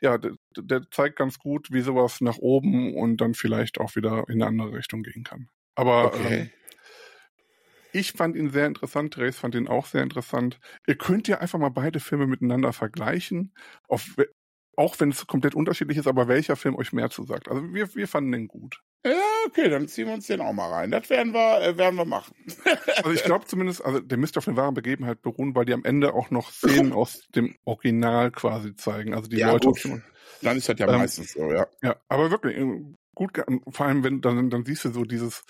ja, 0.00 0.18
der, 0.18 0.32
der 0.56 0.82
zeigt 0.90 1.16
ganz 1.16 1.38
gut, 1.38 1.72
wie 1.72 1.80
sowas 1.80 2.20
nach 2.20 2.38
oben 2.38 2.94
und 2.94 3.16
dann 3.20 3.34
vielleicht 3.34 3.80
auch 3.80 3.96
wieder 3.96 4.24
in 4.28 4.34
eine 4.34 4.46
andere 4.46 4.72
Richtung 4.74 5.02
gehen 5.02 5.24
kann. 5.24 5.48
Aber 5.74 6.06
okay. 6.06 6.40
ähm, 6.40 6.50
ich 7.92 8.12
fand 8.12 8.36
ihn 8.36 8.50
sehr 8.50 8.66
interessant, 8.66 9.14
Therese 9.14 9.38
fand 9.38 9.54
ihn 9.54 9.66
auch 9.66 9.86
sehr 9.86 10.02
interessant. 10.02 10.60
Ihr 10.86 10.96
könnt 10.96 11.26
ja 11.26 11.38
einfach 11.38 11.58
mal 11.58 11.70
beide 11.70 12.00
Filme 12.00 12.26
miteinander 12.26 12.72
vergleichen, 12.72 13.54
auf, 13.88 14.14
auch 14.78 15.00
wenn 15.00 15.10
es 15.10 15.26
komplett 15.26 15.56
unterschiedlich 15.56 15.98
ist, 15.98 16.06
aber 16.06 16.28
welcher 16.28 16.54
Film 16.54 16.76
euch 16.76 16.92
mehr 16.92 17.10
zusagt. 17.10 17.48
Also 17.48 17.74
wir, 17.74 17.92
wir 17.96 18.06
fanden 18.06 18.30
den 18.30 18.46
gut. 18.46 18.80
Ja, 19.04 19.12
okay, 19.48 19.68
dann 19.68 19.88
ziehen 19.88 20.06
wir 20.06 20.14
uns 20.14 20.28
den 20.28 20.40
auch 20.40 20.52
mal 20.52 20.72
rein. 20.72 20.92
Das 20.92 21.10
werden 21.10 21.32
wir, 21.32 21.60
äh, 21.62 21.76
werden 21.76 21.96
wir 21.96 22.04
machen. 22.04 22.32
also 22.96 23.10
ich 23.10 23.24
glaube 23.24 23.46
zumindest, 23.46 23.84
also 23.84 23.98
der 23.98 24.18
müsste 24.18 24.38
auf 24.38 24.46
eine 24.46 24.56
wahre 24.56 24.70
Begebenheit 24.70 25.20
beruhen, 25.20 25.56
weil 25.56 25.64
die 25.64 25.72
am 25.72 25.84
Ende 25.84 26.14
auch 26.14 26.30
noch 26.30 26.52
Szenen 26.52 26.92
aus 26.94 27.26
dem 27.34 27.56
Original 27.64 28.30
quasi 28.30 28.76
zeigen. 28.76 29.14
Also 29.14 29.28
die 29.28 29.38
ja, 29.38 29.50
Leute. 29.50 29.66
Gut. 29.66 30.00
Dann 30.42 30.56
ist 30.56 30.68
das 30.68 30.78
ja 30.78 30.86
ähm, 30.86 30.98
meistens 30.98 31.32
so, 31.32 31.50
ja. 31.50 31.66
Ja, 31.82 31.96
aber 32.08 32.30
wirklich 32.30 32.56
äh, 32.56 32.80
gut, 33.16 33.32
vor 33.70 33.86
allem 33.86 34.04
wenn 34.04 34.20
dann 34.20 34.48
dann 34.48 34.64
siehst 34.64 34.84
du 34.84 34.92
so 34.92 35.02
dieses 35.02 35.42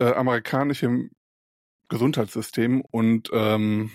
äh, 0.00 0.12
amerikanische 0.12 1.10
Gesundheitssystem 1.88 2.80
und 2.80 3.30
ähm, 3.32 3.92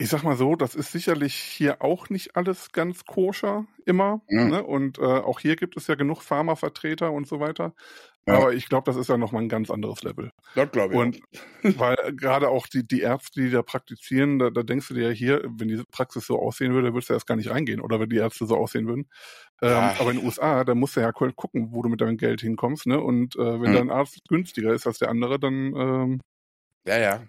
ich 0.00 0.08
sag 0.08 0.22
mal 0.22 0.36
so, 0.36 0.56
das 0.56 0.74
ist 0.74 0.92
sicherlich 0.92 1.34
hier 1.34 1.82
auch 1.82 2.08
nicht 2.08 2.34
alles 2.34 2.72
ganz 2.72 3.04
koscher 3.04 3.66
immer. 3.84 4.22
Ja. 4.28 4.46
Ne? 4.46 4.62
Und 4.62 4.98
äh, 4.98 5.02
auch 5.02 5.40
hier 5.40 5.56
gibt 5.56 5.76
es 5.76 5.88
ja 5.88 5.94
genug 5.94 6.22
Pharmavertreter 6.22 7.12
und 7.12 7.28
so 7.28 7.38
weiter. 7.38 7.74
Ja. 8.26 8.38
Aber 8.38 8.54
ich 8.54 8.70
glaube, 8.70 8.86
das 8.86 8.96
ist 8.96 9.08
ja 9.08 9.18
nochmal 9.18 9.42
ein 9.42 9.50
ganz 9.50 9.70
anderes 9.70 10.02
Level. 10.02 10.30
Das 10.54 10.70
glaube 10.72 10.94
ich. 10.94 11.00
Und 11.00 11.20
weil 11.78 11.96
gerade 12.16 12.48
auch 12.48 12.66
die, 12.66 12.86
die 12.86 13.02
Ärzte, 13.02 13.42
die 13.42 13.50
da 13.50 13.60
praktizieren, 13.62 14.38
da, 14.38 14.48
da 14.48 14.62
denkst 14.62 14.88
du 14.88 14.94
dir 14.94 15.08
ja 15.08 15.10
hier, 15.10 15.42
wenn 15.58 15.68
diese 15.68 15.84
Praxis 15.84 16.26
so 16.26 16.38
aussehen 16.38 16.72
würde, 16.72 16.94
würdest 16.94 17.10
du 17.10 17.14
erst 17.14 17.26
gar 17.26 17.36
nicht 17.36 17.50
reingehen. 17.50 17.82
Oder 17.82 18.00
wenn 18.00 18.08
die 18.08 18.16
Ärzte 18.16 18.46
so 18.46 18.56
aussehen 18.56 18.86
würden. 18.86 19.06
Ähm, 19.60 19.90
aber 19.98 20.12
in 20.12 20.16
den 20.16 20.24
USA, 20.24 20.64
da 20.64 20.74
musst 20.74 20.96
du 20.96 21.00
ja 21.00 21.12
gucken, 21.12 21.72
wo 21.72 21.82
du 21.82 21.90
mit 21.90 22.00
deinem 22.00 22.16
Geld 22.16 22.40
hinkommst. 22.40 22.86
Ne? 22.86 22.98
Und 22.98 23.36
äh, 23.36 23.60
wenn 23.60 23.72
mhm. 23.72 23.74
dein 23.74 23.90
Arzt 23.90 24.18
günstiger 24.28 24.72
ist 24.72 24.86
als 24.86 24.98
der 24.98 25.10
andere, 25.10 25.38
dann 25.38 25.74
ähm, 25.76 26.20
ja, 26.86 26.98
ja. 26.98 27.20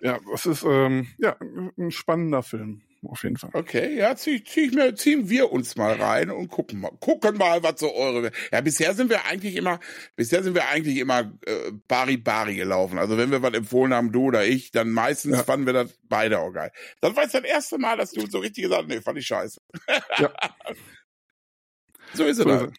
Ja, 0.00 0.18
es 0.32 0.46
ist 0.46 0.64
ähm, 0.64 1.08
ja 1.18 1.36
ein 1.76 1.90
spannender 1.90 2.42
Film 2.42 2.82
auf 3.06 3.22
jeden 3.22 3.36
Fall. 3.36 3.50
Okay, 3.52 3.96
ja, 3.96 4.16
zieh, 4.16 4.42
zieh 4.42 4.66
ich 4.66 4.72
mir, 4.72 4.94
ziehen 4.94 5.28
wir 5.28 5.52
uns 5.52 5.76
mal 5.76 5.94
rein 5.94 6.30
und 6.30 6.48
gucken 6.48 6.80
mal, 6.80 6.90
gucken 7.00 7.36
mal, 7.36 7.62
was 7.62 7.80
so 7.80 7.94
eure. 7.94 8.32
Ja, 8.52 8.60
bisher 8.60 8.94
sind 8.94 9.10
wir 9.10 9.24
eigentlich 9.26 9.56
immer, 9.56 9.78
bisher 10.16 10.42
sind 10.42 10.54
wir 10.54 10.68
eigentlich 10.68 10.96
immer 10.96 11.32
äh, 11.46 11.72
bari 11.86 12.16
bari 12.16 12.56
gelaufen. 12.56 12.98
Also 12.98 13.16
wenn 13.16 13.30
wir 13.30 13.42
was 13.42 13.54
empfohlen 13.54 13.94
haben, 13.94 14.12
du 14.12 14.24
oder 14.24 14.44
ich, 14.44 14.72
dann 14.72 14.90
meistens 14.90 15.36
ja. 15.36 15.44
fanden 15.44 15.66
wir 15.66 15.72
das 15.72 15.96
beide 16.08 16.40
auch 16.40 16.52
geil. 16.52 16.72
Das 17.00 17.14
war 17.14 17.22
jetzt 17.22 17.34
das 17.34 17.44
erste 17.44 17.78
Mal, 17.78 17.96
dass 17.96 18.10
du 18.10 18.26
so 18.26 18.38
richtig 18.38 18.64
gesagt 18.64 18.82
hast, 18.82 18.88
nee, 18.88 19.00
fand 19.00 19.18
ich 19.18 19.26
scheiße. 19.26 19.60
Ja. 20.18 20.32
so 22.14 22.24
ist 22.24 22.38
so 22.38 22.48
es. 22.48 22.62
Ist 22.62 22.72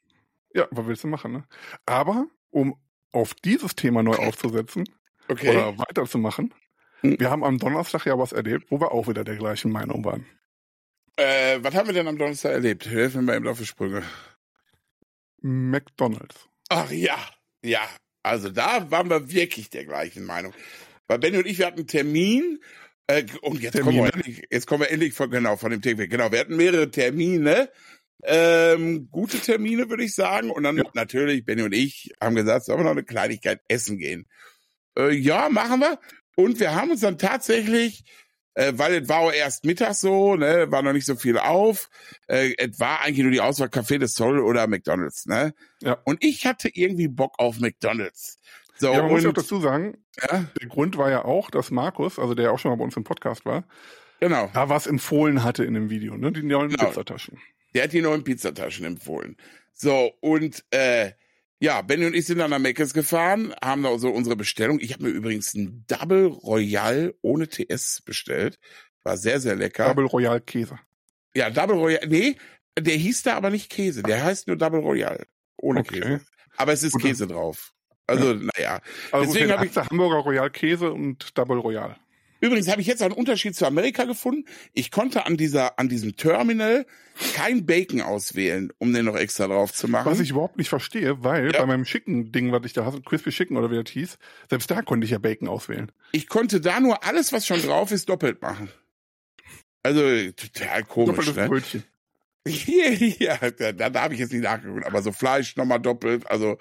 Ja, 0.53 0.67
was 0.71 0.85
willst 0.85 1.03
du 1.03 1.07
machen, 1.07 1.31
ne? 1.31 1.43
Aber 1.85 2.27
um 2.49 2.75
auf 3.11 3.33
dieses 3.33 3.75
Thema 3.75 4.03
neu 4.03 4.15
aufzusetzen 4.15 4.83
okay. 5.29 5.49
oder 5.49 5.77
weiterzumachen. 5.77 6.53
Wir 7.01 7.29
haben 7.29 7.43
am 7.43 7.57
Donnerstag 7.57 8.05
ja 8.05 8.17
was 8.17 8.31
erlebt, 8.31 8.69
wo 8.69 8.79
wir 8.79 8.91
auch 8.91 9.07
wieder 9.07 9.23
der 9.23 9.35
gleichen 9.35 9.71
Meinung 9.71 10.03
waren. 10.03 10.25
Äh, 11.15 11.59
was 11.61 11.73
haben 11.75 11.87
wir 11.87 11.93
denn 11.93 12.07
am 12.07 12.17
Donnerstag 12.17 12.51
erlebt? 12.51 12.85
Helfen 12.85 13.25
wir 13.25 13.35
eben 13.35 13.47
auf 13.47 13.57
die 13.57 13.65
Sprünge. 13.65 14.03
McDonalds. 15.41 16.47
Ach 16.69 16.91
ja, 16.91 17.17
ja. 17.63 17.81
Also 18.23 18.49
da 18.49 18.89
waren 18.91 19.09
wir 19.09 19.31
wirklich 19.31 19.69
der 19.69 19.85
gleichen 19.85 20.25
Meinung. 20.25 20.53
Weil 21.07 21.19
Benny 21.19 21.37
und 21.37 21.47
ich, 21.47 21.57
wir 21.57 21.67
hatten 21.67 21.79
einen 21.79 21.87
Termin 21.87 22.59
äh, 23.07 23.25
und 23.41 23.61
jetzt 23.61 23.79
kommen, 23.79 23.95
wir 23.95 24.13
endlich, 24.13 24.43
jetzt 24.51 24.67
kommen 24.67 24.81
wir 24.81 24.91
endlich 24.91 25.13
von, 25.13 25.31
genau, 25.31 25.57
von 25.57 25.71
dem 25.71 25.81
Thema 25.81 25.99
weg. 25.99 26.11
Genau, 26.11 26.31
wir 26.31 26.39
hatten 26.39 26.55
mehrere 26.55 26.91
Termine. 26.91 27.69
Ähm, 28.23 29.09
gute 29.09 29.39
Termine, 29.39 29.89
würde 29.89 30.03
ich 30.03 30.13
sagen. 30.13 30.51
Und 30.51 30.63
dann 30.63 30.77
ja. 30.77 30.83
natürlich, 30.93 31.43
Benny 31.45 31.63
und 31.63 31.73
ich 31.73 32.11
haben 32.21 32.35
gesagt, 32.35 32.65
sollen 32.65 32.79
wir 32.79 32.83
noch 32.83 32.91
eine 32.91 33.03
Kleinigkeit 33.03 33.61
essen 33.67 33.97
gehen? 33.97 34.27
Äh, 34.97 35.15
ja, 35.15 35.49
machen 35.49 35.79
wir. 35.79 35.99
Und 36.39 36.61
wir 36.61 36.73
haben 36.73 36.89
uns 36.89 37.01
dann 37.01 37.17
tatsächlich, 37.17 38.05
äh, 38.53 38.71
weil 38.77 38.93
es 38.93 39.09
war 39.09 39.19
auch 39.19 39.33
erst 39.33 39.65
Mittag 39.65 39.93
so, 39.93 40.37
ne, 40.37 40.71
war 40.71 40.81
noch 40.81 40.93
nicht 40.93 41.05
so 41.05 41.17
viel 41.17 41.37
auf. 41.37 41.89
Äh, 42.27 42.53
es 42.57 42.79
war 42.79 43.01
eigentlich 43.01 43.23
nur 43.23 43.31
die 43.31 43.41
Auswahl 43.41 43.67
Café 43.67 43.97
des 43.97 44.13
Sol 44.13 44.39
oder 44.39 44.65
McDonalds, 44.67 45.25
ne? 45.25 45.53
Ja. 45.81 45.97
Und 46.05 46.23
ich 46.23 46.45
hatte 46.45 46.69
irgendwie 46.73 47.09
Bock 47.09 47.33
auf 47.39 47.59
McDonalds. 47.59 48.39
So, 48.77 48.93
ja, 48.93 49.01
man 49.01 49.11
muss 49.11 49.23
ja 49.23 49.27
auch 49.27 49.33
und, 49.33 49.37
dazu 49.37 49.59
sagen, 49.59 49.97
ja, 50.21 50.45
der 50.61 50.69
Grund 50.69 50.97
war 50.97 51.11
ja 51.11 51.25
auch, 51.25 51.51
dass 51.51 51.71
Markus, 51.71 52.17
also 52.17 52.33
der 52.35 52.53
auch 52.53 52.59
schon 52.59 52.71
mal 52.71 52.77
bei 52.77 52.85
uns 52.85 52.95
im 52.95 53.03
Podcast 53.03 53.43
war, 53.43 53.65
genau. 54.21 54.49
da 54.53 54.69
was 54.69 54.87
empfohlen 54.87 55.43
hatte 55.43 55.65
in 55.65 55.73
dem 55.73 55.89
Video, 55.89 56.15
ne? 56.15 56.31
Die 56.31 56.43
neuen 56.43 56.69
Genau. 56.69 56.85
Pizzataschen. 56.85 57.37
Der 57.73 57.83
hat 57.83 57.91
die 57.91 58.01
neuen 58.01 58.23
Pizzataschen 58.23 58.85
empfohlen. 58.85 59.35
So, 59.73 60.13
und 60.21 60.63
äh, 60.71 61.11
ja, 61.59 61.81
Benny 61.81 62.05
und 62.05 62.15
ich 62.15 62.25
sind 62.25 62.37
dann 62.39 62.49
nach 62.51 62.59
Meckes 62.59 62.93
gefahren, 62.93 63.53
haben 63.63 63.83
da 63.83 63.97
so 63.99 64.09
unsere 64.09 64.35
Bestellung. 64.35 64.79
Ich 64.79 64.93
habe 64.93 65.03
mir 65.03 65.09
übrigens 65.09 65.53
ein 65.53 65.83
Double 65.87 66.25
Royal 66.27 67.13
ohne 67.21 67.47
TS 67.47 68.01
bestellt. 68.05 68.59
War 69.03 69.17
sehr, 69.17 69.39
sehr 69.39 69.55
lecker. 69.55 69.87
Double 69.87 70.05
Royal 70.05 70.39
Käse. 70.41 70.79
ja, 71.33 71.49
Double 71.49 71.75
Royal. 71.77 72.07
Nee, 72.07 72.35
der 72.77 72.95
hieß 72.95 73.23
da 73.23 73.35
aber 73.35 73.49
nicht 73.49 73.69
Käse. 73.69 74.03
Der 74.03 74.23
heißt 74.23 74.47
nur 74.47 74.55
Double 74.57 74.79
Royal. 74.81 75.25
Ohne 75.57 75.81
Okay. 75.81 75.99
Käse. 76.01 76.21
Aber 76.57 76.73
es 76.73 76.83
ist 76.83 76.93
Gut. 76.93 77.01
Käse 77.03 77.27
drauf. 77.27 77.71
Also, 78.07 78.33
naja. 78.33 78.81
Also 79.11 79.31
Deswegen 79.33 79.49
Deswegen 79.49 79.51
hab 79.51 79.63
ich- 79.65 79.75
Hamburger 79.91 80.17
Royal 80.23 80.49
Käse 80.49 80.91
und 80.91 81.37
Double 81.37 81.59
Royal. 81.59 81.95
Übrigens 82.41 82.67
habe 82.69 82.81
ich 82.81 82.87
jetzt 82.87 83.01
einen 83.01 83.13
Unterschied 83.13 83.55
zu 83.55 83.65
Amerika 83.65 84.05
gefunden. 84.05 84.45
Ich 84.73 84.91
konnte 84.91 85.25
an 85.25 85.35
dieser, 85.37 85.77
an 85.79 85.89
diesem 85.89 86.15
Terminal 86.15 86.85
kein 87.33 87.65
Bacon 87.65 88.01
auswählen, 88.01 88.71
um 88.77 88.93
den 88.93 89.05
noch 89.05 89.15
extra 89.17 89.47
drauf 89.47 89.73
zu 89.73 89.87
machen. 89.87 90.05
Was 90.09 90.19
ich 90.21 90.29
überhaupt 90.29 90.57
nicht 90.57 90.69
verstehe, 90.69 91.21
weil 91.23 91.51
Ja. 91.53 91.59
bei 91.61 91.65
meinem 91.65 91.85
schicken 91.85 92.31
Ding, 92.31 92.51
was 92.51 92.61
ich 92.65 92.73
da 92.73 92.85
hatte, 92.85 93.01
Crispy 93.01 93.31
Chicken 93.31 93.57
oder 93.57 93.69
wie 93.71 93.81
das 93.83 93.91
hieß, 93.91 94.17
selbst 94.49 94.71
da 94.71 94.81
konnte 94.81 95.05
ich 95.05 95.11
ja 95.11 95.17
Bacon 95.17 95.47
auswählen. 95.49 95.91
ich 96.13 96.27
konnte 96.29 96.61
da 96.61 96.79
nur 96.79 97.03
alles, 97.03 97.33
was 97.33 97.45
schon 97.45 97.61
drauf 97.61 97.91
ist, 97.91 98.07
doppelt 98.09 98.41
machen. 98.41 98.69
Also 99.83 100.01
total 100.31 100.83
komisch, 100.83 101.15
Doppeltes 101.15 101.35
ne? 101.35 101.47
Brötchen. 101.47 101.83
Ja, 102.47 103.37
da, 103.51 103.71
da 103.89 104.01
habe 104.01 104.13
ich 104.13 104.19
jetzt 104.19 104.31
nicht 104.31 104.43
nachgeguckt, 104.43 104.85
aber 104.85 105.01
so 105.01 105.11
Fleisch 105.11 105.55
nochmal 105.55 105.79
doppelt, 105.79 106.25
also 106.29 106.57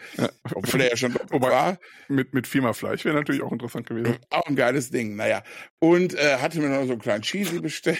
obwohl 0.54 0.80
der 0.80 0.90
ja 0.90 0.96
schon 0.96 1.12
doppelt 1.12 1.30
Wobei- 1.32 1.50
war, 1.50 1.78
Mit, 2.08 2.34
mit 2.34 2.46
viermal 2.46 2.74
Fleisch 2.74 3.04
wäre 3.04 3.16
natürlich 3.16 3.42
auch 3.42 3.52
interessant 3.52 3.86
gewesen. 3.86 4.16
auch 4.30 4.46
ein 4.46 4.56
geiles 4.56 4.90
Ding, 4.90 5.16
naja. 5.16 5.42
Und 5.78 6.14
äh, 6.14 6.38
hatte 6.38 6.60
mir 6.60 6.68
noch 6.68 6.84
so 6.86 6.92
einen 6.92 7.00
kleinen 7.00 7.22
Cheesy 7.22 7.60
bestellt. 7.60 7.98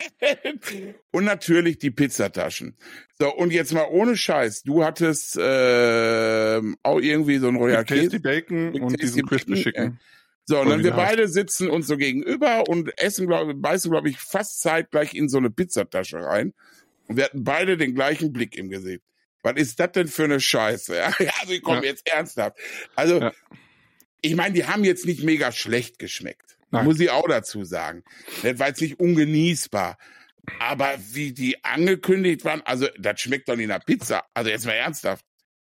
und 1.12 1.24
natürlich 1.24 1.78
die 1.78 1.90
Pizzataschen. 1.92 2.76
So, 3.18 3.32
und 3.32 3.52
jetzt 3.52 3.72
mal 3.72 3.86
ohne 3.90 4.16
Scheiß, 4.16 4.62
du 4.62 4.84
hattest 4.84 5.38
ähm, 5.40 6.76
auch 6.82 6.98
irgendwie 7.00 7.38
so 7.38 7.48
ein 7.48 7.56
Royal 7.56 7.84
Tasty 7.84 8.08
Käse. 8.08 8.20
Bacon 8.20 8.68
und 8.74 8.90
Tasty 8.90 8.96
diesen 8.96 9.26
Crispy 9.26 9.52
Bacon, 9.52 9.62
Chicken. 9.62 10.00
So, 10.46 10.60
und 10.60 10.68
dann 10.68 10.84
wir 10.84 10.90
beide 10.90 11.26
sitzen 11.28 11.70
uns 11.70 11.86
so 11.86 11.96
gegenüber 11.96 12.64
und 12.68 12.90
essen, 12.98 13.26
glaube 13.28 13.54
beißen, 13.54 13.90
glaube 13.90 14.10
ich, 14.10 14.18
fast 14.18 14.60
zeitgleich 14.60 15.14
in 15.14 15.28
so 15.28 15.38
eine 15.38 15.50
Pizzatasche 15.50 16.18
rein. 16.18 16.52
Und 17.08 17.16
wir 17.16 17.24
hatten 17.24 17.44
beide 17.44 17.76
den 17.76 17.94
gleichen 17.94 18.32
Blick 18.32 18.56
im 18.56 18.70
Gesicht. 18.70 19.02
Was 19.42 19.56
ist 19.56 19.78
das 19.78 19.92
denn 19.92 20.08
für 20.08 20.24
eine 20.24 20.40
Scheiße? 20.40 20.94
Ja, 21.20 21.32
also 21.40 21.52
ich 21.52 21.62
komme 21.62 21.78
Ja. 21.78 21.90
jetzt 21.90 22.08
ernsthaft. 22.10 22.58
Also, 22.96 23.20
Ja. 23.20 23.32
ich 24.22 24.34
meine, 24.36 24.54
die 24.54 24.66
haben 24.66 24.84
jetzt 24.84 25.04
nicht 25.06 25.22
mega 25.22 25.52
schlecht 25.52 25.98
geschmeckt. 25.98 26.56
Nein. 26.70 26.84
Muss 26.86 26.98
ich 26.98 27.10
auch 27.10 27.28
dazu 27.28 27.62
sagen. 27.64 28.02
Das 28.42 28.58
war 28.58 28.68
jetzt 28.68 28.80
nicht 28.80 28.98
ungenießbar. 28.98 29.98
Aber 30.58 30.94
wie 31.12 31.32
die 31.32 31.62
angekündigt 31.64 32.44
waren, 32.44 32.62
also 32.62 32.88
das 32.98 33.20
schmeckt 33.20 33.48
doch 33.48 33.56
nicht 33.56 33.68
nach 33.68 33.84
Pizza. 33.84 34.24
Also 34.34 34.50
jetzt 34.50 34.66
mal 34.66 34.72
ernsthaft. 34.72 35.24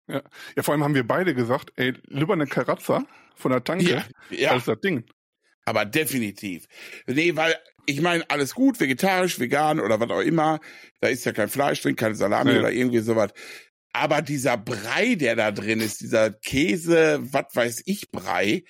Ja, 0.08 0.22
vor 0.62 0.74
allem 0.74 0.82
haben 0.84 0.94
wir 0.94 1.06
beide 1.06 1.34
gesagt, 1.34 1.72
ey, 1.76 1.94
lieber 2.08 2.32
eine 2.34 2.46
Karazza 2.46 3.04
von 3.36 3.52
der 3.52 3.62
Tanke 3.64 3.84
Ja, 3.90 4.04
ja. 4.30 4.50
als 4.50 4.64
das 4.64 4.80
Ding. 4.80 5.04
Aber 5.64 5.84
definitiv. 5.84 6.66
Nee, 7.06 7.36
weil 7.36 7.56
ich 7.90 8.00
meine, 8.00 8.28
alles 8.30 8.54
gut, 8.54 8.80
vegetarisch, 8.80 9.38
vegan 9.38 9.80
oder 9.80 10.00
was 10.00 10.10
auch 10.10 10.20
immer. 10.20 10.60
Da 11.00 11.08
ist 11.08 11.24
ja 11.24 11.32
kein 11.32 11.48
Fleisch 11.48 11.80
drin, 11.82 11.96
keine 11.96 12.14
Salami 12.14 12.52
Nee. 12.52 12.58
oder 12.58 12.72
irgendwie 12.72 13.00
sowas. 13.00 13.32
Aber 13.92 14.22
dieser 14.22 14.56
Brei, 14.56 15.16
der 15.16 15.34
da 15.36 15.50
drin 15.50 15.80
ist, 15.80 16.00
dieser 16.00 16.30
Käse, 16.30 17.18
was 17.22 17.46
weiß 17.54 17.82
ich, 17.86 18.10
Brei, 18.10 18.62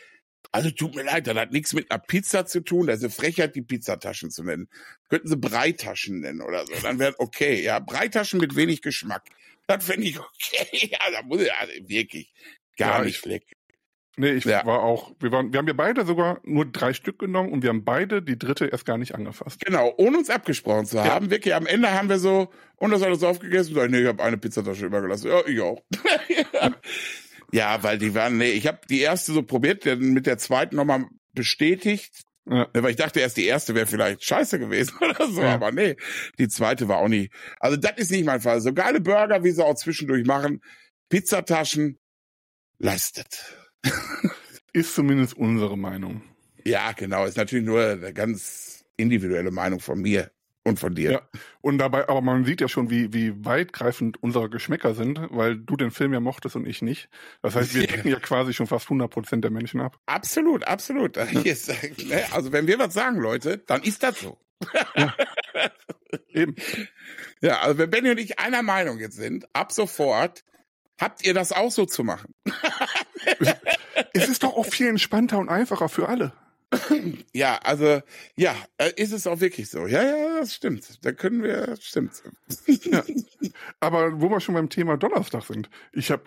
also 0.52 0.70
tut 0.70 0.96
mir 0.96 1.04
leid, 1.04 1.26
das 1.26 1.36
hat 1.36 1.52
nichts 1.52 1.72
mit 1.74 1.90
einer 1.90 2.00
Pizza 2.00 2.44
zu 2.46 2.60
tun. 2.60 2.86
Das 2.86 2.98
ist 2.98 3.04
eine 3.04 3.10
Frechheit, 3.12 3.54
die 3.54 3.62
Pizzataschen 3.62 4.30
zu 4.30 4.42
nennen. 4.42 4.68
Könnten 5.08 5.28
sie 5.28 5.36
Breitaschen 5.36 6.20
nennen 6.20 6.40
oder 6.40 6.66
so. 6.66 6.72
Dann 6.82 6.98
wäre 6.98 7.14
okay. 7.18 7.62
Ja, 7.62 7.78
Breitaschen 7.78 8.40
mit 8.40 8.56
wenig 8.56 8.82
Geschmack. 8.82 9.22
Das 9.66 9.84
fände 9.84 10.06
ich 10.06 10.18
okay. 10.18 10.66
Ja, 10.90 10.98
da 11.12 11.22
muss 11.22 11.42
ich, 11.42 11.52
also 11.52 11.72
wirklich 11.86 12.32
gar 12.76 12.98
Ja, 12.98 13.04
nicht 13.04 13.14
ich- 13.16 13.20
schlecht. 13.20 13.44
Nee, 14.16 14.32
ich 14.32 14.44
Ja. 14.44 14.66
war 14.66 14.80
auch, 14.82 15.12
wir 15.20 15.30
waren, 15.32 15.52
wir 15.52 15.58
haben 15.58 15.68
ja 15.68 15.72
beide 15.72 16.04
sogar 16.04 16.40
nur 16.44 16.66
drei 16.66 16.92
Stück 16.92 17.18
genommen 17.18 17.52
und 17.52 17.62
wir 17.62 17.70
haben 17.70 17.84
beide 17.84 18.22
die 18.22 18.36
dritte 18.38 18.66
erst 18.66 18.84
gar 18.84 18.98
nicht 18.98 19.14
angefasst. 19.14 19.64
Genau, 19.64 19.94
ohne 19.98 20.18
uns 20.18 20.28
abgesprochen 20.30 20.84
zu 20.86 21.02
haben. 21.02 21.30
Wirklich, 21.30 21.54
am 21.54 21.66
Ende 21.66 21.92
haben 21.92 22.08
wir 22.08 22.18
so, 22.18 22.50
und 22.76 22.90
das 22.90 23.02
alles 23.02 23.22
aufgegessen. 23.22 23.76
Ich, 23.76 23.90
nee, 23.90 24.00
ich 24.00 24.06
habe 24.08 24.22
eine 24.22 24.36
Pizzatasche 24.36 24.86
übergelassen. 24.86 25.30
Ja, 25.30 25.40
ich 25.46 25.60
auch. 25.60 25.80
ja, 27.52 27.82
weil 27.82 27.98
die 27.98 28.14
waren, 28.14 28.36
nee, 28.38 28.50
ich 28.50 28.66
habe 28.66 28.80
die 28.88 29.00
erste 29.00 29.32
so 29.32 29.42
probiert, 29.42 29.86
dann 29.86 30.00
mit 30.12 30.26
der 30.26 30.38
zweiten 30.38 30.76
nochmal 30.76 31.06
bestätigt. 31.32 32.22
Ja. 32.46 32.66
Weil 32.72 32.90
ich 32.90 32.96
dachte 32.96 33.20
erst, 33.20 33.36
die 33.36 33.46
erste 33.46 33.74
wäre 33.74 33.86
vielleicht 33.86 34.24
scheiße 34.24 34.58
gewesen 34.58 34.96
oder 35.00 35.28
so, 35.30 35.40
Ja. 35.42 35.54
aber 35.54 35.72
nee, 35.72 35.96
die 36.38 36.48
zweite 36.48 36.88
war 36.88 36.98
auch 36.98 37.08
nie. 37.08 37.30
Also 37.60 37.76
das 37.76 37.92
ist 37.96 38.10
nicht 38.10 38.24
mein 38.24 38.40
Fall. 38.40 38.60
So 38.60 38.72
geile 38.72 39.00
Burger, 39.00 39.44
wie 39.44 39.50
sie 39.52 39.64
auch 39.64 39.74
zwischendurch 39.76 40.26
machen, 40.26 40.60
Pizzataschen, 41.10 41.98
leistet. 42.78 43.56
Ist 44.72 44.94
zumindest 44.94 45.36
unsere 45.36 45.76
Meinung. 45.76 46.22
Ja, 46.64 46.92
genau, 46.92 47.24
ist 47.24 47.36
natürlich 47.36 47.64
nur 47.64 47.82
eine 47.84 48.12
ganz 48.12 48.84
individuelle 48.96 49.50
Meinung 49.50 49.80
von 49.80 50.00
mir 50.00 50.30
und 50.62 50.78
von 50.78 50.94
dir. 50.94 51.10
Ja. 51.10 51.22
Und 51.62 51.78
dabei, 51.78 52.08
aber 52.08 52.20
man 52.20 52.44
sieht 52.44 52.60
ja 52.60 52.68
schon, 52.68 52.90
wie, 52.90 53.12
wie 53.12 53.44
weitgreifend 53.44 54.22
unsere 54.22 54.50
Geschmäcker 54.50 54.94
sind, 54.94 55.18
weil 55.30 55.56
du 55.56 55.76
den 55.76 55.90
Film 55.90 56.12
ja 56.12 56.20
mochtest 56.20 56.54
und 56.54 56.66
ich 56.66 56.82
nicht. 56.82 57.08
Das 57.42 57.56
heißt, 57.56 57.74
wir 57.74 57.82
Ja. 57.82 57.88
decken 57.96 58.10
ja 58.10 58.20
quasi 58.20 58.52
schon 58.52 58.66
fast 58.66 58.86
100 58.86 59.10
Prozent 59.10 59.42
der 59.42 59.50
Menschen 59.50 59.80
ab. 59.80 59.98
Absolut, 60.06 60.64
absolut. 60.64 61.16
Yes. 61.44 61.68
ne, 62.06 62.24
Also 62.32 62.52
wenn 62.52 62.66
wir 62.66 62.78
was 62.78 62.94
sagen, 62.94 63.16
Leute, 63.18 63.58
dann 63.58 63.82
ist 63.82 64.02
das 64.02 64.20
so. 64.20 64.38
Eben. 66.28 66.54
Ja, 67.40 67.60
also 67.60 67.78
wenn 67.78 67.90
Benny 67.90 68.10
und 68.10 68.18
ich 68.18 68.38
einer 68.38 68.62
Meinung 68.62 68.98
jetzt 68.98 69.16
sind, 69.16 69.46
ab 69.54 69.72
sofort 69.72 70.44
habt 71.00 71.24
ihr 71.24 71.34
das 71.34 71.52
auch 71.52 71.70
so 71.70 71.86
zu 71.86 72.04
machen. 72.04 72.34
Es 74.12 74.28
ist 74.28 74.42
doch 74.42 74.56
auch 74.56 74.66
viel 74.66 74.88
entspannter 74.88 75.38
und 75.38 75.48
einfacher 75.48 75.88
für 75.88 76.08
alle. 76.08 76.32
Ja, 77.32 77.58
also 77.64 78.00
ja, 78.36 78.54
äh, 78.78 78.92
ist 78.96 79.12
es 79.12 79.26
auch 79.26 79.40
wirklich 79.40 79.68
so. 79.68 79.86
Ja, 79.86 80.02
ja, 80.02 80.40
das 80.40 80.54
stimmt. 80.54 81.04
Da 81.04 81.12
können 81.12 81.42
wir, 81.42 81.66
das 81.66 81.84
stimmt. 81.84 82.22
Ja. 82.84 83.04
Aber 83.80 84.20
wo 84.20 84.30
wir 84.30 84.40
schon 84.40 84.54
beim 84.54 84.68
Thema 84.68 84.96
Donnerstag 84.96 85.44
sind, 85.44 85.68
ich 85.92 86.10
habe, 86.10 86.22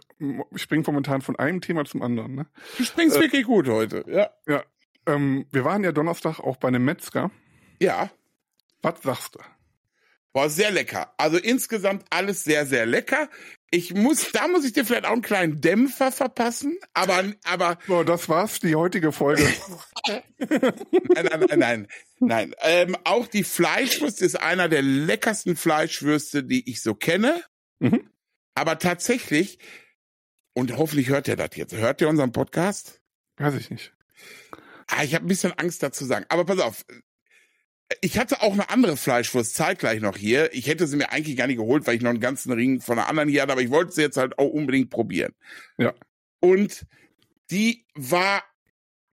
ich 0.54 0.62
springe 0.62 0.84
momentan 0.86 1.22
von 1.22 1.38
einem 1.38 1.62
Thema 1.62 1.86
zum 1.86 2.02
anderen. 2.02 2.36
Ne? 2.36 2.46
Du 2.78 2.84
springst 2.84 3.20
wirklich 3.20 3.46
gut 3.46 3.68
heute. 3.68 4.04
Ja. 4.08 4.32
Ja, 4.46 4.64
ähm, 5.06 5.46
wir 5.52 5.64
waren 5.64 5.84
ja 5.84 5.92
Donnerstag 5.92 6.40
auch 6.40 6.58
bei 6.58 6.68
einem 6.68 6.84
Metzger. 6.84 7.32
Ja. 7.80 8.12
Was 8.82 9.02
sagst 9.02 9.36
du? 9.36 9.40
War 10.34 10.50
sehr 10.50 10.72
lecker. 10.72 11.14
Also 11.18 11.38
insgesamt 11.38 12.06
alles 12.10 12.44
sehr, 12.44 12.66
sehr 12.66 12.86
lecker. 12.86 13.30
Ich 13.74 13.92
muss, 13.92 14.32
da 14.32 14.48
muss 14.48 14.66
ich 14.66 14.74
dir 14.74 14.86
vielleicht 14.86 15.06
auch 15.06 15.14
einen 15.14 15.24
kleinen 15.24 15.60
Dämpfer 15.60 16.12
verpassen, 16.12 16.78
aber, 16.94 17.34
aber 17.44 17.80
So, 17.88 18.04
das 18.04 18.30
war's, 18.30 18.60
die 18.60 18.76
heutige 18.76 19.12
Folge. 19.12 19.52
Nein, 20.08 20.22
nein, 21.10 21.46
nein, 21.50 21.60
nein. 21.60 21.88
Nein. 22.20 22.56
Ähm, 22.62 22.96
auch 23.04 23.26
die 23.26 23.44
Fleischwurst 23.44 24.22
ist 24.22 24.40
einer 24.40 24.70
der 24.70 24.84
leckersten 24.84 25.56
Fleischwürste, 25.56 26.44
die 26.44 26.70
ich 26.70 26.84
so 26.84 26.94
kenne. 26.94 27.44
Mhm. 27.80 28.12
Aber 28.54 28.78
tatsächlich, 28.78 29.58
und 30.54 30.78
hoffentlich 30.78 31.10
hört 31.10 31.28
ihr 31.28 31.36
das 31.36 31.56
jetzt. 31.56 31.74
Hört 31.74 32.00
ihr 32.00 32.10
unseren 32.10 32.32
Podcast? 32.32 33.02
Weiß 33.38 33.56
ich 33.56 33.72
nicht. 33.72 33.92
Ah, 34.86 35.02
ich 35.02 35.16
habe 35.16 35.26
ein 35.26 35.30
bisschen 35.30 35.54
Angst 35.54 35.82
dazu 35.82 36.06
sagen. 36.06 36.28
Aber 36.30 36.46
pass 36.46 36.60
auf. 36.60 36.86
Ich 38.02 38.18
hatte 38.18 38.42
auch 38.42 38.54
eine 38.54 38.70
andere 38.70 38.98
Fleischwurst 38.98 39.56
zeitgleich 39.56 40.02
noch 40.02 40.18
hier. 40.18 40.54
Ich 40.54 40.68
hätte 40.68 40.88
sie 40.88 40.98
mir 40.98 41.12
eigentlich 41.12 41.38
gar 41.38 41.48
nicht 41.48 41.58
geholt, 41.58 41.88
weil 41.88 41.96
ich 41.96 42.02
noch 42.02 42.12
einen 42.12 42.20
ganzen 42.20 42.52
Ring 42.52 42.82
von 42.82 42.98
einer 42.98 43.10
anderen 43.10 43.30
hier 43.30 43.42
hatte, 43.42 43.52
aber 43.52 43.62
ich 43.62 43.72
wollte 43.72 43.92
sie 43.92 44.02
jetzt 44.02 44.18
halt 44.18 44.38
auch 44.40 44.50
unbedingt 44.50 44.90
probieren. 44.90 45.34
Ja. 45.78 45.94
Und 46.40 46.86
die 47.52 47.86
war 47.96 48.44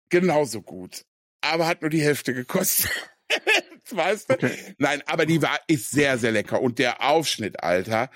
genauso 0.09 0.61
gut, 0.61 1.05
aber 1.41 1.67
hat 1.67 1.81
nur 1.81 1.89
die 1.89 2.01
Hälfte 2.01 2.33
gekostet. 2.33 2.91
weißt 3.91 4.29
du? 4.29 4.33
Okay. 4.35 4.75
Nein, 4.77 5.01
aber 5.05 5.25
die 5.25 5.41
war 5.41 5.59
ist 5.67 5.91
sehr 5.91 6.17
sehr 6.17 6.31
lecker 6.31 6.61
und 6.61 6.79
der 6.79 7.01
Aufschnitt, 7.03 7.63
Alter, 7.63 8.09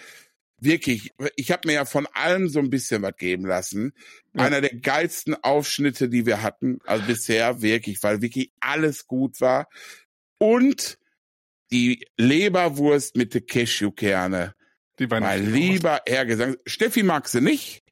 wirklich. 0.57 1.11
Ich 1.35 1.51
habe 1.51 1.67
mir 1.67 1.73
ja 1.73 1.85
von 1.85 2.07
allem 2.13 2.47
so 2.47 2.59
ein 2.59 2.69
bisschen 2.69 3.01
was 3.01 3.15
geben 3.17 3.45
lassen. 3.45 3.93
Ja. 4.33 4.45
Einer 4.45 4.61
der 4.61 4.75
geilsten 4.75 5.35
Aufschnitte, 5.43 6.09
die 6.09 6.25
wir 6.25 6.41
hatten, 6.41 6.79
also 6.85 7.05
bisher 7.05 7.61
wirklich, 7.61 8.01
weil 8.01 8.21
wirklich 8.21 8.51
alles 8.59 9.07
gut 9.07 9.41
war 9.41 9.67
und 10.43 10.97
die 11.71 12.05
Leberwurst 12.17 13.15
mit 13.15 13.33
den 13.33 13.45
Cashewkerne. 13.45 14.53
Die 14.99 15.07
Mein 15.07 15.51
lieber 15.53 16.01
Herr 16.05 16.25
Gesang. 16.25 16.57
Steffi 16.65 17.01
mag 17.03 17.27
sie 17.27 17.41
nicht. 17.41 17.83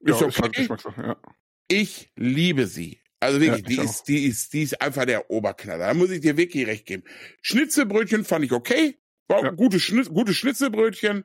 ja, 0.00 0.14
ist 0.14 0.22
ist 0.22 0.38
halt 0.38 0.48
okay. 0.50 0.60
Geschmackssache, 0.62 1.02
ja. 1.02 1.16
Ich 1.68 2.10
liebe 2.16 2.66
sie. 2.66 3.00
Also 3.20 3.40
wirklich, 3.40 3.60
Ja, 3.62 3.66
die 3.68 3.74
ich 3.74 3.80
auch. 3.80 3.84
ist, 3.84 4.04
die 4.04 4.24
ist, 4.24 4.52
die 4.52 4.62
ist 4.62 4.80
einfach 4.80 5.04
der 5.04 5.30
Oberknaller. 5.30 5.86
Da 5.86 5.94
muss 5.94 6.10
ich 6.10 6.20
dir 6.20 6.36
wirklich 6.36 6.66
recht 6.66 6.86
geben. 6.86 7.04
Schnitzelbrötchen 7.42 8.24
fand 8.24 8.44
ich 8.44 8.52
okay. 8.52 8.98
War 9.28 9.44
Ja. 9.44 9.50
gute, 9.50 9.78
Schnitz, 9.78 10.08
gute 10.08 10.34
Schnitzelbrötchen. 10.34 11.24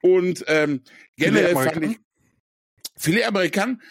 Und 0.00 0.44
ähm, 0.48 0.82
generell 1.16 1.54
fand 1.54 1.84
ich 1.84 1.98
Filet 2.96 3.24
Amerikan 3.24 3.82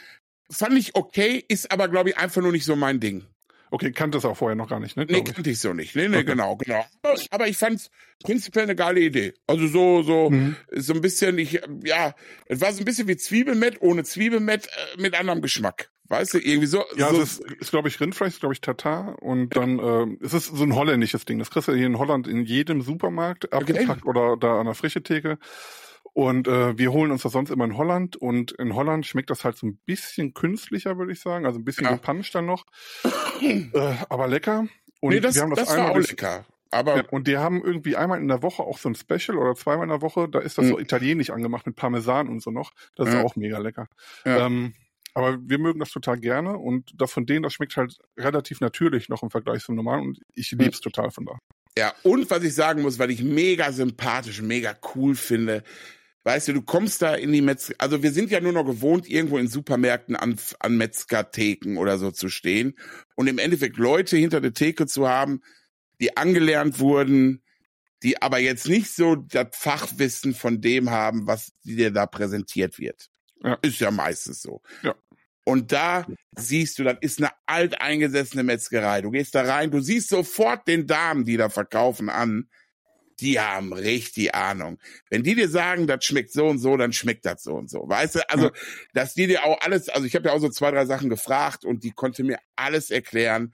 fand 0.49 0.77
ich 0.77 0.95
okay, 0.95 1.43
ist 1.47 1.71
aber, 1.71 1.87
glaube 1.89 2.09
ich, 2.09 2.17
einfach 2.17 2.41
nur 2.41 2.51
nicht 2.51 2.65
so 2.65 2.75
mein 2.75 2.99
Ding. 2.99 3.25
Okay, 3.73 3.91
kannte 3.91 4.19
es 4.19 4.25
auch 4.25 4.37
vorher 4.37 4.55
noch 4.55 4.69
gar 4.69 4.79
nicht, 4.79 4.97
ne? 4.97 5.07
Nee, 5.09 5.23
kannte 5.23 5.49
ich 5.49 5.59
so 5.59 5.73
nicht. 5.73 5.95
Nee, 5.95 6.07
nee, 6.07 6.17
okay. 6.17 6.25
genau, 6.25 6.57
genau. 6.57 6.85
Aber 7.31 7.47
ich 7.47 7.57
fand 7.57 7.77
es 7.77 7.89
prinzipiell 8.23 8.65
eine 8.65 8.75
geile 8.75 8.99
Idee. 8.99 9.33
Also 9.47 9.65
so, 9.65 10.03
so, 10.03 10.29
mhm. 10.29 10.55
so 10.73 10.93
ein 10.93 11.01
bisschen, 11.01 11.39
ich, 11.39 11.59
ja, 11.83 12.13
es 12.45 12.61
war 12.61 12.71
so 12.71 12.83
ein 12.83 12.85
bisschen 12.85 13.07
wie 13.07 13.17
Zwiebelmett, 13.17 13.81
ohne 13.81 14.03
Zwiebelmett, 14.03 14.67
äh, 14.67 15.01
mit 15.01 15.19
anderem 15.19 15.41
Geschmack. 15.41 15.89
Weißt 16.07 16.35
du, 16.35 16.37
irgendwie 16.37 16.67
so. 16.67 16.83
Ja, 16.97 17.09
so, 17.09 17.19
es 17.19 17.39
ist, 17.39 17.51
ist 17.53 17.71
glaube 17.71 17.87
ich, 17.87 17.99
Rindfleisch, 17.99 18.39
glaube 18.39 18.53
ich, 18.53 18.61
Tatar. 18.61 19.19
Und 19.23 19.55
dann, 19.55 19.79
äh, 19.79 20.23
es 20.23 20.35
ist 20.35 20.55
so 20.55 20.63
ein 20.63 20.75
holländisches 20.75 21.25
Ding. 21.25 21.39
Das 21.39 21.49
kriegst 21.49 21.67
du 21.67 21.73
hier 21.73 21.87
in 21.87 21.97
Holland 21.97 22.27
in 22.27 22.45
jedem 22.45 22.83
Supermarkt 22.83 23.51
abgepackt 23.51 24.03
okay. 24.03 24.07
oder 24.07 24.37
da 24.37 24.59
an 24.59 24.67
der 24.67 24.75
frische 24.75 25.01
Theke. 25.01 25.39
Und 26.13 26.47
äh, 26.47 26.77
wir 26.77 26.91
holen 26.91 27.11
uns 27.11 27.23
das 27.23 27.31
sonst 27.31 27.49
immer 27.49 27.65
in 27.65 27.77
Holland 27.77 28.15
und 28.15 28.51
in 28.51 28.75
Holland 28.75 29.05
schmeckt 29.05 29.29
das 29.29 29.43
halt 29.43 29.57
so 29.57 29.65
ein 29.65 29.77
bisschen 29.85 30.33
künstlicher, 30.33 30.97
würde 30.97 31.11
ich 31.11 31.19
sagen. 31.19 31.45
Also 31.45 31.59
ein 31.59 31.65
bisschen 31.65 31.85
ja. 31.85 31.93
gepanscht 31.93 32.35
dann 32.35 32.45
noch. 32.45 32.65
äh, 33.41 33.69
aber 34.09 34.27
lecker. 34.27 34.67
Und 34.99 35.13
nee, 35.13 35.19
das, 35.19 35.35
wir 35.35 35.41
haben 35.41 35.49
das, 35.49 35.59
das 35.59 35.69
einmal 35.69 35.89
war 35.89 36.01
auch 36.01 36.07
lecker. 36.07 36.45
Aber 36.73 36.97
ja, 36.97 37.03
und 37.11 37.27
die 37.27 37.37
haben 37.37 37.63
irgendwie 37.63 37.95
einmal 37.95 38.19
in 38.19 38.27
der 38.27 38.41
Woche 38.41 38.63
auch 38.63 38.77
so 38.77 38.89
ein 38.89 38.95
Special 38.95 39.37
oder 39.37 39.55
zweimal 39.55 39.83
in 39.83 39.89
der 39.89 40.01
Woche, 40.01 40.27
da 40.27 40.39
ist 40.39 40.57
das 40.57 40.65
mhm. 40.65 40.69
so 40.69 40.79
italienisch 40.79 41.29
angemacht 41.29 41.65
mit 41.65 41.75
Parmesan 41.75 42.27
und 42.29 42.41
so 42.41 42.51
noch. 42.51 42.71
Das 42.95 43.07
ist 43.09 43.15
ja. 43.15 43.23
auch 43.23 43.35
mega 43.35 43.59
lecker. 43.59 43.87
Ja. 44.25 44.45
Ähm, 44.45 44.73
aber 45.13 45.37
wir 45.39 45.59
mögen 45.59 45.79
das 45.79 45.91
total 45.91 46.19
gerne 46.19 46.57
und 46.57 46.91
das 46.95 47.11
von 47.11 47.25
denen, 47.25 47.43
das 47.43 47.53
schmeckt 47.53 47.77
halt 47.77 47.99
relativ 48.17 48.61
natürlich 48.61 49.09
noch 49.09 49.21
im 49.21 49.29
Vergleich 49.29 49.63
zum 49.63 49.75
normalen 49.75 50.07
und 50.07 50.19
ich 50.33 50.51
lieb's 50.51 50.79
mhm. 50.79 50.83
total 50.83 51.11
von 51.11 51.25
da. 51.25 51.37
Ja, 51.77 51.93
und 52.03 52.29
was 52.29 52.43
ich 52.43 52.53
sagen 52.53 52.81
muss, 52.81 52.99
weil 52.99 53.11
ich 53.11 53.23
mega 53.23 53.71
sympathisch, 53.71 54.41
mega 54.41 54.75
cool 54.95 55.15
finde, 55.15 55.63
Weißt 56.25 56.47
du, 56.47 56.53
du 56.53 56.61
kommst 56.61 57.01
da 57.01 57.15
in 57.15 57.33
die 57.33 57.41
Metzger, 57.41 57.75
also 57.79 58.01
wir 58.01 58.13
sind 58.13 58.31
ja 58.31 58.39
nur 58.39 58.53
noch 58.53 58.65
gewohnt, 58.65 59.09
irgendwo 59.09 59.37
in 59.37 59.49
Supermärkten 59.49 60.15
an, 60.15 60.39
an 60.59 60.77
Metzgertheken 60.77 61.77
oder 61.77 61.97
so 61.97 62.11
zu 62.11 62.29
stehen 62.29 62.77
und 63.15 63.27
im 63.27 63.39
Endeffekt 63.39 63.75
Leute 63.75 64.15
hinter 64.15 64.39
der 64.39 64.53
Theke 64.53 64.87
zu 64.87 65.07
haben, 65.07 65.41
die 65.99 66.15
angelernt 66.15 66.79
wurden, 66.79 67.43
die 68.03 68.21
aber 68.21 68.39
jetzt 68.39 68.69
nicht 68.69 68.93
so 68.95 69.15
das 69.15 69.47
Fachwissen 69.51 70.33
von 70.33 70.61
dem 70.61 70.91
haben, 70.91 71.27
was 71.27 71.51
dir 71.63 71.91
da 71.91 72.05
präsentiert 72.05 72.79
wird. 72.79 73.09
Ja. 73.43 73.55
Ist 73.61 73.81
ja 73.81 73.91
meistens 73.91 74.41
so. 74.41 74.61
Ja. 74.81 74.95
Und 75.45 75.71
da 75.71 76.05
siehst 76.37 76.79
du, 76.79 76.83
das 76.83 76.97
ist 77.01 77.19
eine 77.19 77.31
alteingesessene 77.45 78.43
Metzgerei. 78.43 79.01
Du 79.01 79.11
gehst 79.11 79.35
da 79.35 79.41
rein, 79.41 79.71
du 79.71 79.81
siehst 79.81 80.09
sofort 80.09 80.67
den 80.67 80.87
Damen, 80.87 81.25
die 81.25 81.37
da 81.37 81.49
verkaufen, 81.49 82.09
an, 82.09 82.47
die 83.19 83.39
haben 83.39 83.73
richtig 83.73 84.33
Ahnung. 84.33 84.79
Wenn 85.09 85.23
die 85.23 85.35
dir 85.35 85.49
sagen, 85.49 85.87
das 85.87 86.03
schmeckt 86.05 86.31
so 86.31 86.47
und 86.47 86.59
so, 86.59 86.77
dann 86.77 86.93
schmeckt 86.93 87.25
das 87.25 87.43
so 87.43 87.55
und 87.55 87.69
so. 87.69 87.87
Weißt 87.87 88.15
du, 88.15 88.29
also, 88.29 88.51
dass 88.93 89.13
die 89.13 89.27
dir 89.27 89.45
auch 89.45 89.59
alles, 89.61 89.89
also 89.89 90.05
ich 90.07 90.15
habe 90.15 90.29
ja 90.29 90.33
auch 90.33 90.39
so 90.39 90.49
zwei, 90.49 90.71
drei 90.71 90.85
Sachen 90.85 91.09
gefragt 91.09 91.65
und 91.65 91.83
die 91.83 91.91
konnte 91.91 92.23
mir 92.23 92.39
alles 92.55 92.89
erklären. 92.89 93.53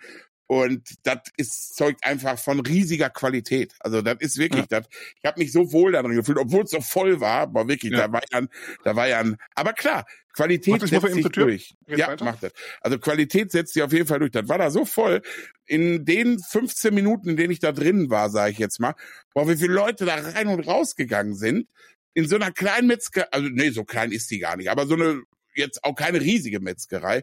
Und 0.52 0.95
das 1.04 1.20
ist 1.38 1.76
zeugt 1.76 2.04
einfach 2.04 2.39
von 2.39 2.60
riesiger 2.62 3.12
Qualität. 3.12 3.76
Also 3.82 4.02
das 4.02 4.16
ist 4.20 4.39
wirklich, 4.39 4.66
ja. 4.72 4.80
das, 4.80 4.88
ich 5.22 5.24
habe 5.24 5.39
mich 5.39 5.52
so 5.52 5.72
wohl 5.72 5.91
darin 5.91 6.16
gefühlt, 6.16 6.39
obwohl 6.39 6.64
es 6.64 6.72
so 6.72 6.82
voll 6.82 7.20
war, 7.20 7.41
aber 7.41 7.68
wirklich, 7.68 7.91
ja. 7.91 8.08
da 8.08 8.14
war 8.14 8.24
ja 8.32 8.39
ein, 8.39 8.50
da 8.84 8.95
war 8.95 9.08
ja 9.08 9.20
ein, 9.20 9.38
aber 9.54 9.74
klar, 9.74 10.08
Qualität 10.34 10.82
setzt 10.88 11.14
sich 11.14 11.28
durch. 11.28 11.76
ja, 11.86 12.08
weiter? 12.08 12.26
macht 12.26 12.41
das. 12.41 12.54
Also 12.82 12.97
Qualität 12.97 13.52
setzt 13.52 13.76
sich 13.76 13.84
auf 13.84 13.93
jeden 13.93 14.08
Fall 14.08 14.18
durch. 14.18 14.32
Das 14.32 14.50
war 14.50 14.58
da 14.58 14.72
so 14.72 14.86
voll. 14.86 15.22
In 15.68 16.04
den 16.04 16.39
15 16.39 16.95
Minuten, 16.95 17.30
in 17.30 17.38
denen 17.38 17.52
ich 17.52 17.60
da 17.60 17.72
drin 17.72 18.10
war, 18.10 18.32
sage 18.32 18.52
ich 18.52 18.58
jetzt 18.58 18.80
mal, 18.80 18.95
boah, 19.36 19.47
wie 19.47 19.56
viele 19.56 19.74
Leute 19.74 20.06
da 20.06 20.16
rein 20.16 20.47
und 20.47 20.62
rausgegangen 20.62 21.36
sind, 21.36 21.70
in 22.16 22.28
so 22.28 22.38
einer 22.38 22.52
kleinen 22.52 22.88
Metzgerei, 22.88 23.28
also 23.30 23.50
nee, 23.50 23.70
so 23.70 23.84
klein 23.84 24.12
ist 24.12 24.32
die 24.32 24.39
gar 24.39 24.58
nicht, 24.58 24.72
aber 24.72 24.88
so 24.88 24.95
eine, 24.95 25.22
jetzt 25.54 25.84
auch 25.84 25.93
keine 25.93 26.20
riesige 26.22 26.60
Metzgerei. 26.60 27.22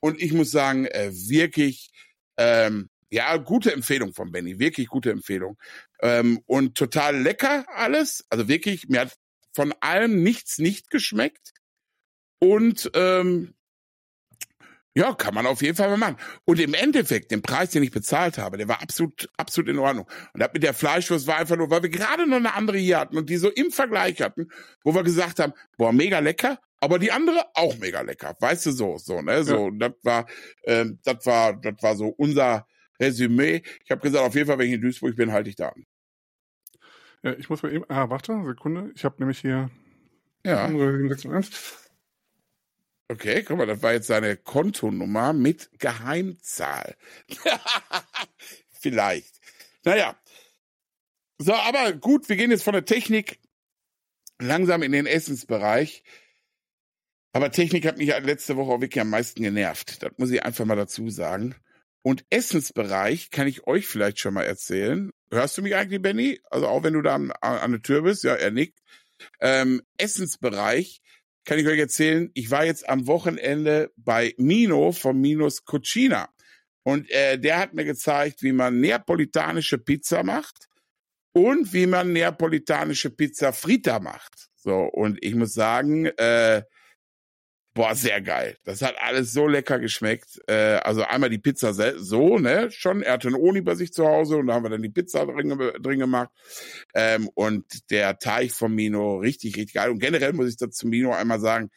Und 0.00 0.20
ich 0.20 0.34
muss 0.34 0.50
sagen, 0.50 0.84
äh, 0.84 1.10
wirklich, 1.10 1.90
ähm, 2.36 2.88
ja, 3.10 3.36
gute 3.36 3.72
Empfehlung 3.72 4.12
von 4.12 4.32
Benny, 4.32 4.58
wirklich 4.58 4.88
gute 4.88 5.10
Empfehlung. 5.10 5.58
Ähm, 6.00 6.40
und 6.46 6.76
total 6.76 7.20
lecker 7.20 7.64
alles. 7.68 8.24
Also 8.30 8.48
wirklich, 8.48 8.88
mir 8.88 9.02
hat 9.02 9.16
von 9.54 9.72
allem 9.80 10.22
nichts 10.22 10.58
nicht 10.58 10.90
geschmeckt. 10.90 11.52
Und 12.38 12.90
ähm, 12.94 13.54
ja, 14.96 15.14
kann 15.14 15.34
man 15.34 15.46
auf 15.46 15.60
jeden 15.60 15.76
Fall 15.76 15.90
mal 15.90 15.98
machen. 15.98 16.16
Und 16.46 16.58
im 16.58 16.72
Endeffekt, 16.72 17.30
den 17.30 17.42
Preis, 17.42 17.70
den 17.70 17.82
ich 17.82 17.90
bezahlt 17.90 18.38
habe, 18.38 18.56
der 18.56 18.66
war 18.66 18.80
absolut, 18.80 19.28
absolut 19.36 19.68
in 19.68 19.78
Ordnung. 19.78 20.06
Und 20.32 20.40
das 20.40 20.50
mit 20.54 20.62
der 20.62 20.72
Fleischwurst 20.72 21.26
war 21.26 21.36
einfach 21.36 21.56
nur, 21.56 21.70
weil 21.70 21.82
wir 21.82 21.90
gerade 21.90 22.26
noch 22.26 22.38
eine 22.38 22.54
andere 22.54 22.78
hier 22.78 22.98
hatten 22.98 23.18
und 23.18 23.28
die 23.28 23.36
so 23.36 23.50
im 23.50 23.70
Vergleich 23.70 24.22
hatten, 24.22 24.48
wo 24.82 24.94
wir 24.94 25.02
gesagt 25.02 25.38
haben, 25.38 25.52
boah, 25.76 25.92
mega 25.92 26.18
lecker, 26.20 26.58
aber 26.86 27.00
die 27.00 27.10
andere 27.10 27.44
auch 27.54 27.76
mega 27.78 28.00
lecker. 28.00 28.36
Weißt 28.38 28.64
du 28.66 28.70
so, 28.70 28.96
so, 28.96 29.20
ne? 29.20 29.42
So, 29.42 29.70
ja. 29.70 29.88
das 29.88 29.92
war, 30.04 30.26
ähm, 30.62 31.00
das 31.02 31.26
war, 31.26 31.54
das 31.54 31.74
war 31.82 31.96
so 31.96 32.06
unser 32.08 32.66
Resümee. 33.00 33.62
Ich 33.84 33.90
habe 33.90 34.00
gesagt, 34.02 34.24
auf 34.24 34.36
jeden 34.36 34.46
Fall, 34.46 34.58
wenn 34.58 34.68
ich 34.68 34.74
in 34.74 34.80
Duisburg 34.80 35.16
bin, 35.16 35.32
halte 35.32 35.50
ich 35.50 35.56
da 35.56 35.70
an. 35.70 35.84
Ja, 37.24 37.32
ich 37.32 37.50
muss 37.50 37.64
mal 37.64 37.72
eben, 37.72 37.84
ah, 37.88 38.08
warte, 38.08 38.40
Sekunde. 38.44 38.92
Ich 38.94 39.04
habe 39.04 39.16
nämlich 39.18 39.40
hier 39.40 39.68
ja. 40.44 40.68
Okay, 43.08 43.42
guck 43.42 43.58
mal, 43.58 43.66
das 43.66 43.82
war 43.82 43.94
jetzt 43.94 44.06
seine 44.06 44.36
Kontonummer 44.36 45.32
mit 45.32 45.68
Geheimzahl. 45.80 46.96
Vielleicht. 48.70 49.40
Naja. 49.82 50.16
So, 51.38 51.52
aber 51.52 51.94
gut, 51.94 52.28
wir 52.28 52.36
gehen 52.36 52.52
jetzt 52.52 52.62
von 52.62 52.74
der 52.74 52.84
Technik 52.84 53.40
langsam 54.38 54.84
in 54.84 54.92
den 54.92 55.06
Essensbereich. 55.06 56.04
Aber 57.36 57.50
Technik 57.50 57.84
hat 57.84 57.98
mich 57.98 58.08
letzte 58.22 58.56
Woche 58.56 58.72
auch 58.72 58.80
wirklich 58.80 58.98
am 58.98 59.10
meisten 59.10 59.42
genervt. 59.42 60.02
Das 60.02 60.10
muss 60.16 60.30
ich 60.30 60.42
einfach 60.42 60.64
mal 60.64 60.74
dazu 60.74 61.10
sagen. 61.10 61.54
Und 62.00 62.24
Essensbereich 62.30 63.28
kann 63.28 63.46
ich 63.46 63.66
euch 63.66 63.86
vielleicht 63.86 64.20
schon 64.20 64.32
mal 64.32 64.44
erzählen. 64.44 65.10
Hörst 65.30 65.58
du 65.58 65.60
mich 65.60 65.76
eigentlich, 65.76 66.00
Benny? 66.00 66.40
Also 66.50 66.66
auch 66.66 66.82
wenn 66.82 66.94
du 66.94 67.02
da 67.02 67.16
an, 67.16 67.30
an 67.42 67.72
der 67.72 67.82
Tür 67.82 68.00
bist, 68.00 68.24
ja, 68.24 68.34
er 68.34 68.50
nickt. 68.52 68.78
Ähm, 69.38 69.82
Essensbereich 69.98 71.02
kann 71.44 71.58
ich 71.58 71.66
euch 71.66 71.78
erzählen, 71.78 72.30
ich 72.32 72.50
war 72.50 72.64
jetzt 72.64 72.88
am 72.88 73.06
Wochenende 73.06 73.92
bei 73.96 74.32
Mino 74.38 74.92
von 74.92 75.20
Minos 75.20 75.66
Cucina. 75.66 76.30
Und 76.84 77.10
äh, 77.10 77.38
der 77.38 77.58
hat 77.58 77.74
mir 77.74 77.84
gezeigt, 77.84 78.42
wie 78.42 78.52
man 78.52 78.80
neapolitanische 78.80 79.76
Pizza 79.76 80.22
macht 80.22 80.68
und 81.32 81.74
wie 81.74 81.86
man 81.86 82.14
neapolitanische 82.14 83.10
Pizza 83.10 83.52
Frita 83.52 84.00
macht. 84.00 84.48
So, 84.54 84.84
und 84.84 85.22
ich 85.22 85.34
muss 85.34 85.52
sagen, 85.52 86.06
äh, 86.06 86.62
Boah, 87.76 87.94
sehr 87.94 88.22
geil. 88.22 88.56
Das 88.64 88.80
hat 88.80 88.94
alles 89.02 89.34
so 89.34 89.46
lecker 89.46 89.78
geschmeckt. 89.78 90.40
Äh, 90.48 90.78
also 90.82 91.02
einmal 91.02 91.28
die 91.28 91.36
Pizza 91.36 91.74
so, 91.74 92.38
ne, 92.38 92.70
schon. 92.70 93.02
Er 93.02 93.12
hatte 93.12 93.28
einen 93.28 93.36
Oni 93.36 93.60
bei 93.60 93.74
sich 93.74 93.92
zu 93.92 94.06
Hause 94.06 94.38
und 94.38 94.46
da 94.46 94.54
haben 94.54 94.62
wir 94.62 94.70
dann 94.70 94.80
die 94.80 94.88
Pizza 94.88 95.26
drin, 95.26 95.50
drin 95.82 95.98
gemacht. 95.98 96.30
Ähm, 96.94 97.28
und 97.34 97.90
der 97.90 98.18
Teig 98.18 98.52
von 98.52 98.74
Mino, 98.74 99.18
richtig, 99.18 99.56
richtig 99.56 99.74
geil. 99.74 99.90
Und 99.90 99.98
generell 99.98 100.32
muss 100.32 100.48
ich 100.48 100.56
dazu 100.56 100.86
Mino 100.88 101.12
einmal 101.12 101.38
sagen, 101.38 101.68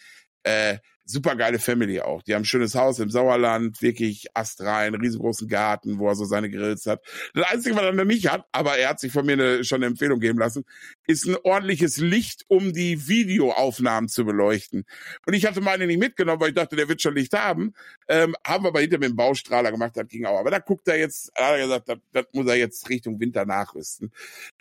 äh, 0.44 0.78
super 1.10 1.36
geile 1.36 1.60
Family 1.60 2.00
auch. 2.02 2.22
Die 2.22 2.36
haben 2.36 2.44
ein 2.44 2.46
schönes 2.46 2.76
Haus 2.76 3.00
im 3.00 3.10
Sauerland, 3.10 3.82
wirklich 3.82 4.28
astrein, 4.34 4.94
riesengroßen 4.94 5.48
Garten, 5.48 5.98
wo 6.00 6.08
er 6.08 6.16
so 6.16 6.26
seine 6.26 6.50
Grills 6.50 6.86
hat. 6.86 7.04
Das 7.34 7.50
Einzige, 7.50 7.76
was 7.76 7.84
er 7.84 7.94
noch 7.94 8.06
nicht 8.06 8.32
hat, 8.32 8.46
aber 8.52 8.78
er 8.78 8.90
hat 8.90 9.00
sich 9.00 9.12
von 9.12 9.26
mir 9.26 9.34
eine, 9.34 9.64
schon 9.64 9.78
eine 9.78 9.88
Empfehlung 9.88 10.20
geben 10.20 10.40
lassen, 10.40 10.66
ist 11.08 11.26
ein 11.26 11.36
ordentliches 11.44 11.98
Licht, 11.98 12.46
um 12.48 12.74
die 12.74 13.08
Videoaufnahmen 13.08 14.08
zu 14.08 14.26
beleuchten. 14.26 14.86
Und 15.26 15.34
ich 15.34 15.46
hatte 15.46 15.62
meine 15.62 15.88
nicht 15.88 16.00
mitgenommen, 16.00 16.40
weil 16.40 16.50
ich 16.50 16.56
dachte, 16.56 16.76
der 16.76 16.88
wird 16.88 17.02
schon 17.02 17.16
Licht 17.16 17.34
haben. 17.34 17.74
Ähm, 18.08 18.36
haben 18.46 18.64
wir 18.64 18.70
aber 18.70 18.82
hinter 18.82 19.00
mit 19.00 19.10
dem 19.10 19.16
Baustrahler 19.16 19.72
gemacht, 19.72 19.94
das 19.96 20.08
ging 20.08 20.26
auch. 20.26 20.40
Aber 20.40 20.52
da 20.52 20.60
guckt 20.60 20.88
er 20.88 20.98
jetzt, 20.98 21.32
hat 21.36 21.58
er 21.58 21.66
gesagt, 21.66 21.90
das, 21.90 21.98
das 22.12 22.26
muss 22.34 22.48
er 22.48 22.56
jetzt 22.56 22.88
Richtung 22.90 23.20
Winter 23.20 23.46
nachrüsten. 23.46 24.12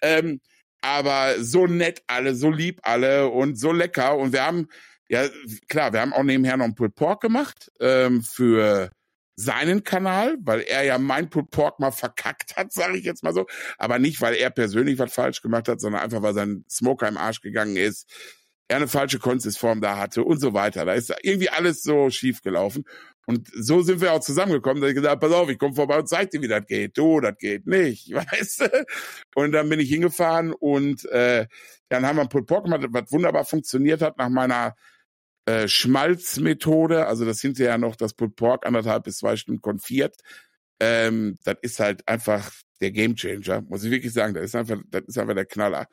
Ähm, 0.03 0.41
aber 0.81 1.43
so 1.43 1.67
nett 1.67 2.03
alle, 2.07 2.35
so 2.35 2.51
lieb 2.51 2.81
alle 2.83 3.29
und 3.29 3.59
so 3.59 3.73
lecker. 3.73 4.17
Und 4.17 4.33
wir 4.33 4.45
haben 4.45 4.69
ja, 5.09 5.27
klar, 5.69 5.93
wir 5.93 6.01
haben 6.01 6.13
auch 6.13 6.23
nebenher 6.23 6.57
noch 6.57 6.65
einen 6.65 6.75
Pulled 6.75 6.95
Pork 6.95 7.23
gemacht 7.23 7.73
ähm, 7.81 8.23
für 8.23 8.91
seinen 9.37 9.85
Kanal, 9.85 10.37
weil 10.41 10.61
er 10.63 10.83
ja 10.83 10.99
mein 10.99 11.31
Pulled 11.31 11.51
Pork 11.51 11.79
mal 11.79 11.93
verkackt 11.93 12.57
hat, 12.57 12.73
sage 12.75 12.99
ich 12.99 13.05
jetzt 13.05 13.23
mal 13.23 13.33
so. 13.33 13.47
Aber 13.79 13.99
nicht, 13.99 14.21
weil 14.21 14.35
er 14.35 14.51
persönlich 14.51 14.99
was 14.99 15.13
falsch 15.13 15.43
gemacht 15.43 15.69
hat, 15.69 15.81
sondern 15.81 16.03
einfach, 16.03 16.23
weil 16.23 16.35
sein 16.35 16.65
Smoker 16.69 17.09
im 17.09 17.17
Arsch 17.17 17.41
gegangen 17.41 17.77
ist, 17.77 18.11
er 18.69 18.77
eine 18.77 18.89
falsche 18.89 19.19
Konsistform 19.19 19.81
da 19.81 19.97
hatte 19.97 20.23
und 20.25 20.41
so 20.41 20.53
weiter. 20.53 20.85
Da 20.85 20.93
ist 20.93 21.15
irgendwie 21.23 21.49
alles 21.49 21.83
so 21.83 22.11
schief 22.11 22.43
gelaufen. 22.43 22.85
Und 23.27 23.49
so 23.55 23.83
sind 23.83 24.01
wir 24.01 24.13
auch 24.13 24.21
zusammengekommen, 24.21 24.81
dass 24.81 24.91
ich 24.91 24.97
gesagt 24.97 25.13
habe, 25.13 25.27
pass 25.27 25.37
auf, 25.37 25.49
ich 25.49 25.59
komme 25.59 25.75
vorbei 25.75 25.99
und 25.99 26.09
zeig 26.09 26.31
dir, 26.31 26.43
wie 26.43 26.49
das 26.49 26.67
geht. 26.67 26.97
Du, 26.99 27.21
das 27.21 27.37
geht 27.39 27.67
nicht, 27.67 28.11
weißt 28.13 28.61
du? 28.61 28.87
Und 29.35 29.53
dann 29.53 29.69
bin 29.69 29.81
ich 29.81 29.89
hingefahren 29.89 30.53
und 30.53 31.05
äh, 31.07 31.47
dann 31.89 32.07
haben 32.07 32.17
wir 32.17 32.23
ein 32.23 32.29
Pulled 32.29 32.47
Pork 32.47 32.65
gemacht, 32.65 32.87
was 32.91 33.13
wunderbar 33.13 33.45
funktioniert 33.45 34.03
hat 34.03 34.19
nach 34.19 34.29
meiner 34.29 34.75
äh, 35.49 35.67
Schmalzmethode, 35.67 37.07
also 37.07 37.25
das 37.25 37.41
hinterher 37.41 37.79
noch 37.79 37.97
das 37.97 38.13
Pulled 38.13 38.37
Pork 38.37 38.67
anderthalb 38.67 39.05
bis 39.05 39.17
zwei 39.17 39.37
Stunden 39.37 39.63
konfiert. 39.63 40.15
Ähm, 40.79 41.39
das 41.43 41.57
ist 41.63 41.81
halt 41.81 42.07
einfach 42.07 42.53
der 42.83 42.91
Gamechanger, 42.91 43.63
muss 43.63 43.83
ich 43.83 43.91
wirklich 43.91 44.13
sagen. 44.13 44.35
Das 44.35 44.45
ist 44.45 44.55
einfach, 44.55 44.79
das 44.91 45.05
ist 45.07 45.17
einfach 45.17 45.35
der 45.35 45.47
Knaller. 45.47 45.89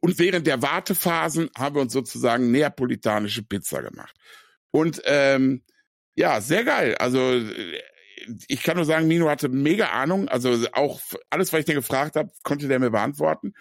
Und 0.00 0.18
während 0.18 0.48
der 0.48 0.60
Wartephasen 0.62 1.48
haben 1.56 1.76
wir 1.76 1.82
uns 1.82 1.92
sozusagen 1.92 2.50
neapolitanische 2.50 3.44
Pizza 3.44 3.82
gemacht. 3.82 4.16
Und 4.72 5.00
ähm, 5.04 5.62
ja, 6.16 6.40
sehr 6.40 6.64
geil. 6.64 6.96
Also 6.96 7.20
äh, 7.20 7.80
ich 8.48 8.64
kann 8.64 8.76
nur 8.76 8.84
sagen, 8.84 9.06
Mino 9.06 9.30
hatte 9.30 9.48
mega 9.48 9.90
Ahnung. 9.90 10.28
Also 10.28 10.66
auch 10.72 11.00
alles, 11.30 11.52
was 11.52 11.60
ich 11.60 11.66
den 11.66 11.76
gefragt 11.76 12.16
habe, 12.16 12.32
konnte 12.42 12.66
der 12.66 12.80
mir 12.80 12.90
beantworten. 12.90 13.54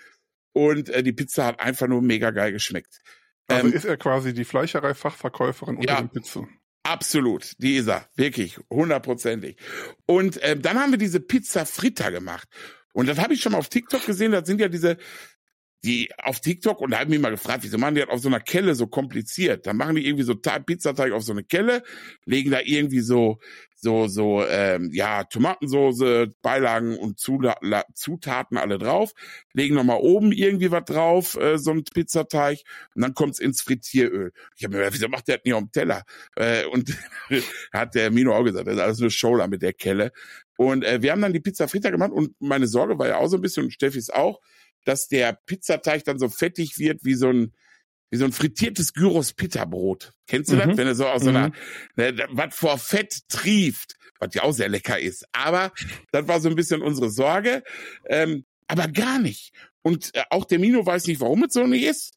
Und 0.51 0.89
äh, 0.89 1.03
die 1.03 1.13
Pizza 1.13 1.45
hat 1.45 1.59
einfach 1.59 1.85
nur 1.85 2.01
mega 2.01 2.31
geil 2.31 2.51
geschmeckt. 2.51 3.01
Also 3.47 3.67
ähm, 3.67 3.73
ist 3.73 3.85
er 3.85 3.97
quasi 3.97 4.33
die 4.33 4.45
Fleischerei-Fachverkäuferin 4.45 5.77
unter 5.77 5.93
ja, 5.93 6.01
den 6.01 6.09
Pizzen. 6.09 6.47
Absolut, 6.83 7.53
die 7.57 7.75
ist 7.75 7.87
er, 7.87 8.07
wirklich, 8.15 8.59
hundertprozentig. 8.69 9.57
Und 10.05 10.41
äh, 10.41 10.57
dann 10.57 10.79
haben 10.79 10.91
wir 10.91 10.97
diese 10.97 11.19
Pizza 11.19 11.65
Fritta 11.65 12.09
gemacht. 12.09 12.47
Und 12.93 13.07
das 13.07 13.19
habe 13.19 13.33
ich 13.33 13.41
schon 13.41 13.51
mal 13.51 13.57
auf 13.57 13.69
TikTok 13.69 14.05
gesehen, 14.05 14.31
das 14.31 14.47
sind 14.47 14.59
ja 14.59 14.69
diese, 14.69 14.97
die 15.83 16.09
auf 16.17 16.39
TikTok 16.39 16.81
und 16.81 16.91
da 16.91 16.99
haben 16.99 17.09
mich 17.09 17.19
mal 17.19 17.29
gefragt, 17.29 17.63
wieso 17.63 17.77
machen 17.77 17.95
die 17.95 18.01
das 18.01 18.09
auf 18.09 18.19
so 18.19 18.29
einer 18.29 18.39
Kelle 18.39 18.75
so 18.75 18.87
kompliziert? 18.87 19.67
Dann 19.67 19.77
machen 19.77 19.95
die 19.95 20.05
irgendwie 20.05 20.23
so 20.23 20.35
Pizzateig 20.35 21.11
auf 21.11 21.23
so 21.23 21.33
eine 21.33 21.43
Kelle, 21.43 21.83
legen 22.25 22.51
da 22.51 22.59
irgendwie 22.63 23.01
so 23.01 23.39
so 23.79 24.07
so 24.07 24.43
ähm, 24.45 24.89
ja 24.91 25.23
Tomatensoße, 25.23 26.33
Beilagen 26.41 26.97
und 26.97 27.19
Zutaten 27.19 28.57
alle 28.57 28.79
drauf, 28.79 29.13
legen 29.53 29.75
noch 29.75 29.83
mal 29.83 29.99
oben 29.99 30.31
irgendwie 30.31 30.71
was 30.71 30.85
drauf, 30.85 31.35
äh, 31.35 31.59
so 31.59 31.71
ein 31.71 31.83
Pizzateig 31.83 32.59
und 32.95 33.03
dann 33.03 33.13
kommt's 33.13 33.39
ins 33.39 33.61
Frittieröl. 33.61 34.31
Ich 34.55 34.63
habe 34.63 34.73
mir 34.73 34.79
gedacht, 34.79 34.95
wieso 34.95 35.09
macht 35.09 35.27
der 35.27 35.37
das 35.37 35.45
nicht 35.45 35.53
auf 35.53 35.61
dem 35.61 35.71
Teller? 35.71 36.03
Äh, 36.35 36.65
und 36.65 36.97
hat 37.71 37.93
der 37.93 38.09
Mino 38.09 38.35
auch 38.35 38.43
gesagt, 38.43 38.67
das 38.67 38.75
ist 38.75 38.81
alles 38.81 39.01
eine 39.01 39.11
Show 39.11 39.47
mit 39.47 39.61
der 39.61 39.73
Kelle. 39.73 40.11
Und 40.57 40.83
äh, 40.83 41.01
wir 41.03 41.11
haben 41.11 41.21
dann 41.21 41.33
die 41.33 41.39
Pizza 41.39 41.67
Fritta 41.67 41.91
gemacht 41.91 42.11
und 42.11 42.33
meine 42.39 42.67
Sorge 42.67 42.97
war 42.97 43.07
ja 43.07 43.17
auch 43.17 43.27
so 43.27 43.37
ein 43.37 43.41
bisschen 43.41 43.65
und 43.65 43.71
Steffis 43.71 44.09
auch, 44.09 44.39
dass 44.87 45.07
der 45.07 45.33
Pizzateig 45.33 46.03
dann 46.05 46.17
so 46.17 46.29
fettig 46.29 46.79
wird 46.79 47.03
wie 47.03 47.15
so 47.15 47.29
ein 47.29 47.53
wie 48.09 48.17
so 48.17 48.23
ein 48.23 48.31
frittiertes 48.31 48.93
Gyros 48.93 49.33
Pita-Brot. 49.33 50.13
Kennst 50.27 50.49
du 50.51 50.55
mhm. 50.55 50.59
das? 50.59 50.77
Wenn 50.77 50.87
er 50.87 50.95
so 50.95 51.07
aus 51.07 51.23
so 51.23 51.29
einer, 51.29 51.49
mhm. 51.49 51.53
ne, 51.97 52.27
was 52.29 52.55
vor 52.55 52.77
Fett 52.77 53.27
trieft, 53.27 53.95
was 54.19 54.33
ja 54.33 54.43
auch 54.43 54.53
sehr 54.53 54.69
lecker 54.69 54.97
ist. 54.97 55.25
Aber 55.33 55.73
das 56.13 56.25
war 56.27 56.39
so 56.39 56.47
ein 56.47 56.55
bisschen 56.55 56.81
unsere 56.81 57.09
Sorge. 57.09 57.63
Ähm, 58.05 58.45
aber 58.67 58.87
gar 58.87 59.19
nicht. 59.19 59.51
Und 59.81 60.15
äh, 60.15 60.23
auch 60.29 60.45
der 60.45 60.59
Mino 60.59 60.85
weiß 60.85 61.07
nicht, 61.07 61.19
warum 61.19 61.43
es 61.43 61.53
so 61.53 61.67
nicht 61.67 61.83
ist. 61.83 62.13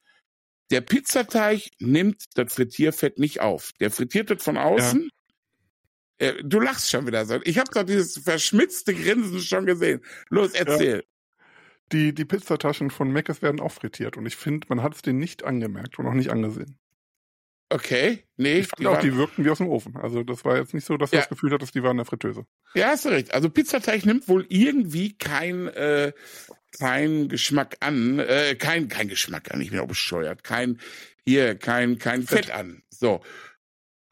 Der 0.71 0.81
Pizzateig 0.81 1.71
nimmt 1.81 2.25
das 2.35 2.53
Frittierfett 2.53 3.18
nicht 3.18 3.41
auf. 3.41 3.73
Der 3.81 3.91
frittiert 3.91 4.31
das 4.31 4.45
von 4.45 4.57
außen. 4.57 5.11
Ja. 6.21 6.29
Äh, 6.29 6.45
du 6.45 6.61
lachst 6.61 6.91
schon 6.91 7.07
wieder 7.07 7.27
so. 7.27 7.41
Ich 7.43 7.59
habe 7.59 7.71
doch 7.73 7.83
dieses 7.83 8.18
verschmitzte 8.18 8.95
Grinsen 8.95 9.41
schon 9.41 9.66
gesehen. 9.66 10.05
Los, 10.29 10.53
erzähl. 10.53 10.99
Ja. 10.99 11.09
Die, 11.93 12.14
die 12.14 12.24
Pizzataschen 12.24 12.91
von 12.91 13.11
Meckes 13.11 13.43
werden 13.43 13.61
auch 13.61 13.72
frittiert 13.72 14.16
und 14.16 14.26
ich 14.26 14.36
finde, 14.36 14.66
man 14.68 14.82
hat 14.82 14.95
es 14.95 15.03
denen 15.03 15.18
nicht 15.18 15.45
angemerkt 15.45 15.99
und 15.99 16.07
auch 16.07 16.14
nicht 16.14 16.30
angesehen. 16.30 16.78
Okay, 17.72 18.24
nee. 18.36 18.59
Ich 18.59 18.66
fand 18.66 18.80
die 18.80 18.86
auch, 18.88 19.01
die 19.01 19.16
wirkten 19.16 19.45
wie 19.45 19.51
aus 19.51 19.59
dem 19.59 19.68
Ofen. 19.68 19.97
Also 19.97 20.24
das 20.24 20.45
war 20.45 20.57
jetzt 20.57 20.74
nicht 20.74 20.84
so, 20.84 20.97
dass 20.97 21.11
du 21.11 21.16
ja. 21.16 21.22
das 21.22 21.28
Gefühl 21.28 21.53
hattest, 21.53 21.72
die 21.74 21.82
waren 21.84 21.93
in 21.93 21.99
der 21.99 22.07
Fritteuse. 22.07 22.45
Ja, 22.74 22.88
hast 22.88 23.05
du 23.05 23.11
recht. 23.11 23.32
Also 23.32 23.49
Pizzateig 23.49 24.05
nimmt 24.05 24.28
wohl 24.28 24.45
irgendwie 24.49 25.16
kein, 25.16 25.68
äh, 25.68 26.12
kein 26.76 27.28
Geschmack 27.28 27.76
an, 27.78 28.18
äh, 28.18 28.57
kein, 28.57 28.88
kein 28.88 29.09
Geschmack 29.09 29.55
an, 29.55 29.61
ich 29.61 29.70
bin 29.70 29.78
auch 29.78 29.86
bescheuert, 29.86 30.43
kein, 30.43 30.80
hier, 31.24 31.55
kein, 31.55 31.99
kein 31.99 32.22
Fett, 32.22 32.47
Fett 32.47 32.55
an. 32.55 32.82
So. 32.91 33.20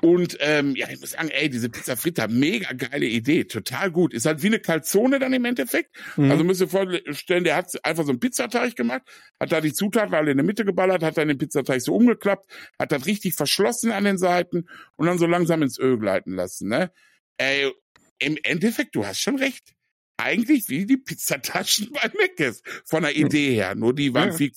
Und 0.00 0.36
ähm, 0.40 0.76
ja, 0.76 0.88
ich 0.90 1.00
muss 1.00 1.10
sagen, 1.10 1.28
ey, 1.28 1.48
diese 1.48 1.68
Pizza 1.68 1.96
Fritta, 1.96 2.28
mega 2.28 2.72
geile 2.72 3.06
Idee, 3.06 3.44
total 3.44 3.90
gut. 3.90 4.14
Ist 4.14 4.26
halt 4.26 4.42
wie 4.42 4.46
eine 4.46 4.60
Calzone 4.60 5.18
dann 5.18 5.32
im 5.32 5.44
Endeffekt. 5.44 5.96
Mhm. 6.16 6.30
Also 6.30 6.44
müsst 6.44 6.60
ihr 6.60 6.68
vorstellen, 6.68 7.42
der 7.42 7.56
hat 7.56 7.84
einfach 7.84 8.04
so 8.04 8.10
einen 8.10 8.20
Pizzateig 8.20 8.76
gemacht, 8.76 9.02
hat 9.40 9.50
da 9.50 9.60
die 9.60 9.72
Zutaten 9.72 10.14
alle 10.14 10.30
in 10.30 10.36
der 10.36 10.46
Mitte 10.46 10.64
geballert, 10.64 11.02
hat 11.02 11.18
dann 11.18 11.26
den 11.26 11.38
Pizzateig 11.38 11.82
so 11.82 11.96
umgeklappt, 11.96 12.48
hat 12.78 12.92
das 12.92 13.06
richtig 13.06 13.34
verschlossen 13.34 13.90
an 13.90 14.04
den 14.04 14.18
Seiten 14.18 14.68
und 14.94 15.06
dann 15.06 15.18
so 15.18 15.26
langsam 15.26 15.62
ins 15.62 15.78
Öl 15.80 15.98
gleiten 15.98 16.32
lassen. 16.34 16.68
Ne? 16.68 16.92
Ey, 17.36 17.72
im 18.20 18.38
Endeffekt, 18.44 18.94
du 18.94 19.04
hast 19.04 19.18
schon 19.20 19.36
recht 19.36 19.74
eigentlich 20.18 20.68
wie 20.68 20.84
die 20.84 20.98
Pizzataschen 20.98 21.90
bei 21.92 22.10
Meckes 22.18 22.62
von 22.84 23.02
der 23.02 23.16
Idee 23.16 23.54
her. 23.54 23.74
Nur 23.74 23.94
die 23.94 24.12
waren 24.12 24.30
ja. 24.30 24.34
viel, 24.34 24.52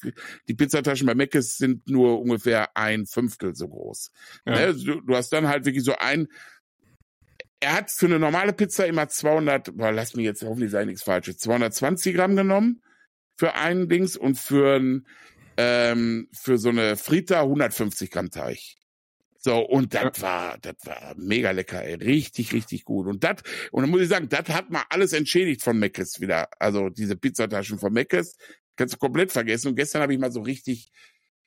die 0.47 0.53
Pizzataschen 0.53 1.07
bei 1.07 1.16
Meckes 1.16 1.57
sind 1.57 1.88
nur 1.89 2.20
ungefähr 2.20 2.76
ein 2.76 3.05
Fünftel 3.05 3.55
so 3.55 3.70
groß. 3.70 4.12
Ja. 4.45 4.74
Ne? 4.74 4.76
Du, 4.76 5.01
du, 5.01 5.16
hast 5.16 5.32
dann 5.32 5.47
halt 5.47 5.66
wirklich 5.66 5.86
so 5.86 5.95
ein, 5.95 6.28
er 7.59 7.74
hat 7.74 7.91
für 7.91 8.07
eine 8.07 8.20
normale 8.20 8.53
Pizza 8.53 8.88
immer 8.88 9.07
200, 9.07 9.78
boah, 9.78 9.91
lass 9.91 10.16
mich 10.16 10.26
jetzt 10.26 10.43
hoffentlich 10.43 10.72
sein 10.72 10.88
nichts 10.88 11.03
Falsches, 11.03 11.38
220 11.38 12.16
Gramm 12.16 12.36
genommen 12.36 12.82
für 13.38 13.53
einen 13.53 13.88
Dings 13.88 14.18
und 14.18 14.38
für 14.38 14.76
ein, 14.80 15.07
ähm, 15.57 16.28
für 16.34 16.57
so 16.57 16.70
eine 16.70 16.97
Frita 16.97 17.41
150 17.41 18.09
Gramm 18.09 18.32
Teig. 18.32 18.80
So, 19.43 19.57
und 19.59 19.95
das 19.95 20.21
war, 20.21 20.59
das 20.59 20.75
war 20.83 21.15
mega 21.17 21.49
lecker, 21.49 21.83
ey. 21.83 21.95
Richtig, 21.95 22.53
richtig 22.53 22.85
gut. 22.85 23.07
Und 23.07 23.23
das, 23.23 23.37
und 23.71 23.81
dann 23.81 23.89
muss 23.89 24.01
ich 24.01 24.09
sagen, 24.09 24.29
das 24.29 24.47
hat 24.49 24.69
mal 24.69 24.83
alles 24.89 25.13
entschädigt 25.13 25.63
von 25.63 25.79
Meckes 25.79 26.21
wieder. 26.21 26.47
Also 26.59 26.89
diese 26.89 27.15
Pizzataschen 27.15 27.79
von 27.79 27.91
Meckes, 27.91 28.37
kannst 28.75 28.93
du 28.93 28.99
komplett 28.99 29.31
vergessen. 29.31 29.69
Und 29.69 29.75
gestern 29.75 30.03
habe 30.03 30.13
ich 30.13 30.19
mal 30.19 30.31
so 30.31 30.41
richtig, 30.41 30.91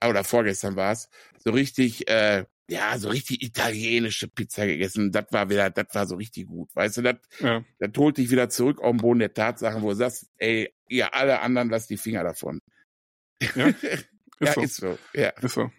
oder 0.05 0.24
vorgestern 0.24 0.74
war 0.74 0.90
es, 0.90 1.09
so 1.38 1.53
richtig, 1.53 2.09
äh, 2.11 2.45
ja, 2.68 2.99
so 2.99 3.11
richtig 3.11 3.42
italienische 3.42 4.26
Pizza 4.26 4.66
gegessen. 4.66 5.12
Das 5.12 5.26
war 5.30 5.49
wieder, 5.49 5.70
das 5.70 5.86
war 5.92 6.07
so 6.07 6.16
richtig 6.16 6.49
gut. 6.49 6.74
Weißt 6.74 6.97
du, 6.97 7.03
das, 7.03 7.16
ja. 7.38 7.64
das 7.78 7.90
holt 7.97 8.16
dich 8.16 8.28
wieder 8.28 8.49
zurück 8.49 8.80
auf 8.80 8.90
den 8.90 8.97
Boden 8.97 9.20
der 9.20 9.34
Tatsachen, 9.34 9.82
wo 9.82 9.90
du 9.90 9.97
sagst, 9.97 10.26
ey, 10.38 10.74
ihr 10.88 11.14
alle 11.14 11.40
anderen 11.40 11.70
lasst 11.70 11.90
die 11.90 11.97
Finger 11.97 12.24
davon. 12.24 12.61
Ja, 13.55 13.66
ist, 13.82 14.07
ja, 14.40 14.53
so. 14.53 14.61
ist 14.62 14.76
so. 14.76 14.99
Ja. 15.12 15.28
Ist 15.28 15.55
so. 15.55 15.70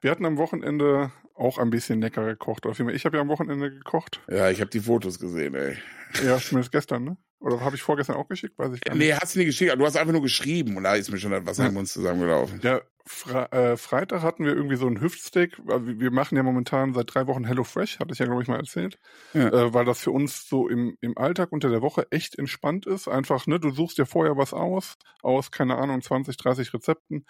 Wir 0.00 0.10
hatten 0.10 0.24
am 0.24 0.38
Wochenende 0.38 1.12
auch 1.42 1.58
ein 1.58 1.70
bisschen 1.70 2.00
lecker 2.00 2.24
gekocht. 2.24 2.64
Ich 2.66 3.04
habe 3.04 3.16
ja 3.16 3.20
am 3.20 3.28
Wochenende 3.28 3.70
gekocht. 3.70 4.20
Ja, 4.28 4.50
ich 4.50 4.60
habe 4.60 4.70
die 4.70 4.80
Fotos 4.80 5.18
gesehen, 5.18 5.54
ey. 5.54 5.76
Ja, 6.24 6.38
zumindest 6.38 6.72
gestern, 6.72 7.04
ne? 7.04 7.16
Oder 7.40 7.60
habe 7.60 7.74
ich 7.74 7.82
vorgestern 7.82 8.16
auch 8.16 8.28
geschickt? 8.28 8.56
Weiß 8.56 8.72
ich 8.72 8.80
gar 8.80 8.94
nicht. 8.94 9.04
Nee, 9.04 9.14
hast 9.14 9.34
du 9.34 9.40
nie 9.40 9.46
geschickt. 9.46 9.74
Du 9.76 9.84
hast 9.84 9.96
einfach 9.96 10.12
nur 10.12 10.22
geschrieben 10.22 10.76
und 10.76 10.84
da 10.84 10.94
ist 10.94 11.10
mir 11.10 11.18
schon 11.18 11.32
etwas 11.32 11.58
ja. 11.58 11.66
an 11.66 11.76
uns 11.76 11.92
zusammengelaufen. 11.92 12.60
Ja, 12.62 12.80
Fre 13.04 13.50
äh, 13.50 13.76
Freitag 13.76 14.22
hatten 14.22 14.44
wir 14.44 14.54
irgendwie 14.54 14.76
so 14.76 14.86
ein 14.86 15.00
Hüftsteak. 15.00 15.58
Wir 15.58 16.12
machen 16.12 16.36
ja 16.36 16.44
momentan 16.44 16.94
seit 16.94 17.12
drei 17.12 17.26
Wochen 17.26 17.44
Hello 17.44 17.64
Fresh, 17.64 17.98
hatte 17.98 18.12
ich 18.12 18.20
ja, 18.20 18.26
glaube 18.26 18.42
ich, 18.42 18.48
mal 18.48 18.60
erzählt. 18.60 18.98
Ja. 19.34 19.48
Äh, 19.48 19.74
weil 19.74 19.84
das 19.84 19.98
für 20.00 20.12
uns 20.12 20.48
so 20.48 20.68
im, 20.68 20.96
im 21.00 21.18
Alltag 21.18 21.50
unter 21.50 21.68
der 21.68 21.82
Woche 21.82 22.06
echt 22.10 22.38
entspannt 22.38 22.86
ist. 22.86 23.08
Einfach, 23.08 23.48
ne, 23.48 23.58
du 23.58 23.70
suchst 23.70 23.98
dir 23.98 24.06
vorher 24.06 24.36
was 24.36 24.52
aus, 24.52 24.94
aus, 25.22 25.50
keine 25.50 25.78
Ahnung, 25.78 26.00
20, 26.00 26.36
30 26.36 26.72
Rezepten 26.72 27.26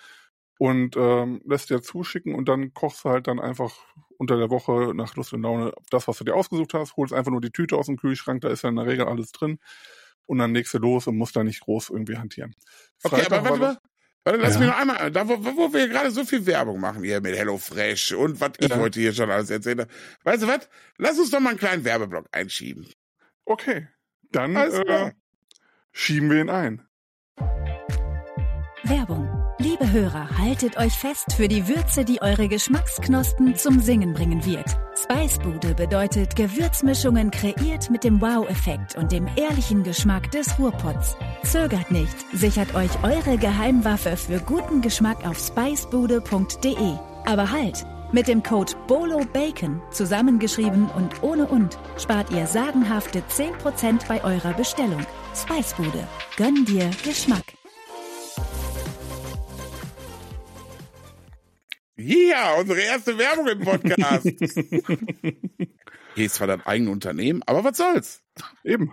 und 0.58 0.96
ähm, 0.96 1.40
lässt 1.44 1.70
dir 1.70 1.82
zuschicken 1.82 2.34
und 2.34 2.48
dann 2.48 2.72
kochst 2.72 3.04
du 3.04 3.10
halt 3.10 3.26
dann 3.26 3.40
einfach 3.40 3.72
unter 4.18 4.36
der 4.36 4.50
Woche 4.50 4.92
nach 4.94 5.16
Lust 5.16 5.32
und 5.32 5.42
Laune 5.42 5.72
das, 5.90 6.06
was 6.06 6.18
du 6.18 6.24
dir 6.24 6.34
ausgesucht 6.34 6.74
hast, 6.74 6.96
holst 6.96 7.12
einfach 7.12 7.32
nur 7.32 7.40
die 7.40 7.50
Tüte 7.50 7.76
aus 7.76 7.86
dem 7.86 7.96
Kühlschrank, 7.96 8.42
da 8.42 8.48
ist 8.48 8.62
ja 8.62 8.68
in 8.68 8.76
der 8.76 8.86
Regel 8.86 9.06
alles 9.06 9.32
drin 9.32 9.58
und 10.26 10.38
dann 10.38 10.54
legst 10.54 10.72
du 10.74 10.78
los 10.78 11.06
und 11.06 11.16
musst 11.16 11.36
da 11.36 11.42
nicht 11.42 11.60
groß 11.60 11.90
irgendwie 11.90 12.16
hantieren. 12.16 12.54
Okay, 13.02 13.24
aber 13.26 13.44
warte 13.44 13.58
mal. 13.58 13.78
Warte, 14.24 14.38
lass 14.38 14.54
ja. 14.54 14.60
mich 14.60 14.68
noch 14.68 14.78
einmal, 14.78 15.10
da 15.10 15.28
wo, 15.28 15.36
wo 15.36 15.72
wir 15.72 15.88
gerade 15.88 16.12
so 16.12 16.24
viel 16.24 16.46
Werbung 16.46 16.78
machen 16.78 17.02
hier 17.02 17.20
mit 17.20 17.36
HelloFresh 17.36 18.12
und 18.12 18.40
was 18.40 18.52
ich 18.58 18.68
ja. 18.68 18.78
heute 18.78 19.00
hier 19.00 19.12
schon 19.12 19.30
alles 19.30 19.50
erzählt 19.50 19.80
habe. 19.80 19.90
Weißt 20.22 20.44
du 20.44 20.46
was? 20.46 20.68
Lass 20.96 21.18
uns 21.18 21.30
doch 21.30 21.40
mal 21.40 21.50
einen 21.50 21.58
kleinen 21.58 21.84
Werbeblock 21.84 22.26
einschieben. 22.30 22.86
Okay, 23.44 23.88
dann 24.30 24.54
äh, 24.54 25.12
schieben 25.90 26.30
wir 26.30 26.40
ihn 26.40 26.50
ein. 26.50 26.86
Werbung 28.84 29.31
Liebe 29.82 29.94
Hörer, 29.94 30.38
haltet 30.38 30.76
euch 30.76 30.92
fest 30.92 31.32
für 31.32 31.48
die 31.48 31.66
Würze, 31.66 32.04
die 32.04 32.22
eure 32.22 32.46
Geschmacksknospen 32.46 33.56
zum 33.56 33.80
Singen 33.80 34.14
bringen 34.14 34.44
wird. 34.46 34.64
Spicebude 34.94 35.74
bedeutet 35.74 36.36
Gewürzmischungen 36.36 37.32
kreiert 37.32 37.90
mit 37.90 38.04
dem 38.04 38.20
Wow-Effekt 38.20 38.94
und 38.94 39.10
dem 39.10 39.26
ehrlichen 39.34 39.82
Geschmack 39.82 40.30
des 40.30 40.56
Ruhrpots. 40.56 41.16
Zögert 41.42 41.90
nicht, 41.90 42.14
sichert 42.32 42.76
euch 42.76 42.90
eure 43.02 43.36
Geheimwaffe 43.38 44.16
für 44.16 44.38
guten 44.38 44.82
Geschmack 44.82 45.26
auf 45.26 45.38
spicebude.de. 45.38 46.94
Aber 47.24 47.50
halt! 47.50 47.84
Mit 48.12 48.28
dem 48.28 48.42
Code 48.44 48.72
BOLOBACON, 48.86 49.82
zusammengeschrieben 49.90 50.90
und 50.90 51.24
ohne 51.24 51.46
und, 51.46 51.76
spart 51.98 52.30
ihr 52.30 52.46
sagenhafte 52.46 53.24
10% 53.28 54.06
bei 54.06 54.22
eurer 54.22 54.52
Bestellung. 54.52 55.04
Spicebude. 55.34 56.06
Gönn 56.36 56.66
dir 56.66 56.88
Geschmack. 57.04 57.42
Ja, 62.04 62.54
unsere 62.58 62.80
erste 62.80 63.16
Werbung 63.16 63.46
im 63.48 63.60
Podcast. 63.60 64.24
Hier 66.14 66.26
ist 66.26 66.34
zwar 66.34 66.48
dein 66.48 66.60
eigenes 66.66 66.92
Unternehmen, 66.92 67.42
aber 67.46 67.62
was 67.64 67.76
soll's? 67.76 68.22
Eben. 68.64 68.92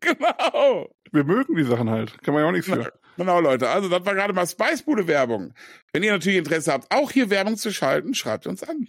Genau. 0.00 0.90
Wir 1.12 1.24
mögen 1.24 1.54
die 1.56 1.64
Sachen 1.64 1.90
halt. 1.90 2.16
Kann 2.22 2.34
man 2.34 2.42
ja 2.42 2.48
auch 2.48 2.52
nichts 2.52 2.66
für. 2.66 2.92
Genau, 3.16 3.40
Leute. 3.40 3.68
Also, 3.68 3.88
das 3.88 4.04
war 4.04 4.14
gerade 4.14 4.32
mal 4.32 4.46
Spicebude 4.46 5.06
Werbung. 5.06 5.54
Wenn 5.92 6.02
ihr 6.02 6.12
natürlich 6.12 6.38
Interesse 6.38 6.72
habt, 6.72 6.94
auch 6.94 7.10
hier 7.10 7.30
Werbung 7.30 7.56
zu 7.56 7.72
schalten, 7.72 8.14
schreibt 8.14 8.46
uns 8.46 8.62
an. 8.62 8.88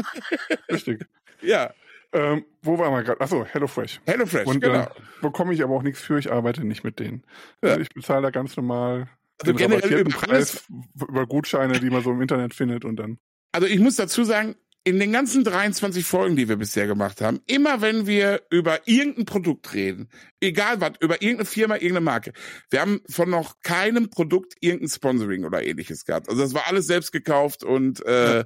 Richtig. 0.70 1.06
Ja. 1.42 1.72
Ähm, 2.12 2.44
wo 2.62 2.78
waren 2.78 2.92
wir 2.92 3.02
gerade? 3.02 3.20
Achso, 3.20 3.44
HelloFresh. 3.44 4.00
HelloFresh, 4.06 4.46
Und, 4.46 4.60
genau. 4.60 4.84
Äh, 4.84 4.88
bekomme 5.20 5.52
ich 5.52 5.62
aber 5.62 5.74
auch 5.74 5.82
nichts 5.82 6.00
für, 6.00 6.18
ich 6.18 6.32
arbeite 6.32 6.64
nicht 6.64 6.84
mit 6.84 6.98
denen. 6.98 7.24
Ja. 7.62 7.70
Also 7.70 7.80
ich 7.82 7.90
bezahle 7.90 8.22
da 8.22 8.30
ganz 8.30 8.56
normal 8.56 9.08
also 9.40 9.54
generell 9.54 10.00
über 10.00 10.10
Preis 10.10 10.64
über 10.94 11.26
Gutscheine, 11.26 11.80
die 11.80 11.90
man 11.90 12.02
so 12.02 12.10
im 12.10 12.20
Internet 12.20 12.54
findet 12.54 12.84
und 12.84 12.96
dann. 12.96 13.18
Also 13.52 13.66
ich 13.66 13.78
muss 13.78 13.96
dazu 13.96 14.24
sagen, 14.24 14.56
in 14.84 14.98
den 14.98 15.12
ganzen 15.12 15.44
23 15.44 16.04
Folgen, 16.04 16.36
die 16.36 16.48
wir 16.48 16.56
bisher 16.56 16.86
gemacht 16.86 17.20
haben, 17.20 17.40
immer 17.46 17.82
wenn 17.82 18.06
wir 18.06 18.42
über 18.50 18.86
irgendein 18.86 19.26
Produkt 19.26 19.74
reden, 19.74 20.08
egal 20.40 20.80
was, 20.80 20.92
über 21.00 21.20
irgendeine 21.20 21.44
Firma, 21.44 21.74
irgendeine 21.74 22.00
Marke, 22.00 22.32
wir 22.70 22.80
haben 22.80 23.00
von 23.08 23.28
noch 23.28 23.60
keinem 23.60 24.08
Produkt 24.08 24.54
irgendein 24.60 24.88
Sponsoring 24.88 25.44
oder 25.44 25.62
ähnliches 25.62 26.04
gehabt. 26.04 26.28
Also 26.28 26.40
das 26.40 26.54
war 26.54 26.68
alles 26.68 26.86
selbst 26.86 27.12
gekauft 27.12 27.64
und 27.64 28.04
äh, 28.06 28.44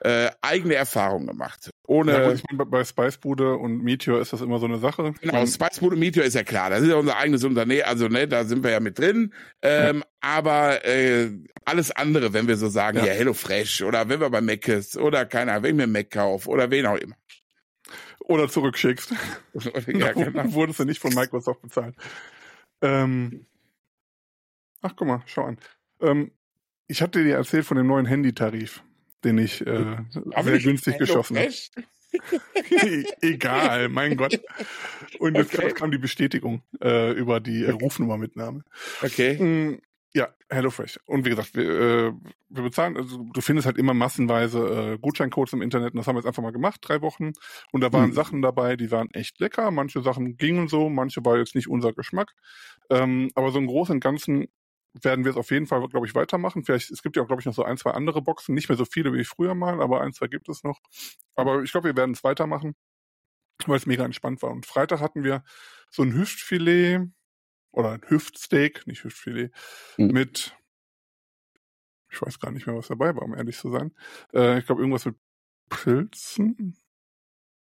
äh, 0.00 0.30
eigene 0.42 0.74
Erfahrungen 0.74 1.26
gemacht. 1.26 1.70
Ohne. 1.86 2.12
Ja, 2.12 2.28
gut, 2.28 2.36
ich 2.36 2.44
meine, 2.50 2.66
bei 2.66 2.84
Spicebude 2.84 3.56
und 3.56 3.82
Meteor 3.82 4.20
ist 4.20 4.32
das 4.32 4.40
immer 4.40 4.58
so 4.58 4.66
eine 4.66 4.78
Sache. 4.78 5.14
Genau, 5.20 5.46
Spicebude 5.46 5.94
und 5.94 6.00
Meteor 6.00 6.24
ist 6.24 6.34
ja 6.34 6.42
klar. 6.42 6.70
Das 6.70 6.82
ist 6.82 6.88
ja 6.88 6.96
unser 6.96 7.16
eigenes 7.16 7.44
Unternehmen, 7.44 7.82
also 7.84 8.08
ne, 8.08 8.28
da 8.28 8.44
sind 8.44 8.62
wir 8.62 8.70
ja 8.70 8.80
mit 8.80 8.98
drin. 8.98 9.32
Ähm, 9.62 10.04
Aber 10.20 10.84
äh, 10.84 11.30
alles 11.64 11.90
andere, 11.90 12.32
wenn 12.32 12.48
wir 12.48 12.56
so 12.56 12.68
sagen, 12.68 12.98
Ja. 12.98 13.06
ja, 13.06 13.12
Hello 13.12 13.32
Fresh 13.32 13.82
oder 13.82 14.08
wenn 14.08 14.20
wir 14.20 14.30
bei 14.30 14.40
Mac 14.40 14.68
ist 14.68 14.96
oder 14.96 15.24
keine 15.26 15.52
Ahnung, 15.52 15.64
wenn 15.64 15.70
ich 15.70 15.86
mir 15.86 15.86
Mac 15.86 16.10
kaufe 16.10 16.48
oder 16.50 16.70
wen 16.70 16.86
auch 16.86 16.96
immer. 16.96 17.16
Oder 18.20 18.48
zurückschickst. 18.48 19.12
ja, 19.86 20.12
genau. 20.12 20.52
Wurdest 20.52 20.80
du 20.80 20.84
nicht 20.84 21.00
von 21.00 21.14
Microsoft 21.14 21.62
bezahlt. 21.62 21.94
Ähm, 22.82 23.46
ach, 24.82 24.94
guck 24.96 25.06
mal, 25.06 25.22
schau 25.26 25.44
an. 25.44 25.58
Ähm, 26.00 26.32
ich 26.88 27.02
hatte 27.02 27.22
dir 27.22 27.36
erzählt 27.36 27.64
von 27.64 27.76
dem 27.76 27.86
neuen 27.86 28.06
Handytarif, 28.06 28.82
den 29.24 29.38
ich 29.38 29.66
äh, 29.66 29.96
Aber 30.32 30.42
sehr 30.44 30.58
günstig 30.60 30.98
geschossen 30.98 31.36
habe. 31.36 31.46
Fresh? 31.50 31.70
Egal, 33.20 33.88
mein 33.88 34.16
Gott. 34.16 34.40
Und 35.18 35.34
jetzt 35.36 35.54
Okay. 35.54 35.72
kam 35.72 35.90
die 35.90 35.98
Bestätigung 35.98 36.62
äh, 36.82 37.12
über 37.12 37.40
die 37.40 37.64
äh, 37.64 37.70
Rufnummermitnahme. 37.70 38.62
Okay. 39.02 39.38
Mm, 39.42 39.80
Ja, 40.14 40.28
HelloFresh. 40.48 40.98
Und 41.06 41.24
wie 41.26 41.30
gesagt, 41.30 41.54
wir, 41.54 41.64
äh, 41.68 42.12
wir 42.48 42.62
bezahlen, 42.62 42.96
also 42.96 43.22
du 43.34 43.40
findest 43.42 43.66
halt 43.66 43.76
immer 43.76 43.92
massenweise 43.92 44.94
äh, 44.94 44.98
Gutscheincodes 44.98 45.52
im 45.52 45.60
Internet 45.62 45.92
und 45.92 45.98
das 45.98 46.06
haben 46.06 46.14
wir 46.16 46.20
jetzt 46.20 46.26
einfach 46.28 46.42
mal 46.42 46.52
gemacht, 46.52 46.80
drei 46.82 47.02
Wochen. 47.02 47.32
Und 47.72 47.80
da 47.82 47.92
waren 47.92 48.10
Hm. 48.10 48.12
Sachen 48.14 48.40
dabei, 48.42 48.76
die 48.76 48.90
waren 48.90 49.10
echt 49.12 49.38
lecker. 49.40 49.70
Manche 49.70 50.00
Sachen 50.00 50.36
gingen 50.38 50.68
so, 50.68 50.88
manche 50.88 51.22
war 51.24 51.36
jetzt 51.36 51.54
nicht 51.54 51.68
unser 51.68 51.92
Geschmack. 51.92 52.32
Ähm, 52.88 53.30
aber 53.34 53.50
so 53.50 53.58
im 53.58 53.66
Großen 53.66 53.94
und 53.96 54.00
Ganzen 54.00 54.46
werden 55.02 55.24
wir 55.24 55.30
es 55.32 55.36
auf 55.36 55.50
jeden 55.50 55.66
Fall, 55.66 55.86
glaube 55.88 56.06
ich, 56.06 56.14
weitermachen. 56.14 56.64
Vielleicht, 56.64 56.90
es 56.90 57.02
gibt 57.02 57.16
ja 57.16 57.22
auch, 57.22 57.26
glaube 57.26 57.40
ich, 57.40 57.46
noch 57.46 57.54
so 57.54 57.64
ein, 57.64 57.76
zwei 57.76 57.90
andere 57.92 58.22
Boxen. 58.22 58.54
Nicht 58.54 58.68
mehr 58.68 58.78
so 58.78 58.84
viele 58.84 59.12
wie 59.12 59.24
früher 59.24 59.54
mal, 59.54 59.80
aber 59.82 60.00
ein, 60.00 60.12
zwei 60.12 60.26
gibt 60.28 60.48
es 60.48 60.62
noch. 60.64 60.80
Aber 61.34 61.62
ich 61.62 61.72
glaube, 61.72 61.88
wir 61.88 61.96
werden 61.96 62.12
es 62.12 62.24
weitermachen, 62.24 62.74
weil 63.66 63.76
es 63.76 63.86
mega 63.86 64.04
entspannt 64.04 64.42
war. 64.42 64.50
Und 64.50 64.66
Freitag 64.66 65.00
hatten 65.00 65.24
wir 65.24 65.44
so 65.90 66.02
ein 66.02 66.14
Hüftfilet 66.14 67.00
oder 67.72 67.92
ein 67.92 68.02
Hüftsteak, 68.08 68.86
nicht 68.86 69.04
Hüftfilet, 69.04 69.52
Hm. 69.96 70.08
mit, 70.08 70.56
ich 72.10 72.22
weiß 72.22 72.38
gar 72.38 72.50
nicht 72.50 72.66
mehr, 72.66 72.76
was 72.76 72.88
dabei 72.88 73.14
war, 73.14 73.22
um 73.22 73.34
ehrlich 73.34 73.56
zu 73.58 73.70
sein. 73.70 73.94
Äh, 74.32 74.58
ich 74.58 74.66
glaube, 74.66 74.82
irgendwas 74.82 75.04
mit 75.04 75.16
Pilzen. 75.68 76.76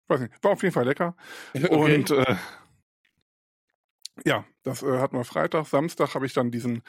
Weiß 0.08 0.20
nicht, 0.20 0.32
war 0.42 0.52
auf 0.52 0.62
jeden 0.62 0.74
Fall 0.74 0.86
lecker. 0.86 1.16
okay. 1.54 1.68
Und 1.68 2.10
äh, 2.10 2.36
ja, 4.24 4.44
das 4.62 4.82
äh, 4.82 4.98
hatten 4.98 5.16
wir 5.16 5.24
Freitag. 5.24 5.66
Samstag 5.66 6.14
habe 6.14 6.26
ich 6.26 6.32
dann 6.32 6.50
diesen 6.50 6.82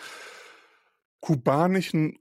kubanischen, 1.19 2.19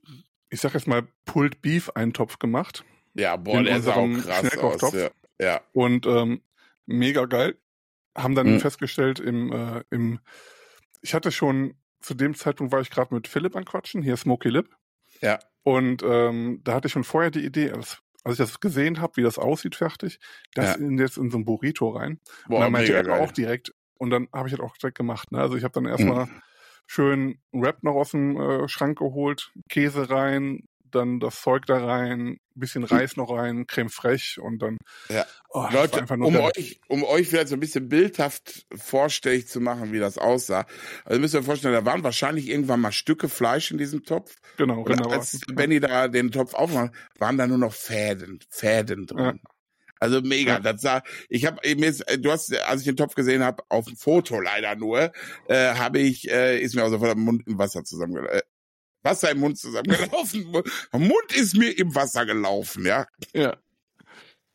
ich 0.50 0.60
sag 0.60 0.74
jetzt 0.74 0.86
mal, 0.86 1.06
Pulled 1.24 1.60
Beef 1.62 1.90
Eintopf 1.90 2.38
gemacht. 2.38 2.84
ja, 3.14 3.36
boah, 3.36 3.62
der 3.62 3.80
sah 3.82 3.94
auch 3.94 4.08
krass 4.08 4.58
aus. 4.58 4.92
Ja. 4.92 5.10
ja. 5.40 5.60
Und 5.72 6.06
ähm, 6.06 6.42
mega 6.86 7.26
geil. 7.26 7.58
Haben 8.16 8.34
dann 8.34 8.54
Mhm. 8.54 8.60
festgestellt, 8.60 9.20
im, 9.20 9.50
äh, 9.52 9.82
im, 9.90 10.20
ich 11.00 11.14
hatte 11.14 11.32
schon, 11.32 11.74
zu 12.00 12.14
dem 12.14 12.34
Zeitpunkt 12.34 12.72
war 12.72 12.80
ich 12.80 12.90
gerade 12.90 13.14
mit 13.14 13.26
Philipp 13.26 13.56
an 13.56 13.64
Quatschen, 13.64 14.02
hier 14.02 14.16
Smoky 14.16 14.50
Lip. 14.50 14.68
Ja. 15.20 15.38
Und 15.62 16.02
ähm, 16.02 16.60
da 16.64 16.74
hatte 16.74 16.86
ich 16.88 16.92
schon 16.92 17.04
vorher 17.04 17.30
die 17.30 17.44
Idee, 17.44 17.70
als, 17.72 18.02
als 18.24 18.34
ich 18.34 18.38
das 18.38 18.60
gesehen 18.60 19.00
habe, 19.00 19.16
wie 19.16 19.22
das 19.22 19.38
aussieht 19.38 19.76
fertig, 19.76 20.18
das 20.54 20.70
Ja. 20.70 20.74
in, 20.86 20.98
jetzt 20.98 21.16
in 21.16 21.30
so 21.30 21.38
ein 21.38 21.44
Burrito 21.44 21.90
rein. 21.90 22.20
und 22.44 22.48
Boah, 22.48 22.60
dann 22.60 22.72
meinte 22.72 22.92
er 22.92 23.02
geil. 23.04 23.20
auch 23.20 23.30
direkt, 23.32 23.72
und 23.99 24.11
dann 24.11 24.28
habe 24.32 24.49
ich 24.49 24.53
halt 24.55 24.62
auch 24.62 24.76
direkt 24.76 24.99
gemacht. 24.99 25.32
Ne? 25.32 25.38
Also 25.40 25.57
ich 25.57 25.64
habe 25.64 25.72
dann 25.72 25.84
Mhm. 25.84 25.90
erstmal 25.90 26.28
schön 26.86 27.38
einen 27.53 27.62
Wrap 27.62 27.82
noch 27.82 27.95
aus 27.95 28.11
dem 28.11 28.40
äh, 28.40 28.68
Schrank 28.68 28.99
geholt, 28.99 29.51
Käse 29.68 30.11
rein, 30.11 30.64
dann 30.90 31.20
das 31.20 31.40
Zeug 31.40 31.64
da 31.66 31.84
rein, 31.84 32.38
bisschen 32.55 32.84
Reis 32.84 33.16
noch 33.16 33.30
rein, 33.30 33.66
Creme 33.66 33.88
fraiche 33.88 34.43
und 34.43 34.59
dann 34.61 34.76
Ja. 35.09 35.24
oh, 35.51 35.66
Leute, 35.72 36.01
einfach 36.01 36.16
nur 36.16 36.28
um 36.28 36.36
euch, 36.36 36.80
um 36.88 37.03
euch 37.05 37.28
vielleicht 37.28 37.49
so 37.49 37.55
ein 37.57 37.61
bisschen 37.61 37.88
bildhaft 37.88 38.66
vorstellig 38.74 39.49
zu 39.49 39.61
machen, 39.61 39.93
wie 39.93 39.99
das 39.99 40.18
aussah. 40.18 40.66
Also 41.07 41.20
müsst 41.20 41.34
ihr 41.34 41.40
euch 41.40 41.47
vorstellen, 41.47 41.72
da 41.74 41.84
waren 41.86 42.05
wahrscheinlich 42.05 42.49
irgendwann 42.49 42.80
mal 42.80 42.93
Stücke 42.93 43.28
Fleisch 43.30 43.70
in 43.70 43.78
diesem 43.78 44.03
Topf. 44.05 44.36
genau, 44.57 44.82
Und 44.82 44.86
genau. 44.86 45.09
als 45.09 45.40
Benny 45.47 45.80
da 45.80 46.09
den 46.09 46.30
Topf 46.30 46.53
aufmacht, 46.55 46.93
waren 47.18 47.38
da 47.38 47.47
nur 47.47 47.59
noch 47.59 47.72
Fäden, 47.72 48.40
Fäden 48.51 49.07
drin. 49.07 49.40
Also 50.03 50.20
mega, 50.20 50.59
das 50.59 50.80
sah, 50.80 51.00
ich 51.28 51.46
habe 51.46 51.61
mir 51.76 51.86
ist, 51.88 52.00
äh, 52.09 52.18
du 52.18 52.32
hast, 52.32 52.53
als 52.66 52.80
ich 52.80 52.86
den 52.86 52.96
Topf 52.96 53.14
gesehen 53.14 53.44
habe, 53.44 53.62
auf 53.68 53.84
dem 53.84 53.96
Foto 53.96 54.40
leider 54.40 54.74
nur, 54.74 55.12
äh, 55.46 55.74
habe 55.74 56.00
ich, 56.00 56.28
äh, 56.28 56.59
ist 56.59 56.74
mir 56.74 56.84
auch 56.84 56.90
sofort 56.90 57.11
der 57.11 57.16
Mund 57.16 57.46
im 57.46 57.57
Wasser 57.57 57.84
zusammengelaufen. 57.84 58.36
Äh, 58.36 58.42
Wasser 59.05 59.30
im 59.30 59.38
Mund 59.38 59.59
zusammengelaufen. 59.59 60.50
Mund 60.92 61.36
ist 61.36 61.57
mir 61.57 61.78
im 61.78 61.94
Wasser 61.94 62.26
gelaufen, 62.26 62.84
ja. 62.84 63.07
Ja. 63.32 63.57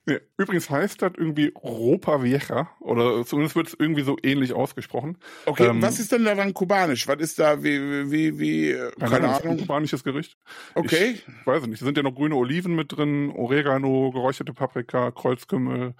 Ja. 0.07 0.17
Übrigens 0.37 0.69
heißt 0.69 1.01
das 1.01 1.11
irgendwie 1.17 1.51
Ropa 1.61 2.23
Vieja 2.23 2.69
oder 2.79 3.25
zumindest 3.25 3.55
wird 3.55 3.67
es 3.67 3.75
irgendwie 3.77 4.03
so 4.03 4.17
ähnlich 4.23 4.53
ausgesprochen. 4.53 5.17
Okay, 5.45 5.67
Ähm, 5.67 5.81
was 5.81 5.99
ist 5.99 6.11
denn 6.11 6.23
daran 6.23 6.53
kubanisch? 6.53 7.07
Was 7.07 7.17
ist 7.19 7.39
da, 7.39 7.61
wie, 7.63 8.09
wie, 8.11 8.39
wie, 8.39 8.71
äh, 8.71 8.91
keine 8.99 9.27
das 9.27 9.37
ist 9.39 9.43
ein 9.43 9.47
Ahnung. 9.49 9.57
kubanisches 9.59 10.03
Gericht. 10.03 10.37
Okay, 10.75 11.17
Ich 11.39 11.45
weiß 11.45 11.67
nicht. 11.67 11.81
Da 11.81 11.85
sind 11.85 11.97
ja 11.97 12.03
noch 12.03 12.15
grüne 12.15 12.35
Oliven 12.35 12.75
mit 12.75 12.95
drin, 12.95 13.31
Oregano, 13.35 14.11
geräucherte 14.11 14.53
Paprika, 14.53 15.11
Kreuzkümmel 15.11 15.93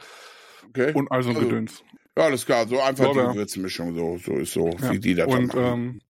okay. 0.70 0.93
und 0.93 1.12
also 1.12 1.30
Also, 1.30 1.41
Gedöns. 1.41 1.84
Ja, 2.18 2.24
alles 2.24 2.45
klar, 2.45 2.68
so 2.68 2.80
einfach 2.82 3.05
Lorbeer. 3.05 3.32
die 3.34 3.38
Würzmischung, 3.38 3.93
so, 3.95 4.18
so 4.18 4.34
ist 4.38 4.53
so, 4.53 4.70
Ja. 4.82 4.91
wie 4.91 4.99
die 4.99 5.14
das 5.16 5.28
Und 5.28 5.53
machen. 5.53 6.01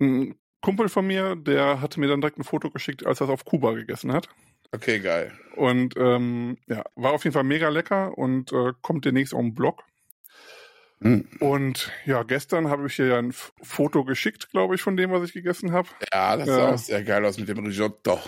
ähm, 0.00 0.26
ein 0.28 0.34
Kumpel 0.60 0.88
von 0.88 1.06
mir, 1.06 1.34
der 1.34 1.80
hatte 1.80 1.98
mir 1.98 2.06
dann 2.08 2.20
direkt 2.20 2.38
ein 2.38 2.44
Foto 2.44 2.70
geschickt, 2.70 3.04
als 3.04 3.20
er 3.20 3.24
es 3.24 3.30
auf 3.32 3.44
Kuba 3.44 3.72
gegessen 3.72 4.12
hat. 4.12 4.28
Okay, 4.72 5.00
geil. 5.00 5.32
Und 5.56 5.96
ähm, 5.96 6.58
ja, 6.66 6.84
war 6.94 7.12
auf 7.12 7.24
jeden 7.24 7.34
Fall 7.34 7.44
mega 7.44 7.68
lecker 7.68 8.16
und 8.16 8.52
äh, 8.52 8.72
kommt 8.80 9.04
demnächst 9.04 9.34
auf 9.34 9.40
den 9.40 9.54
Blog. 9.54 9.84
Hm. 11.00 11.28
Und 11.40 11.90
ja, 12.06 12.22
gestern 12.22 12.68
habe 12.70 12.86
ich 12.86 12.96
dir 12.96 13.06
ja 13.08 13.18
ein 13.18 13.32
Foto 13.32 14.04
geschickt, 14.04 14.50
glaube 14.50 14.74
ich, 14.76 14.82
von 14.82 14.96
dem, 14.96 15.10
was 15.10 15.24
ich 15.24 15.32
gegessen 15.32 15.72
habe. 15.72 15.88
Ja, 16.12 16.36
das 16.36 16.46
sah 16.46 16.74
auch 16.74 16.78
sehr 16.78 17.02
geil 17.02 17.24
aus 17.24 17.38
mit 17.38 17.48
dem 17.48 17.64
Risotto. 17.64 18.20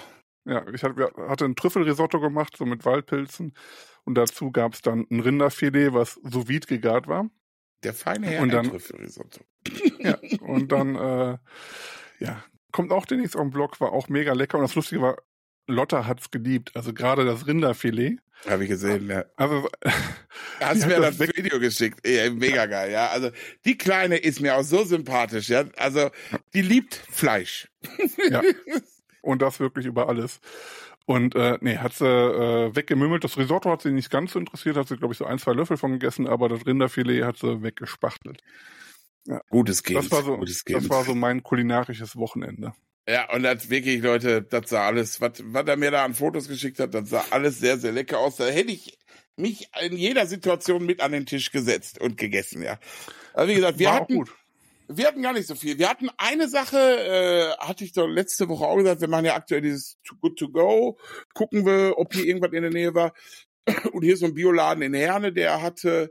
Ja, 0.44 0.66
ich 0.68 0.82
hatte, 0.82 1.10
hatte 1.28 1.44
ein 1.46 1.56
Trüffelrisotto 1.56 2.20
gemacht, 2.20 2.56
so 2.56 2.66
mit 2.66 2.84
Waldpilzen. 2.84 3.54
Und 4.04 4.16
dazu 4.16 4.50
gab 4.50 4.74
es 4.74 4.82
dann 4.82 5.06
ein 5.10 5.20
Rinderfilet, 5.20 5.94
was 5.94 6.14
sous 6.24 6.48
vide 6.48 6.66
gegart 6.66 7.06
war. 7.06 7.30
Der 7.84 7.94
feine 7.94 8.26
Herr 8.26 8.42
Und 8.42 8.52
dann- 8.52 8.68
Trüffelrisotto. 8.68 9.40
Ja, 10.00 10.18
und 10.40 10.70
dann, 10.72 10.96
äh, 10.96 11.38
ja, 12.18 12.44
kommt 12.72 12.92
auch 12.92 13.06
demnächst 13.06 13.36
auf 13.36 13.42
den 13.42 13.50
Blog, 13.50 13.80
war 13.80 13.92
auch 13.92 14.08
mega 14.08 14.32
lecker. 14.34 14.58
Und 14.58 14.64
das 14.64 14.74
Lustige 14.74 15.00
war, 15.00 15.16
Lotta 15.66 16.06
hat's 16.06 16.30
geliebt. 16.30 16.72
Also 16.74 16.92
gerade 16.92 17.24
das 17.24 17.46
Rinderfilet. 17.46 18.18
Habe 18.46 18.64
ich 18.64 18.68
gesehen, 18.68 19.08
ja. 19.08 19.24
Also, 19.36 19.68
Hast 20.60 20.82
Die 20.82 20.86
mir 20.86 21.00
das 21.00 21.16
das 21.16 21.28
Video 21.34 21.58
geschickt. 21.58 22.06
Ja, 22.06 22.30
mega 22.30 22.66
geil, 22.66 22.92
ja. 22.92 23.08
Also, 23.08 23.30
die 23.64 23.78
Kleine 23.78 24.16
ist 24.16 24.40
mir 24.40 24.56
auch 24.56 24.62
so 24.62 24.84
sympathisch, 24.84 25.48
ja. 25.48 25.64
Also, 25.76 26.10
die 26.52 26.62
liebt 26.62 26.94
Fleisch. 26.94 27.68
ja. 28.30 28.42
Und 29.22 29.40
das 29.40 29.60
wirklich 29.60 29.86
über 29.86 30.08
alles. 30.08 30.40
Und 31.06 31.34
äh, 31.34 31.58
nee, 31.60 31.78
hat 31.78 31.94
sie 31.94 32.06
äh, 32.06 32.74
weggemümmelt. 32.74 33.24
Das 33.24 33.36
Risotto 33.36 33.70
hat 33.70 33.82
sie 33.82 33.92
nicht 33.92 34.10
ganz 34.10 34.32
so 34.32 34.38
interessiert, 34.38 34.76
hat 34.76 34.88
sie, 34.88 34.96
glaube 34.96 35.12
ich, 35.12 35.18
so 35.18 35.26
ein, 35.26 35.38
zwei 35.38 35.52
Löffel 35.52 35.76
von 35.76 35.92
gegessen, 35.92 36.26
aber 36.26 36.48
das 36.48 36.66
Rinderfilet 36.66 37.24
hat 37.24 37.36
sie 37.36 37.62
weggespachtelt. 37.62 38.42
Gutes 39.48 39.82
Kind. 39.82 39.98
Das 39.98 40.10
war 40.10 40.22
so, 40.22 40.36
Gutes 40.36 40.64
Kind. 40.64 40.78
das 40.78 40.90
war 40.90 41.04
so 41.04 41.14
mein 41.14 41.42
kulinarisches 41.42 42.16
Wochenende. 42.16 42.74
Ja, 43.06 43.30
und 43.34 43.42
das 43.42 43.68
wirklich, 43.68 44.02
Leute, 44.02 44.42
das 44.42 44.70
sah 44.70 44.86
alles, 44.86 45.20
was, 45.20 45.32
was 45.44 45.66
er 45.66 45.76
mir 45.76 45.90
da 45.90 46.04
an 46.04 46.14
Fotos 46.14 46.48
geschickt 46.48 46.80
hat, 46.80 46.94
das 46.94 47.10
sah 47.10 47.24
alles 47.30 47.58
sehr, 47.58 47.76
sehr 47.76 47.92
lecker 47.92 48.18
aus. 48.18 48.36
Da 48.36 48.46
hätte 48.46 48.72
ich 48.72 48.98
mich 49.36 49.68
in 49.82 49.96
jeder 49.96 50.26
Situation 50.26 50.86
mit 50.86 51.02
an 51.02 51.12
den 51.12 51.26
Tisch 51.26 51.50
gesetzt 51.50 52.00
und 52.00 52.16
gegessen, 52.16 52.62
ja. 52.62 52.78
Also 53.34 53.50
wie 53.50 53.56
gesagt, 53.56 53.78
wir 53.78 53.88
war 53.88 53.94
hatten, 53.96 54.14
gut. 54.14 54.30
wir 54.88 55.06
hatten 55.06 55.22
gar 55.22 55.34
nicht 55.34 55.48
so 55.48 55.54
viel. 55.54 55.78
Wir 55.78 55.90
hatten 55.90 56.08
eine 56.16 56.48
Sache, 56.48 56.78
äh, 56.78 57.50
hatte 57.58 57.84
ich 57.84 57.92
doch 57.92 58.06
letzte 58.06 58.48
Woche 58.48 58.64
auch 58.64 58.76
gesagt, 58.76 59.02
wir 59.02 59.08
machen 59.08 59.26
ja 59.26 59.34
aktuell 59.34 59.60
dieses 59.60 59.98
Too 60.04 60.16
Good 60.20 60.38
To 60.38 60.48
Go, 60.48 60.98
gucken 61.34 61.66
wir, 61.66 61.98
ob 61.98 62.14
hier 62.14 62.24
irgendwas 62.24 62.52
in 62.52 62.62
der 62.62 62.70
Nähe 62.70 62.94
war. 62.94 63.12
Und 63.92 64.02
hier 64.02 64.14
ist 64.14 64.20
so 64.20 64.26
ein 64.26 64.34
Bioladen 64.34 64.82
in 64.82 64.94
Herne, 64.94 65.32
der 65.32 65.60
hatte 65.60 66.10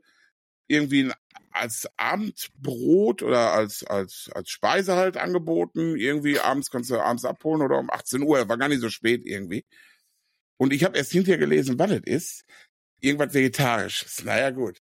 irgendwie 0.67 1.11
als 1.51 1.87
Abendbrot 1.97 3.21
oder 3.21 3.51
als, 3.53 3.83
als, 3.83 4.29
als 4.33 4.49
Speise 4.49 4.95
halt 4.95 5.17
angeboten. 5.17 5.95
Irgendwie 5.95 6.39
abends 6.39 6.69
konntest 6.69 6.91
du 6.91 6.99
abends 6.99 7.25
abholen 7.25 7.61
oder 7.61 7.77
um 7.77 7.89
18 7.89 8.21
Uhr, 8.23 8.49
war 8.49 8.57
gar 8.57 8.69
nicht 8.69 8.81
so 8.81 8.89
spät 8.89 9.23
irgendwie. 9.25 9.65
Und 10.57 10.73
ich 10.73 10.83
habe 10.83 10.97
erst 10.97 11.11
hinterher 11.11 11.37
gelesen, 11.37 11.77
was 11.77 11.89
das 11.89 12.01
ist. 12.05 12.45
Irgendwas 13.01 13.33
Vegetarisches. 13.33 14.23
Naja, 14.23 14.49
gut. 14.51 14.79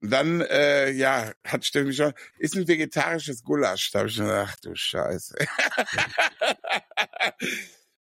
Und 0.00 0.10
dann, 0.10 0.40
äh, 0.42 0.90
ja, 0.90 1.32
hat 1.44 1.64
Steffi 1.64 1.92
schon, 1.92 2.12
ist 2.38 2.56
ein 2.56 2.66
vegetarisches 2.66 3.44
Gulasch. 3.44 3.90
Da 3.92 4.00
habe 4.00 4.08
ich 4.08 4.16
schon 4.16 4.26
gedacht, 4.26 4.54
ach 4.56 4.60
du 4.60 4.74
Scheiße. 4.74 5.36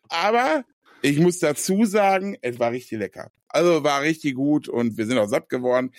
Aber 0.10 0.64
Ich 1.02 1.20
muss 1.20 1.40
dazu 1.40 1.86
sagen, 1.86 2.38
es 2.42 2.60
war 2.60 2.72
richtig 2.72 3.00
lecker. 3.00 3.32
Also 3.50 3.84
war 3.84 4.02
richtig 4.02 4.36
gut 4.36 4.68
und 4.68 4.98
wir 4.98 5.06
sind 5.06 5.18
auch 5.18 5.30
satt 5.30 5.50
geworden. 5.50 5.92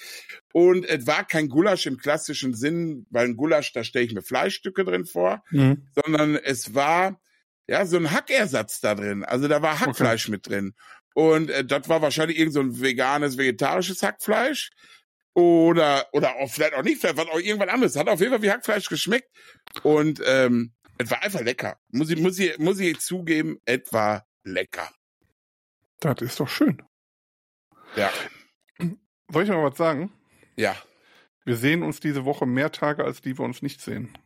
Und 0.52 0.84
es 0.84 1.06
war 1.06 1.26
kein 1.26 1.48
Gulasch 1.48 1.86
im 1.86 1.96
klassischen 1.96 2.54
Sinn, 2.54 3.06
weil 3.10 3.26
ein 3.26 3.36
Gulasch, 3.36 3.72
da 3.72 3.84
stelle 3.84 4.04
ich 4.04 4.14
mir 4.14 4.22
Fleischstücke 4.22 4.84
drin 4.84 5.06
vor, 5.06 5.42
Mhm. 5.50 5.88
sondern 5.94 6.36
es 6.36 6.74
war 6.74 7.20
ja 7.66 7.86
so 7.86 7.96
ein 7.96 8.10
Hackersatz 8.10 8.80
da 8.80 8.94
drin. 8.94 9.24
Also 9.24 9.48
da 9.48 9.62
war 9.62 9.80
Hackfleisch 9.80 10.28
mit 10.28 10.48
drin. 10.48 10.74
Und 11.14 11.50
äh, 11.50 11.64
das 11.64 11.88
war 11.88 12.02
wahrscheinlich 12.02 12.38
irgend 12.38 12.54
so 12.54 12.60
ein 12.60 12.80
veganes, 12.80 13.38
vegetarisches 13.38 14.02
Hackfleisch. 14.02 14.70
Oder, 15.34 16.06
oder 16.12 16.36
auch 16.36 16.50
vielleicht 16.50 16.74
auch 16.74 16.82
nicht, 16.82 17.00
vielleicht 17.00 17.16
war 17.16 17.28
auch 17.28 17.38
irgendwas 17.40 17.68
anderes. 17.68 17.96
Hat 17.96 18.08
auf 18.08 18.20
jeden 18.20 18.32
Fall 18.32 18.42
wie 18.42 18.50
Hackfleisch 18.50 18.88
geschmeckt. 18.88 19.28
Und 19.82 20.20
ähm, 20.26 20.72
es 20.98 21.10
war 21.10 21.22
einfach 21.22 21.40
lecker. 21.42 21.78
Muss 21.90 22.10
ich, 22.10 22.18
muss 22.18 22.38
ich, 22.38 22.58
muss 22.58 22.80
ich 22.80 22.98
zugeben, 22.98 23.58
es 23.64 23.80
war 23.92 24.26
lecker. 24.52 24.90
Das 26.00 26.20
ist 26.20 26.40
doch 26.40 26.48
schön. 26.48 26.82
Ja. 27.96 28.10
Soll 29.32 29.42
ich 29.44 29.48
mal 29.48 29.62
was 29.62 29.76
sagen? 29.76 30.12
Ja. 30.56 30.76
Wir 31.44 31.56
sehen 31.56 31.82
uns 31.82 32.00
diese 32.00 32.24
Woche 32.24 32.46
mehr 32.46 32.72
Tage, 32.72 33.04
als 33.04 33.20
die 33.20 33.38
wir 33.38 33.44
uns 33.44 33.62
nicht 33.62 33.80
sehen. 33.80 34.16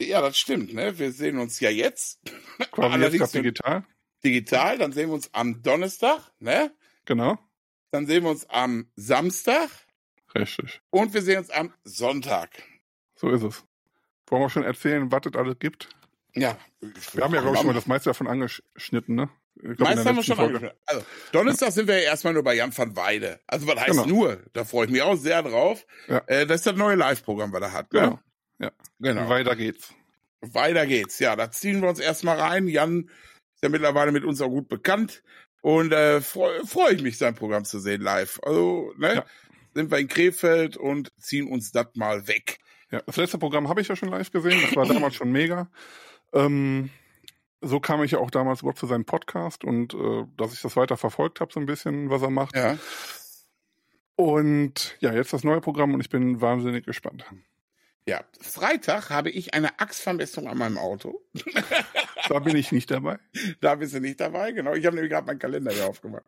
Ja, 0.00 0.20
das 0.20 0.38
stimmt, 0.38 0.72
ne? 0.72 0.98
Wir 0.98 1.12
sehen 1.12 1.38
uns 1.38 1.60
ja 1.60 1.70
jetzt 1.70 2.20
Quasi 2.58 2.60
jetzt 2.60 2.78
Allerdings 2.78 3.32
digital. 3.32 3.84
digital, 4.24 4.78
dann 4.78 4.92
sehen 4.92 5.08
wir 5.08 5.14
uns 5.14 5.32
am 5.34 5.62
Donnerstag, 5.62 6.32
ne? 6.38 6.74
Genau. 7.04 7.38
Dann 7.90 8.06
sehen 8.06 8.22
wir 8.24 8.30
uns 8.30 8.48
am 8.48 8.90
Samstag 8.96 9.68
Richtig. 10.34 10.80
und 10.90 11.12
wir 11.12 11.22
sehen 11.22 11.38
uns 11.38 11.50
am 11.50 11.74
Sonntag. 11.84 12.50
So 13.16 13.30
ist 13.30 13.42
es. 13.42 13.64
Wollen 14.28 14.42
wir 14.42 14.50
schon 14.50 14.62
erzählen, 14.62 15.10
was 15.10 15.22
es 15.26 15.34
alles 15.34 15.58
gibt? 15.58 15.88
Ja. 16.34 16.56
Wir 16.80 17.24
haben 17.24 17.34
ja, 17.34 17.40
glaube 17.40 17.56
ich, 17.56 17.60
schon 17.60 17.66
mal 17.66 17.74
das 17.74 17.86
meiste 17.86 18.10
davon 18.10 18.28
angeschnitten, 18.28 19.16
ne? 19.16 19.28
Glaub, 19.62 19.80
Meist 19.80 20.06
haben 20.06 20.16
wir 20.16 20.22
schon 20.22 20.36
Folge. 20.36 20.54
angesprochen. 20.56 20.78
Also, 20.86 21.04
Donnerstag 21.32 21.72
sind 21.72 21.88
wir 21.88 21.96
ja 21.98 22.04
erstmal 22.10 22.32
nur 22.34 22.42
bei 22.42 22.54
Jan 22.54 22.76
van 22.76 22.96
Weide. 22.96 23.40
Also, 23.46 23.66
was 23.66 23.76
heißt 23.76 23.90
Genau. 23.90 24.06
nur? 24.06 24.42
Da 24.52 24.64
freue 24.64 24.86
ich 24.86 24.92
mich 24.92 25.02
auch 25.02 25.16
sehr 25.16 25.42
drauf. 25.42 25.86
Ja. 26.08 26.22
Äh, 26.26 26.46
das 26.46 26.58
ist 26.60 26.66
das 26.66 26.76
neue 26.76 26.96
Live-Programm, 26.96 27.52
was 27.52 27.60
er 27.62 27.72
hat. 27.72 27.92
Ne? 27.92 28.00
Genau. 28.00 28.18
Ja. 28.58 28.70
Genau. 29.00 29.28
Weiter 29.28 29.56
geht's. 29.56 29.92
Weiter 30.40 30.86
geht's. 30.86 31.18
Ja, 31.18 31.36
da 31.36 31.50
ziehen 31.50 31.82
wir 31.82 31.88
uns 31.88 31.98
erstmal 32.00 32.38
rein. 32.38 32.68
Jan 32.68 33.10
ist 33.54 33.62
ja 33.62 33.68
mittlerweile 33.68 34.12
mit 34.12 34.24
uns 34.24 34.40
auch 34.40 34.48
gut 34.48 34.68
bekannt. 34.68 35.22
Und 35.62 35.92
äh, 35.92 36.22
freue 36.22 36.64
freu 36.66 36.90
ich 36.90 37.02
mich, 37.02 37.18
sein 37.18 37.34
Programm 37.34 37.64
zu 37.66 37.80
sehen 37.80 38.00
live. 38.00 38.40
Also, 38.42 38.94
ne? 38.96 39.16
Ja. 39.16 39.24
Sind 39.74 39.90
wir 39.90 39.98
in 39.98 40.08
Krefeld 40.08 40.76
und 40.78 41.12
ziehen 41.20 41.46
uns 41.48 41.70
das 41.70 41.86
mal 41.94 42.26
weg. 42.26 42.58
Ja, 42.90 43.02
das 43.06 43.16
letzte 43.16 43.38
Programm 43.38 43.68
habe 43.68 43.80
ich 43.82 43.88
ja 43.88 43.94
schon 43.94 44.08
live 44.08 44.30
gesehen. 44.32 44.60
Das 44.62 44.74
war 44.74 44.86
damals 44.86 45.14
schon 45.14 45.30
mega. 45.30 45.70
Ähm, 46.32 46.90
so 47.60 47.80
kam 47.80 48.02
ich 48.02 48.12
ja 48.12 48.18
auch 48.18 48.30
damals 48.30 48.60
überhaupt 48.60 48.78
zu 48.78 48.86
seinem 48.86 49.04
Podcast 49.04 49.64
und 49.64 49.94
äh, 49.94 50.24
dass 50.36 50.52
ich 50.52 50.62
das 50.62 50.76
weiter 50.76 50.96
verfolgt 50.96 51.40
habe, 51.40 51.52
so 51.52 51.60
ein 51.60 51.66
bisschen, 51.66 52.10
was 52.10 52.22
er 52.22 52.30
macht. 52.30 52.56
Ja. 52.56 52.78
Und 54.16 54.96
ja, 55.00 55.12
jetzt 55.14 55.32
das 55.32 55.44
neue 55.44 55.60
Programm 55.60 55.94
und 55.94 56.00
ich 56.00 56.10
bin 56.10 56.40
wahnsinnig 56.40 56.84
gespannt. 56.84 57.24
Ja. 58.06 58.24
Freitag 58.40 59.10
habe 59.10 59.30
ich 59.30 59.54
eine 59.54 59.78
Achsvermessung 59.78 60.48
an 60.48 60.58
meinem 60.58 60.78
Auto. 60.78 61.20
Da 62.28 62.38
bin 62.38 62.54
ich 62.54 62.70
nicht 62.70 62.90
dabei. 62.90 63.18
Da 63.60 63.74
bist 63.74 63.92
du 63.94 63.98
nicht 64.00 64.20
dabei, 64.20 64.52
genau. 64.52 64.74
Ich 64.74 64.86
habe 64.86 64.94
nämlich 64.94 65.10
gerade 65.10 65.26
meinen 65.26 65.40
Kalender 65.40 65.72
hier 65.72 65.86
aufgemacht. 65.88 66.24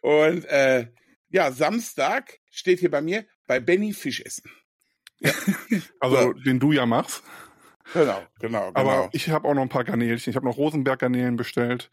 Und 0.00 0.44
äh, 0.46 0.88
ja, 1.28 1.52
Samstag 1.52 2.40
steht 2.50 2.80
hier 2.80 2.90
bei 2.90 3.02
mir 3.02 3.24
bei 3.46 3.60
Benny 3.60 3.92
Fisch 3.92 4.20
essen. 4.20 4.50
Also 6.00 6.16
So. 6.16 6.32
den 6.32 6.58
du 6.58 6.72
ja 6.72 6.86
machst. 6.86 7.22
Genau, 7.94 8.18
genau, 8.40 8.66
genau. 8.68 8.72
Aber 8.74 9.08
ich 9.12 9.30
habe 9.30 9.48
auch 9.48 9.54
noch 9.54 9.62
ein 9.62 9.68
paar 9.68 9.84
Garnelchen. 9.84 10.30
Ich 10.30 10.36
habe 10.36 10.46
noch 10.46 10.56
Rosenberg-Garnelen 10.56 11.36
bestellt. 11.36 11.90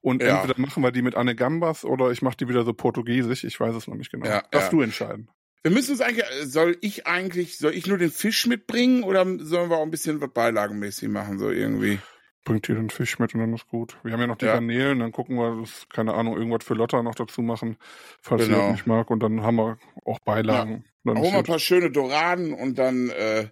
Und 0.00 0.22
Ja. 0.22 0.40
entweder 0.42 0.60
machen 0.60 0.82
wir 0.82 0.92
die 0.92 1.02
mit 1.02 1.14
Anne 1.14 1.34
Gambas 1.34 1.84
oder 1.84 2.10
ich 2.10 2.20
mache 2.22 2.36
die 2.36 2.48
wieder 2.48 2.64
so 2.64 2.74
portugiesisch. 2.74 3.44
Ich 3.44 3.58
weiß 3.58 3.74
es 3.74 3.86
noch 3.88 3.94
nicht 3.94 4.10
genau. 4.10 4.26
Ja, 4.26 4.42
Darfst 4.50 4.70
ja. 4.72 4.76
du 4.78 4.82
entscheiden. 4.82 5.30
wir 5.62 5.70
müssen 5.72 5.92
uns 5.92 6.02
eigentlich, 6.02 6.24
äh, 6.42 6.44
soll 6.46 6.76
ich 6.82 7.06
eigentlich, 7.06 7.56
soll 7.56 7.72
ich 7.72 7.86
nur 7.86 7.96
den 7.96 8.10
Fisch 8.10 8.46
mitbringen 8.46 9.02
oder 9.02 9.24
sollen 9.38 9.70
wir 9.70 9.78
auch 9.78 9.82
ein 9.82 9.90
bisschen 9.90 10.20
was 10.20 10.30
beilagenmäßig 10.30 11.08
machen, 11.08 11.38
so 11.38 11.50
irgendwie? 11.50 11.98
Bringt 12.44 12.68
ihr 12.68 12.74
den 12.74 12.90
Fisch 12.90 13.18
mit 13.18 13.32
und 13.34 13.40
dann 13.40 13.54
ist 13.54 13.66
gut. 13.68 13.96
Wir 14.02 14.12
haben 14.12 14.20
ja 14.20 14.26
noch 14.26 14.36
die 14.36 14.44
Ja. 14.44 14.52
Garnelen, 14.52 14.98
dann 14.98 15.12
gucken 15.12 15.36
wir, 15.36 15.58
das, 15.62 15.86
keine 15.88 16.12
Ahnung, 16.12 16.36
irgendwas 16.36 16.64
für 16.64 16.74
Lotta 16.74 17.02
noch 17.02 17.14
dazu 17.14 17.40
machen, 17.40 17.78
falls 18.20 18.42
sie 18.42 18.48
Genau. 18.50 18.64
das 18.64 18.72
nicht 18.72 18.86
mag. 18.86 19.08
Und 19.10 19.22
dann 19.22 19.42
haben 19.42 19.56
wir 19.56 19.78
auch 20.04 20.18
Beilagen. 20.18 20.84
Dann 21.04 21.16
Holen 21.16 21.32
wir 21.32 21.38
ein 21.38 21.44
paar 21.44 21.58
schöne 21.58 21.90
Doraden 21.90 22.52
und 22.52 22.78
dann 22.78 23.08
äh, 23.08 23.48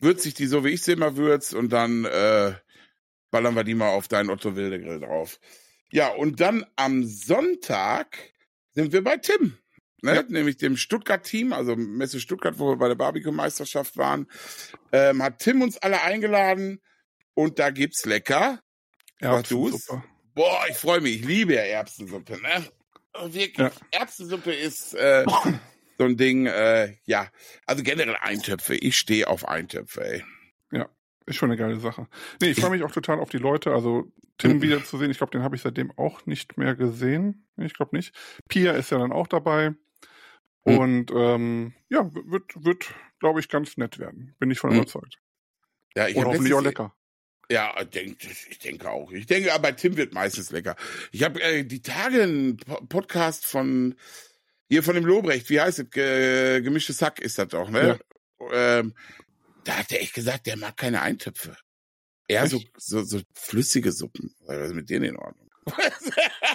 würze 0.00 0.28
ich 0.28 0.34
die 0.34 0.46
so, 0.46 0.64
wie 0.64 0.70
ich 0.70 0.82
sie 0.82 0.92
immer 0.92 1.16
würz 1.16 1.52
und 1.52 1.70
dann 1.70 2.04
äh, 2.04 2.54
ballern 3.30 3.54
wir 3.54 3.64
die 3.64 3.74
mal 3.74 3.90
auf 3.90 4.08
deinen 4.08 4.30
Otto 4.30 4.56
Wilde 4.56 4.80
Grill 4.80 5.00
drauf. 5.00 5.38
Ja, 5.92 6.08
und 6.08 6.40
dann 6.40 6.64
am 6.76 7.04
Sonntag 7.04 8.18
sind 8.74 8.92
wir 8.92 9.02
bei 9.02 9.16
Tim. 9.16 9.58
Ne? 10.02 10.14
Ja. 10.14 10.22
Nämlich 10.28 10.56
dem 10.56 10.76
Stuttgart-Team, 10.76 11.52
also 11.52 11.76
Messe 11.76 12.20
Stuttgart, 12.20 12.58
wo 12.58 12.70
wir 12.70 12.76
bei 12.76 12.88
der 12.88 12.94
Barbecue-Meisterschaft 12.94 13.96
waren, 13.96 14.26
ähm, 14.92 15.22
hat 15.22 15.40
Tim 15.40 15.62
uns 15.62 15.76
alle 15.78 16.02
eingeladen 16.02 16.80
und 17.34 17.58
da 17.58 17.70
gibt's 17.70 18.06
lecker. 18.06 18.60
Erbsensuppe. 19.18 20.02
Boah, 20.34 20.64
ich 20.70 20.76
freue 20.76 21.00
mich, 21.00 21.20
ich 21.20 21.26
liebe 21.26 21.54
ja 21.54 21.62
Erbsensuppe, 21.62 22.40
ne? 22.40 22.64
Wirklich, 23.32 23.58
Ja. 23.58 23.70
Erbsensuppe 23.90 24.52
ist 24.54 24.94
äh, 24.94 25.26
so 26.00 26.06
ein 26.06 26.16
Ding, 26.16 26.46
äh, 26.46 26.96
ja. 27.04 27.28
Also 27.66 27.82
generell 27.82 28.16
Eintöpfe, 28.22 28.74
ich 28.74 28.96
stehe 28.96 29.28
auf 29.28 29.46
Eintöpfe, 29.46 30.02
ey. 30.02 30.24
Ist 31.26 31.36
schon 31.36 31.50
eine 31.50 31.58
geile 31.58 31.78
Sache. 31.78 32.08
Nee, 32.40 32.48
ich 32.48 32.58
freue 32.60 32.70
mich 32.70 32.82
auch 32.82 32.90
total 32.90 33.20
auf 33.20 33.28
die 33.28 33.36
Leute. 33.38 33.72
Also 33.72 34.10
Tim 34.38 34.62
wiederzusehen. 34.62 35.10
Ich 35.10 35.18
glaube, 35.18 35.30
den 35.30 35.42
habe 35.42 35.54
ich 35.54 35.62
seitdem 35.62 35.92
auch 35.96 36.24
nicht 36.26 36.56
mehr 36.56 36.74
gesehen. 36.74 37.46
Ich 37.58 37.74
glaube 37.74 37.94
nicht. 37.94 38.14
Pia 38.48 38.72
ist 38.72 38.90
ja 38.90 38.98
dann 38.98 39.12
auch 39.12 39.26
dabei. 39.28 39.74
Mhm. 40.64 40.78
Und 40.78 41.10
ähm, 41.14 41.74
ja, 41.90 42.10
wird, 42.12 42.64
wird 42.64 42.94
glaube 43.20 43.38
ich, 43.38 43.48
ganz 43.50 43.76
nett 43.76 43.98
werden. 43.98 44.34
Bin 44.40 44.50
ich 44.50 44.58
von 44.58 44.70
Mhm. 44.70 44.76
überzeugt. 44.78 45.18
Ja, 45.94 46.08
ich 46.08 46.16
Und 46.16 46.24
hoffentlich 46.24 46.54
auch 46.54 46.62
lecker. 46.62 46.96
Ja, 47.50 47.74
ich 47.80 47.90
denke, 47.90 48.26
ich 48.48 48.58
denke 48.58 48.90
auch. 48.90 49.12
Ich 49.12 49.26
denke, 49.26 49.52
aber 49.52 49.76
Tim 49.76 49.96
wird 49.98 50.14
meistens 50.14 50.50
lecker. 50.50 50.74
Ich 51.12 51.22
habe 51.22 51.40
äh, 51.42 51.64
die 51.64 51.82
Tage 51.82 52.22
einen 52.22 52.56
Po- 52.56 52.80
Podcast 52.86 53.44
von 53.46 53.94
hier 54.70 54.82
von 54.84 54.94
dem 54.94 55.04
Lobrecht, 55.04 55.50
wie 55.50 55.60
heißt 55.60 55.80
es? 55.80 55.90
Ge 55.90 56.60
gemischtes 56.62 57.02
Hack 57.02 57.20
ist 57.20 57.38
das 57.38 57.48
doch, 57.48 57.68
ne? 57.70 57.98
Ähm, 58.52 58.94
da 59.64 59.78
hat 59.78 59.92
er 59.92 60.00
echt 60.00 60.14
gesagt, 60.14 60.46
der 60.46 60.56
mag 60.56 60.76
keine 60.76 61.02
Eintöpfe. 61.02 61.56
Eher 62.28 62.46
so, 62.46 62.60
so, 62.76 63.02
so 63.02 63.20
flüssige 63.34 63.90
Suppen. 63.90 64.32
Was 64.46 64.56
ist 64.68 64.74
mit 64.74 64.88
denen 64.88 65.04
in 65.04 65.16
Ordnung? 65.16 65.48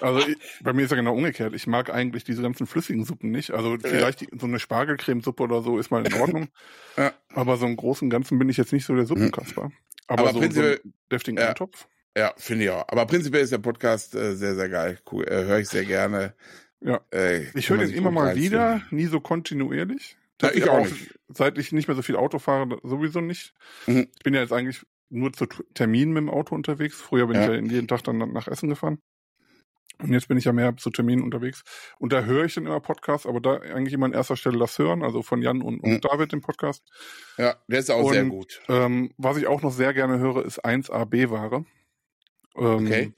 Also 0.02 0.28
ich, 0.28 0.38
bei 0.62 0.74
mir 0.74 0.84
ist 0.84 0.92
ja 0.92 0.98
genau 0.98 1.14
umgekehrt. 1.14 1.54
Ich 1.54 1.68
mag 1.68 1.90
eigentlich 1.90 2.26
diese 2.26 2.42
ganzen 2.42 2.68
flüssigen 2.68 3.06
Suppen 3.06 3.32
nicht. 3.32 3.52
Also 3.52 3.78
vielleicht 3.82 4.22
die, 4.22 4.28
so 4.38 4.46
eine 4.46 4.60
Spargelcremesuppe 4.60 5.44
oder 5.44 5.62
so 5.62 5.80
ist 5.80 5.90
mal 5.90 6.06
in 6.06 6.14
Ordnung. 6.16 6.50
Ja. 6.98 7.14
Aber 7.34 7.56
so 7.56 7.66
im 7.66 7.78
Großen 7.78 8.06
und 8.06 8.10
Ganzen 8.10 8.38
bin 8.40 8.50
ich 8.50 8.58
jetzt 8.58 8.74
nicht 8.74 8.86
so 8.86 8.94
der 8.96 9.06
Suppenkasper. 9.06 9.72
Aber, 10.08 10.22
Aber 10.22 10.30
so, 10.30 10.36
so 10.36 10.40
prinzipiell- 10.42 10.82
einen 10.84 10.94
deftigen 11.12 11.40
ja. 11.40 11.50
Eintopf. 11.50 11.88
Ja, 12.18 12.34
finde 12.38 12.66
ich 12.66 12.70
auch. 12.72 12.88
Aber 12.90 13.06
prinzipiell 13.06 13.44
ist 13.44 13.52
der 13.52 13.58
Podcast 13.60 14.16
äh, 14.16 14.36
sehr, 14.36 14.56
sehr 14.56 14.70
geil. 14.70 15.00
Cool. 15.12 15.26
Äh, 15.28 15.46
Höre 15.46 15.60
ich 15.60 15.70
sehr 15.70 15.86
gerne. 15.86 16.36
Ja. 16.86 17.02
Äh, 17.12 17.46
Ich 17.58 17.70
höre 17.70 17.80
den 17.80 17.90
immer 17.92 18.12
mal 18.12 18.36
wieder, 18.36 18.82
nie 18.92 19.06
so 19.06 19.20
kontinuierlich. 19.20 20.18
Ja, 20.42 20.52
ich 20.52 20.70
auch 20.70 20.86
nicht. 20.86 21.18
Seit 21.30 21.58
ich 21.58 21.72
nicht 21.72 21.88
mehr 21.88 21.96
so 21.96 22.02
viel 22.04 22.16
Auto 22.16 22.40
fahre, 22.40 22.78
sowieso 22.84 23.22
nicht. 23.22 23.54
Mhm. 23.88 24.08
Ich 24.16 24.24
bin 24.24 24.34
ja 24.34 24.42
jetzt 24.42 24.54
eigentlich 24.54 24.86
nur 25.10 25.34
zu 25.34 25.46
Terminen 25.74 26.12
mit 26.14 26.22
dem 26.22 26.30
Auto 26.30 26.54
unterwegs. 26.54 26.96
Früher 27.02 27.26
bin 27.28 27.38
Ja. 27.38 27.44
ich 27.44 27.62
ja 27.62 27.68
jeden 27.74 27.88
Tag 27.88 28.04
dann 28.04 28.18
nach 28.18 28.48
Essen 28.48 28.70
gefahren. 28.70 29.00
Und 30.00 30.12
jetzt 30.12 30.28
bin 30.28 30.38
ich 30.38 30.44
ja 30.44 30.52
mehr 30.52 30.76
zu 30.76 30.90
Terminen 30.90 31.24
unterwegs. 31.24 31.64
Und 32.00 32.12
da 32.12 32.24
höre 32.24 32.44
ich 32.46 32.54
dann 32.54 32.66
immer 32.66 32.82
Podcasts, 32.82 33.26
aber 33.26 33.40
da 33.40 33.56
eigentlich 33.62 33.94
immer 33.94 34.08
an 34.08 34.14
erster 34.14 34.36
Stelle 34.36 34.60
das 34.60 34.78
Hören, 34.78 35.04
also 35.04 35.22
von 35.24 35.42
Jan 35.42 35.62
und, 35.62 35.80
und 35.80 35.90
Mhm. 35.90 36.02
David 36.02 36.34
den 36.34 36.42
Podcast. 36.42 36.84
Ja, 37.38 37.56
der 37.68 37.80
ist 37.80 37.90
auch 37.90 38.12
sehr 38.12 38.24
Und- 38.24 38.30
gut. 38.30 38.62
Ähm, 38.68 39.12
was 39.18 39.38
ich 39.38 39.48
auch 39.48 39.62
noch 39.62 39.72
sehr 39.72 39.94
gerne 39.94 40.20
höre, 40.20 40.44
ist 40.46 40.64
1AB-Ware. 40.66 41.66
Ähm, 42.58 42.64
Okay. 42.86 43.14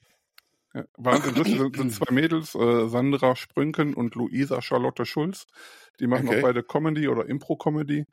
Ja, 0.77 0.85
Wahnsinn, 0.97 1.35
das 1.35 1.47
sind, 1.47 1.75
sind 1.75 1.91
zwei 1.93 2.13
Mädels, 2.13 2.55
äh, 2.55 2.87
Sandra 2.87 3.35
Sprünken 3.35 3.93
und 3.93 4.15
Luisa 4.15 4.61
Charlotte 4.61 5.05
Schulz. 5.05 5.47
Die 5.99 6.07
machen 6.07 6.27
Okay. 6.27 6.37
Auch 6.39 6.43
beide 6.43 6.63
Comedy 6.63 7.07
oder 7.07 7.27
Impro-Comedy. 7.27 8.05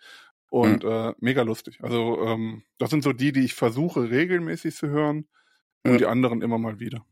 Und 0.50 0.84
äh, 0.84 1.12
mega 1.18 1.42
lustig. 1.42 1.78
Also 1.82 2.24
ähm, 2.24 2.62
das 2.78 2.90
sind 2.90 3.02
so 3.02 3.12
die, 3.12 3.32
die 3.32 3.44
ich 3.44 3.54
versuche 3.54 4.10
regelmäßig 4.10 4.74
zu 4.76 4.88
hören 4.88 5.26
und 5.82 5.92
Ja. 5.92 5.98
die 5.98 6.06
anderen 6.06 6.42
immer 6.42 6.58
mal 6.58 6.78
wieder. 6.78 7.04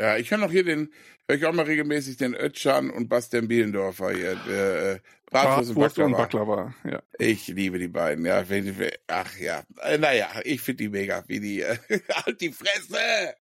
Ja, 0.00 0.16
ich 0.16 0.30
höre 0.30 0.38
noch 0.38 0.52
hier 0.52 0.62
den, 0.62 0.92
höre 1.28 1.38
ich 1.38 1.44
auch 1.44 1.52
mal 1.52 1.64
regelmäßig 1.64 2.18
den 2.18 2.34
Ötschan 2.34 2.88
und 2.90 3.08
Bastian 3.08 3.48
Bielendorfer 3.48 4.12
hier. 4.12 4.30
Äh, 4.46 5.00
Bratwurst 5.26 5.70
und 5.70 5.74
Bratwurst 5.74 5.98
und 5.98 6.12
Baklava. 6.12 6.54
Baklava. 6.54 6.74
Ja. 6.88 7.02
Ich 7.18 7.48
liebe 7.48 7.80
die 7.80 7.88
beiden, 7.88 8.24
ja. 8.24 8.44
Ach 9.08 9.36
ja, 9.38 9.64
äh, 9.82 9.98
naja, 9.98 10.28
ich 10.44 10.60
finde 10.60 10.84
die 10.84 10.88
mega, 10.88 11.24
wie 11.26 11.40
die, 11.40 11.62
äh, 11.62 11.76
halt 12.14 12.40
die 12.40 12.52
Fresse! 12.52 13.34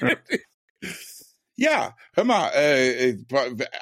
ja, 0.00 0.08
hör 2.14 2.24
mal, 2.24 2.50
äh, 2.54 3.10
äh, 3.10 3.24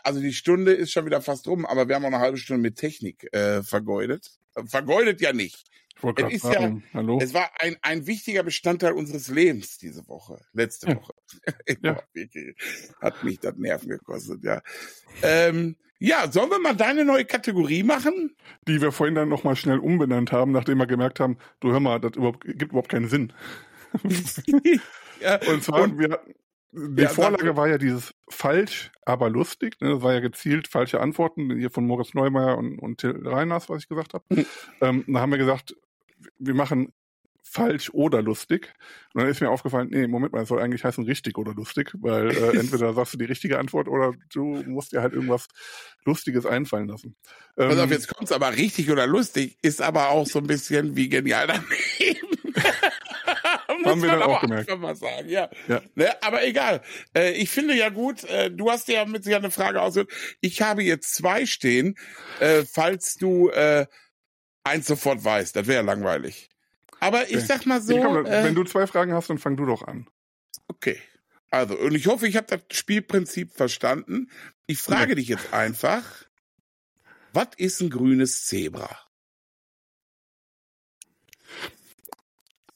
also 0.02 0.20
die 0.20 0.32
Stunde 0.32 0.72
ist 0.72 0.92
schon 0.92 1.06
wieder 1.06 1.20
fast 1.20 1.46
rum, 1.46 1.66
aber 1.66 1.88
wir 1.88 1.94
haben 1.96 2.04
auch 2.04 2.08
eine 2.08 2.20
halbe 2.20 2.38
Stunde 2.38 2.62
mit 2.62 2.76
Technik 2.76 3.32
äh, 3.32 3.62
vergeudet. 3.62 4.30
Äh, 4.54 4.64
Vergeudet 4.66 5.20
ja 5.20 5.32
nicht. 5.32 5.64
Es 6.16 6.32
ist 6.32 6.44
ja- 6.44 6.76
hallo. 6.92 7.18
Es 7.22 7.32
war 7.32 7.50
ein, 7.58 7.76
ein 7.80 8.06
wichtiger 8.06 8.42
Bestandteil 8.42 8.92
unseres 8.92 9.28
Lebens 9.28 9.78
diese 9.78 10.06
Woche, 10.08 10.38
letzte 10.52 10.90
Ja. 10.90 10.96
Woche. 10.96 11.14
ja. 11.82 12.02
Hat 13.00 13.24
mich 13.24 13.40
das 13.40 13.56
Nerven 13.56 13.88
gekostet, 13.88 14.44
ja. 14.44 14.60
Ähm, 15.22 15.76
ja, 15.98 16.30
sollen 16.30 16.50
wir 16.50 16.58
mal 16.58 16.76
deine 16.76 17.06
neue 17.06 17.24
Kategorie 17.24 17.82
machen? 17.82 18.36
Die 18.68 18.82
wir 18.82 18.92
vorhin 18.92 19.14
dann 19.14 19.30
nochmal 19.30 19.56
schnell 19.56 19.78
umbenannt 19.78 20.32
haben, 20.32 20.52
nachdem 20.52 20.76
wir 20.78 20.86
gemerkt 20.86 21.20
haben, 21.20 21.38
du 21.60 21.72
hör 21.72 21.80
mal, 21.80 21.98
das 21.98 22.16
überhaupt, 22.16 22.44
gibt 22.44 22.72
überhaupt 22.72 22.90
keinen 22.90 23.08
Sinn. 23.08 23.32
ja, 25.22 25.40
und 25.48 25.64
zwar, 25.64 25.80
und, 25.80 25.98
wir, 25.98 26.20
die 26.72 27.02
ja, 27.02 27.08
Vorlage 27.08 27.56
war 27.56 27.68
ja 27.68 27.78
dieses 27.78 28.14
falsch, 28.28 28.90
aber 29.04 29.30
lustig. 29.30 29.80
Ne? 29.80 29.90
Das 29.90 30.02
war 30.02 30.12
ja 30.12 30.20
gezielt 30.20 30.68
falsche 30.68 31.00
Antworten 31.00 31.56
hier 31.56 31.70
von 31.70 31.86
Moritz 31.86 32.14
Neumeier 32.14 32.58
und, 32.58 32.78
und 32.78 32.98
Till 32.98 33.26
Reiners, 33.26 33.68
was 33.68 33.82
ich 33.82 33.88
gesagt 33.88 34.14
habe. 34.14 34.24
Mhm. 34.28 34.46
Ähm, 34.80 35.04
da 35.06 35.20
haben 35.20 35.30
wir 35.30 35.38
gesagt, 35.38 35.74
wir 36.38 36.54
machen 36.54 36.92
falsch 37.42 37.90
oder 37.90 38.22
lustig. 38.22 38.74
Und 39.14 39.22
dann 39.22 39.30
ist 39.30 39.40
mir 39.40 39.50
aufgefallen, 39.50 39.88
nee, 39.90 40.06
Moment 40.06 40.32
mal, 40.32 40.42
es 40.42 40.48
soll 40.48 40.60
eigentlich 40.60 40.84
heißen 40.84 41.04
richtig 41.04 41.38
oder 41.38 41.54
lustig, 41.54 41.92
weil 42.00 42.30
äh, 42.30 42.56
entweder 42.58 42.92
sagst 42.92 43.14
du 43.14 43.18
die 43.18 43.24
richtige 43.24 43.58
Antwort 43.58 43.88
oder 43.88 44.12
du 44.32 44.62
musst 44.66 44.92
dir 44.92 45.00
halt 45.00 45.12
irgendwas 45.12 45.46
Lustiges 46.04 46.44
einfallen 46.44 46.88
lassen. 46.88 47.16
Ähm, 47.56 47.68
Pass 47.68 47.78
auf, 47.78 47.90
jetzt 47.90 48.14
kommt's 48.14 48.32
aber 48.32 48.52
richtig 48.56 48.90
oder 48.90 49.06
lustig, 49.06 49.56
ist 49.62 49.80
aber 49.80 50.10
auch 50.10 50.26
so 50.26 50.40
ein 50.40 50.46
bisschen 50.46 50.96
wie 50.96 51.08
genial 51.08 51.46
daneben. 51.46 52.25
Haben 53.86 54.02
wir 54.02 54.10
dann 54.10 54.22
auch 54.22 54.40
gemerkt. 54.40 54.78
Mal 54.78 54.96
sagen, 54.96 55.28
ja. 55.28 55.48
ja. 55.68 55.80
Ne, 55.94 56.22
aber 56.22 56.44
egal. 56.44 56.82
Äh, 57.16 57.32
ich 57.32 57.50
finde 57.50 57.74
ja 57.74 57.88
gut, 57.88 58.24
äh, 58.24 58.50
du 58.50 58.70
hast 58.70 58.88
ja 58.88 59.04
mit 59.04 59.24
sich 59.24 59.34
eine 59.34 59.50
Frage 59.50 59.80
ausgehört. 59.80 60.10
Ich 60.40 60.62
habe 60.62 60.82
jetzt 60.82 61.14
zwei 61.14 61.46
stehen, 61.46 61.96
äh, 62.40 62.64
falls 62.64 63.14
du 63.14 63.48
äh, 63.50 63.86
eins 64.64 64.86
sofort 64.86 65.24
weißt. 65.24 65.56
Das 65.56 65.66
wäre 65.66 65.82
ja 65.82 65.82
langweilig. 65.82 66.50
Aber 67.00 67.28
ich 67.30 67.44
sag 67.44 67.66
mal 67.66 67.80
so. 67.80 68.00
Komm, 68.00 68.26
äh, 68.26 68.44
wenn 68.44 68.54
du 68.54 68.64
zwei 68.64 68.86
Fragen 68.86 69.12
hast, 69.12 69.30
dann 69.30 69.38
fang 69.38 69.56
du 69.56 69.66
doch 69.66 69.82
an. 69.82 70.08
Okay. 70.68 71.00
Also, 71.50 71.78
und 71.78 71.94
ich 71.94 72.06
hoffe, 72.06 72.26
ich 72.26 72.36
habe 72.36 72.46
das 72.48 72.60
Spielprinzip 72.76 73.52
verstanden. 73.52 74.30
Ich 74.66 74.78
frage 74.78 75.10
ja. 75.10 75.14
dich 75.14 75.28
jetzt 75.28 75.52
einfach, 75.52 76.04
was 77.32 77.48
ist 77.56 77.80
ein 77.80 77.90
grünes 77.90 78.44
Zebra? 78.46 78.98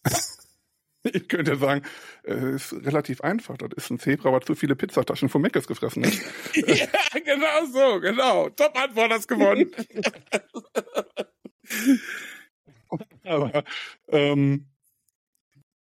Ich 1.02 1.28
könnte 1.28 1.56
sagen, 1.56 1.82
es 2.24 2.72
ist 2.72 2.84
relativ 2.84 3.22
einfach. 3.22 3.56
Das 3.56 3.70
ist 3.76 3.90
ein 3.90 3.98
Zebra, 3.98 4.32
was 4.32 4.44
zu 4.44 4.54
viele 4.54 4.76
Pizzataschen 4.76 5.30
von 5.30 5.40
Meckes 5.40 5.66
gefressen 5.66 6.04
hat. 6.04 6.12
ja, 6.54 6.86
genau 7.24 7.64
so, 7.72 8.00
genau. 8.00 8.50
Top-Antwort 8.50 9.10
hast 9.12 9.26
gewonnen. 9.26 9.70
Aber 13.24 13.64
ähm, 14.08 14.66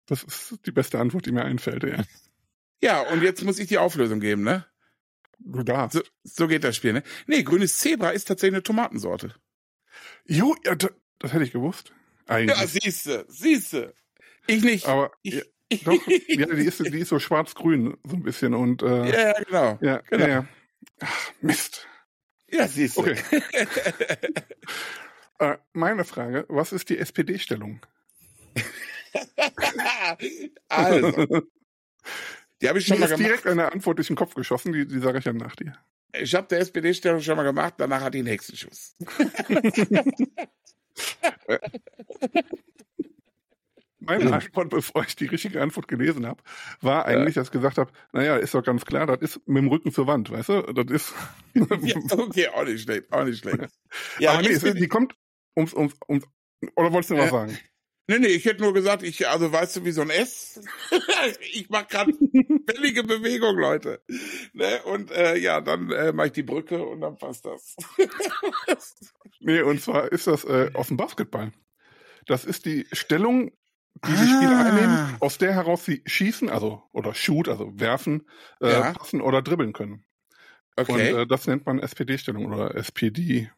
das 0.07 0.23
ist 0.23 0.61
die 0.65 0.73
beste 0.73 0.99
Antwort, 0.99 1.27
die 1.27 1.33
mir 1.33 1.45
einfällt, 1.45 1.83
ja. 1.85 2.05
Ja, 2.83 3.01
und 3.13 3.23
jetzt 3.23 3.45
muss 3.45 3.59
ich 3.59 3.69
die 3.69 3.79
Auflösung 3.79 4.21
geben, 4.21 4.43
ne? 4.43 4.67
Du 5.39 5.63
darfst. 5.63 5.99
So, 5.99 6.03
so 6.23 6.49
geht 6.49 6.65
das 6.65 6.77
Spiel, 6.77 6.93
ne? 6.93 7.03
Nee, 7.27 7.43
grünes 7.43 7.79
Zebra 7.79 8.11
ist 8.11 8.27
tatsächlich 8.29 8.55
eine 8.55 8.63
Tomatensorte. 8.63 9.35
Jo, 10.25 10.57
ja, 10.65 10.75
das, 10.75 10.93
das 11.19 11.33
hätte 11.33 11.45
ich 11.45 11.53
gewusst. 11.53 11.93
Eigentlich. 12.27 12.59
Ja, 12.59 12.67
siehste, 12.67 13.27
siehste. 13.29 13.95
Ich 14.47 14.63
nicht. 14.63 14.87
Aber 14.87 15.13
ich, 15.23 15.35
ja, 15.35 15.43
doch, 15.85 16.07
ja, 16.29 16.47
die 16.47 16.65
ist, 16.65 16.79
die 16.81 17.01
ist 17.01 17.09
so 17.09 17.19
schwarz-grün, 17.19 17.97
so 18.05 18.17
ein 18.17 18.23
bisschen 18.23 18.55
und 18.55 18.83
äh, 18.83 19.11
ja, 19.11 19.33
genau. 19.43 19.79
Ja, 19.81 20.03
genau. 20.09 20.27
Ja, 20.27 20.47
Ach, 21.01 21.33
Mist. 21.41 21.87
Ja, 22.51 22.69
siehst 22.69 22.97
du. 22.97 23.03
Okay. 23.03 23.17
äh, 25.39 25.57
meine 25.73 26.05
Frage, 26.05 26.45
was 26.49 26.73
ist 26.73 26.91
die 26.91 26.99
SPD-Stellung? 26.99 27.81
also. 30.69 31.43
Die 32.61 32.69
habe 32.69 32.79
ich 32.79 32.87
schon 32.87 32.99
Mir 32.99 33.01
mal 33.01 33.07
ist 33.07 33.17
gemacht. 33.17 33.31
direkt 33.31 33.47
eine 33.47 33.73
Antwort 33.73 33.99
durch 33.99 34.09
den 34.09 34.17
Kopf 34.17 34.35
geschossen, 34.35 34.73
die, 34.73 34.87
die 34.87 34.99
sage 34.99 35.19
ich 35.19 35.25
dann 35.25 35.37
nach 35.37 35.57
dir. 35.57 35.77
Ich 36.13 36.35
habe 36.35 36.47
der 36.47 36.61
SPD-Stellung 36.61 37.21
schon 37.21 37.37
mal 37.37 37.43
gemacht, 37.43 37.75
danach 37.79 38.03
hat 38.03 38.15
die 38.15 38.19
einen 38.19 38.29
Hexenschuss. 38.29 38.95
Meine 44.05 44.33
Antwort, 44.33 44.71
bevor 44.71 45.05
ich 45.05 45.17
die 45.17 45.27
richtige 45.27 45.61
Antwort 45.61 45.89
gelesen 45.89 46.27
habe, 46.27 46.43
war 46.81 47.07
eigentlich, 47.07 47.37
ja. 47.37 47.41
dass 47.41 47.49
ich 47.49 47.53
gesagt 47.53 47.79
habe, 47.79 47.93
naja, 48.13 48.37
ist 48.37 48.55
doch 48.55 48.63
ganz 48.63 48.85
klar, 48.85 49.07
das 49.07 49.21
ist 49.21 49.49
mit 49.49 49.63
dem 49.63 49.69
Rücken 49.69 49.93
zur 49.93 50.07
Wand, 50.07 50.31
weißt 50.31 50.49
du? 50.49 50.63
Das 50.73 50.91
ist. 50.91 51.15
ja, 51.55 51.97
okay, 52.11 52.49
auch 52.49 52.65
nicht 52.65 52.83
schlecht, 52.83 53.13
auch 53.13 53.25
nicht 53.25 53.39
schlecht. 53.39 53.69
Ja, 54.19 54.33
Aber 54.33 54.43
nee, 54.43 54.49
es, 54.49 54.63
die 54.63 54.89
kommt 54.89 55.15
ums, 55.57 55.75
ums, 55.75 55.95
ums, 56.09 56.25
oder 56.77 56.93
wolltest 56.93 57.11
du 57.11 57.15
noch 57.15 57.23
äh, 57.23 57.27
was 57.27 57.31
sagen? 57.31 57.59
Nee, 58.09 58.19
nee, 58.19 58.27
ich 58.29 58.45
hätte 58.45 58.63
nur 58.63 58.75
gesagt, 58.75 59.05
ich, 59.05 59.29
also 59.29 59.53
weißt 59.53 59.77
du, 59.77 59.85
wie 59.85 59.93
so 59.93 60.03
ein 60.03 60.11
S? 60.11 60.61
ich 61.53 61.71
mache 61.71 61.87
gerade 61.87 62.13
wellige 62.13 63.05
Bewegung, 63.05 63.57
Leute. 63.57 64.03
Ne? 64.53 64.83
Und 64.85 65.13
äh, 65.13 65.37
ja, 65.37 65.61
dann 65.61 65.91
äh, 65.93 66.13
mache 66.13 66.27
ich 66.27 66.33
die 66.33 66.43
Brücke 66.43 66.85
und 66.85 67.01
dann 67.01 67.17
passt 67.17 67.47
das. 67.47 67.77
nee, 69.41 69.63
und 69.63 69.81
zwar 69.81 70.11
ist 70.11 70.27
das 70.27 70.45
äh, 70.45 70.71
aus 70.75 70.89
dem 70.89 70.97
Basketball. 70.97 71.53
Das 72.27 72.45
ist 72.45 72.67
die 72.67 72.87
Stellung, 72.93 73.53
die 73.95 74.13
ah. 74.13 74.17
die 74.17 74.29
Spieler 74.29 74.65
einnehmen, 74.65 75.17
aus 75.21 75.39
der 75.39 75.55
heraus 75.55 75.85
sie 75.85 76.03
schießen, 76.07 76.51
also 76.51 76.83
oder 76.93 77.15
shoot, 77.15 77.49
also 77.49 77.79
werfen, 77.79 78.29
äh, 78.61 78.71
ja. 78.71 78.93
passen 78.93 79.21
oder 79.21 79.43
dribbeln 79.43 79.73
können. 79.73 80.05
Okay. 80.77 81.13
Und 81.13 81.19
äh, 81.19 81.27
das 81.27 81.47
nennt 81.47 81.67
man 81.67 81.79
SPD-Stellung 81.79 82.47
oder 82.47 82.75
SPD. 82.75 83.51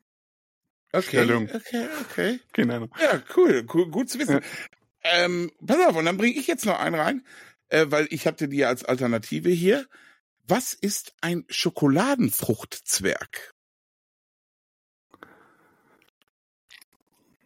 Okay, 0.92 1.06
Stellung. 1.06 1.48
okay, 1.52 1.88
okay. 2.02 2.40
Keine 2.52 2.74
Ahnung. 2.74 2.90
Ja, 3.00 3.22
cool, 3.36 3.66
cool 3.72 3.90
gut 3.90 4.10
zu 4.10 4.18
wissen. 4.18 4.34
Ja. 4.34 4.40
Ähm, 5.04 5.50
pass 5.64 5.78
auf, 5.86 5.96
und 5.96 6.04
dann 6.04 6.16
bringe 6.16 6.36
ich 6.36 6.46
jetzt 6.46 6.66
noch 6.66 6.78
einen 6.78 6.94
rein, 6.94 7.26
äh, 7.68 7.86
weil 7.88 8.06
ich 8.10 8.26
hatte 8.26 8.48
die 8.48 8.64
als 8.64 8.84
Alternative 8.84 9.50
hier. 9.50 9.86
Was 10.46 10.74
ist 10.74 11.14
ein 11.20 11.44
Schokoladenfruchtzwerg? 11.48 13.54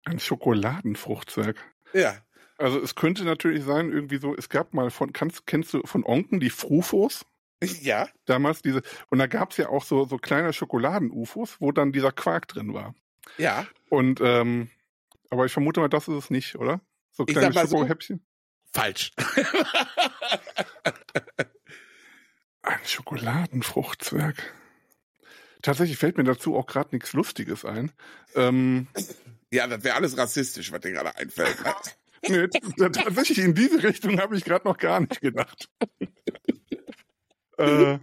Ein 0.04 0.18
Schokoladenfruchtzwerg. 0.18 1.56
Ja. 1.92 2.16
Also 2.58 2.80
es 2.80 2.94
könnte 2.94 3.24
natürlich 3.24 3.64
sein, 3.64 3.90
irgendwie 3.90 4.18
so, 4.18 4.34
es 4.36 4.48
gab 4.48 4.74
mal 4.74 4.90
von, 4.90 5.12
kannst, 5.12 5.46
kennst 5.46 5.74
du 5.74 5.82
von 5.84 6.04
Onken 6.04 6.40
die 6.40 6.50
Frufos? 6.50 7.26
Ja. 7.80 8.08
Damals 8.24 8.60
diese, 8.62 8.82
und 9.08 9.20
da 9.20 9.28
gab 9.28 9.52
es 9.52 9.56
ja 9.56 9.68
auch 9.68 9.84
so, 9.84 10.04
so 10.04 10.18
kleine 10.18 10.52
Schokoladen-UFOs, 10.52 11.60
wo 11.60 11.70
dann 11.70 11.92
dieser 11.92 12.10
Quark 12.10 12.48
drin 12.48 12.74
war. 12.74 12.96
Ja. 13.38 13.68
Und, 13.88 14.20
ähm, 14.20 14.68
aber 15.30 15.46
ich 15.46 15.52
vermute 15.52 15.78
mal, 15.78 15.86
das 15.86 16.08
ist 16.08 16.16
es 16.16 16.28
nicht, 16.30 16.56
oder? 16.56 16.80
So 17.12 17.24
kleine 17.24 17.52
Schokohäppchen? 17.54 18.18
So, 18.18 18.24
falsch. 18.72 19.12
Ein 22.62 22.80
Schokoladenfruchtzwerg. 22.84 24.54
Tatsächlich 25.62 25.98
fällt 25.98 26.16
mir 26.16 26.24
dazu 26.24 26.56
auch 26.56 26.66
gerade 26.66 26.90
nichts 26.92 27.12
Lustiges 27.12 27.64
ein. 27.64 27.92
Ähm, 28.34 28.88
ja, 29.52 29.66
das 29.66 29.84
wäre 29.84 29.96
alles 29.96 30.16
rassistisch, 30.16 30.72
was 30.72 30.80
dir 30.80 30.92
gerade 30.92 31.14
einfällt. 31.16 31.56
nee, 32.28 32.48
tatsächlich 32.76 33.38
in 33.38 33.54
diese 33.54 33.82
Richtung 33.82 34.20
habe 34.20 34.36
ich 34.36 34.44
gerade 34.44 34.66
noch 34.66 34.78
gar 34.78 35.00
nicht 35.00 35.20
gedacht. 35.20 35.68
äh, 37.58 37.98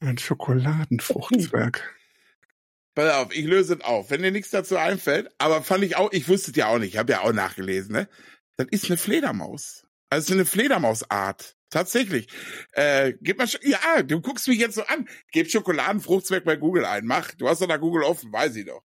ein 0.00 0.18
Schokoladenfruchtzwerg. 0.18 1.94
Pass 2.94 3.14
auf, 3.14 3.34
ich 3.34 3.44
löse 3.44 3.74
es 3.74 3.80
auf. 3.80 4.10
Wenn 4.10 4.22
dir 4.22 4.30
nichts 4.30 4.50
dazu 4.50 4.76
einfällt, 4.76 5.28
aber 5.38 5.62
fand 5.62 5.84
ich 5.84 5.96
auch, 5.96 6.12
ich 6.12 6.28
wusste 6.28 6.50
es 6.50 6.56
ja 6.56 6.68
auch 6.68 6.78
nicht, 6.78 6.94
ich 6.94 6.98
habe 6.98 7.12
ja 7.12 7.20
auch 7.22 7.32
nachgelesen, 7.32 7.92
ne? 7.92 8.08
Das 8.56 8.68
ist 8.70 8.86
eine 8.86 8.96
Fledermaus. 8.96 9.84
Also 10.10 10.32
eine 10.32 10.44
Fledermausart. 10.44 11.56
Tatsächlich. 11.70 12.28
Äh, 12.70 13.14
gib 13.20 13.38
mal, 13.38 13.48
ja, 13.62 14.04
du 14.04 14.20
guckst 14.20 14.46
mich 14.46 14.60
jetzt 14.60 14.76
so 14.76 14.84
an. 14.84 15.08
Gib 15.32 15.50
Schokoladenfruchtzwerg 15.50 16.44
bei 16.44 16.54
Google 16.54 16.84
ein. 16.84 17.04
Mach. 17.04 17.32
Du 17.34 17.48
hast 17.48 17.62
doch 17.62 17.66
da 17.66 17.78
Google 17.78 18.04
offen, 18.04 18.32
weiß 18.32 18.54
ich 18.54 18.66
doch. 18.66 18.83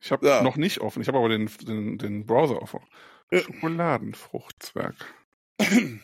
Ich 0.00 0.12
habe 0.12 0.26
ja. 0.26 0.42
noch 0.42 0.56
nicht 0.56 0.80
offen. 0.80 1.02
Ich 1.02 1.08
habe 1.08 1.18
aber 1.18 1.28
den, 1.28 1.50
den, 1.66 1.98
den 1.98 2.26
Browser 2.26 2.62
offen. 2.62 2.80
Schokoladenfruchtzwerg. 3.32 4.94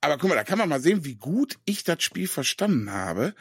Aber 0.00 0.16
guck 0.18 0.30
mal, 0.30 0.36
da 0.36 0.44
kann 0.44 0.58
man 0.58 0.68
mal 0.68 0.80
sehen, 0.80 1.04
wie 1.04 1.16
gut 1.16 1.56
ich 1.64 1.84
das 1.84 2.02
Spiel 2.02 2.28
verstanden 2.28 2.90
habe. 2.90 3.34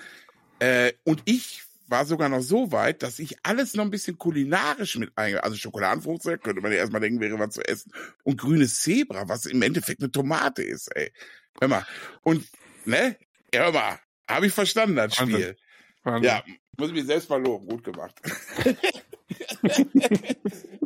Äh, 0.60 0.94
und 1.04 1.22
ich 1.26 1.64
war 1.88 2.06
sogar 2.06 2.30
noch 2.30 2.42
so 2.42 2.72
weit, 2.72 3.04
dass 3.04 3.20
ich 3.20 3.38
alles 3.44 3.76
noch 3.76 3.86
ein 3.86 3.92
bisschen 3.92 4.18
kulinarisch 4.18 4.98
mit 4.98 5.12
einge... 5.16 5.44
Also 5.44 5.56
Schokoladenfruchtzwerg 5.56 6.44
könnte 6.44 6.62
man 6.62 6.72
ja 6.72 6.80
erstmal 6.80 7.02
denken, 7.02 7.20
wäre 7.20 7.40
was 7.40 7.52
zu 7.52 7.62
essen. 7.62 7.94
Und 8.24 8.38
grünes 8.38 8.82
Zebra, 8.82 9.30
was 9.30 9.46
im 9.46 9.62
Endeffekt 9.62 10.02
eine 10.02 10.12
Tomate 10.12 10.64
ist, 10.64 10.88
ey. 10.96 11.14
Hör 11.60 11.68
mal. 11.68 11.86
Und, 12.22 12.46
ne? 12.86 13.18
hör 13.54 13.72
mal. 13.72 14.00
Habe 14.28 14.48
ich 14.48 14.54
verstanden, 14.54 14.96
das 14.96 15.20
Wahnsinn. 15.20 15.36
Spiel. 15.36 15.58
Wahnsinn. 16.04 16.24
Ja, 16.24 16.44
muss 16.78 16.90
ich 16.90 16.96
mich 16.96 17.06
selbst 17.06 17.30
mal 17.30 17.42
loben. 17.42 17.68
Gut 17.68 17.84
gemacht. 17.84 18.16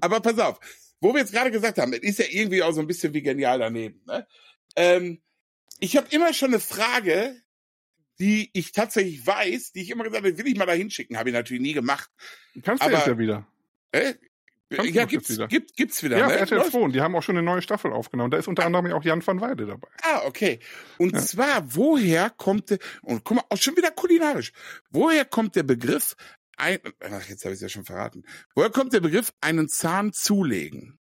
Aber 0.01 0.19
pass 0.19 0.39
auf. 0.39 0.59
Wo 1.01 1.13
wir 1.13 1.21
jetzt 1.21 1.31
gerade 1.31 1.51
gesagt 1.51 1.77
haben, 1.77 1.91
das 1.91 2.01
ist 2.01 2.19
ja 2.19 2.25
irgendwie 2.29 2.61
auch 2.61 2.71
so 2.71 2.81
ein 2.81 2.87
bisschen 2.87 3.13
wie 3.13 3.21
genial 3.21 3.59
daneben. 3.59 4.01
Ne? 4.05 4.27
Ähm, 4.75 5.21
ich 5.79 5.95
habe 5.95 6.07
immer 6.11 6.33
schon 6.33 6.49
eine 6.49 6.59
Frage, 6.59 7.41
die 8.19 8.49
ich 8.53 8.73
tatsächlich 8.73 9.25
weiß, 9.25 9.71
die 9.71 9.81
ich 9.81 9.89
immer 9.89 10.03
gesagt 10.03 10.25
habe, 10.25 10.37
will 10.37 10.47
ich 10.47 10.57
mal 10.57 10.65
da 10.65 10.73
hinschicken. 10.73 11.17
Habe 11.17 11.29
ich 11.29 11.33
natürlich 11.33 11.61
nie 11.61 11.73
gemacht. 11.73 12.09
Kannst 12.63 12.83
du 12.83 12.89
jetzt 12.89 13.07
ja 13.07 13.17
wieder. 13.17 13.47
Äh, 13.91 14.15
Ganz 14.69 14.89
ja, 14.93 15.05
gibt's, 15.05 15.29
wieder. 15.29 15.47
gibt, 15.47 15.75
gibt's 15.75 16.03
wieder, 16.03 16.17
Ja, 16.19 16.27
ne? 16.27 16.37
RTL 16.37 16.57
Läuft. 16.59 16.71
2. 16.71 16.79
Und 16.79 16.91
die 16.93 17.01
haben 17.01 17.15
auch 17.15 17.23
schon 17.23 17.35
eine 17.37 17.43
neue 17.45 17.61
Staffel 17.61 17.91
aufgenommen. 17.91 18.29
Da 18.31 18.37
ist 18.37 18.47
unter 18.47 18.65
anderem 18.65 18.91
auch 18.93 19.03
Jan 19.03 19.25
van 19.25 19.41
Weide 19.41 19.65
dabei. 19.65 19.87
Ah, 20.03 20.21
okay. 20.25 20.59
Und 20.99 21.13
Ja. 21.13 21.19
zwar, 21.19 21.75
woher 21.75 22.29
kommt 22.29 22.69
der, 22.69 22.79
und 23.01 23.23
guck 23.23 23.37
mal, 23.37 23.43
auch 23.49 23.57
schon 23.57 23.75
wieder 23.75 23.89
kulinarisch. 23.91 24.51
Woher 24.91 25.25
kommt 25.25 25.55
der 25.55 25.63
Begriff, 25.63 26.15
ein, 26.57 26.77
ach, 26.99 27.27
jetzt 27.29 27.45
habe 27.45 27.53
ich 27.53 27.57
es 27.57 27.61
ja 27.61 27.69
schon 27.69 27.85
verraten. 27.85 28.23
Woher 28.53 28.69
kommt 28.69 28.93
der 28.93 28.99
Begriff, 28.99 29.33
einen 29.41 29.69
Zahn 29.69 30.13
zulegen? 30.13 30.99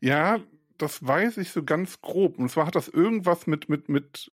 Ja, 0.00 0.40
das 0.78 1.04
weiß 1.06 1.38
ich 1.38 1.50
so 1.50 1.62
ganz 1.64 2.00
grob. 2.00 2.38
Und 2.38 2.50
zwar 2.50 2.66
hat 2.66 2.74
das 2.74 2.88
irgendwas 2.88 3.46
mit, 3.46 3.68
mit, 3.68 3.88
mit 3.88 4.30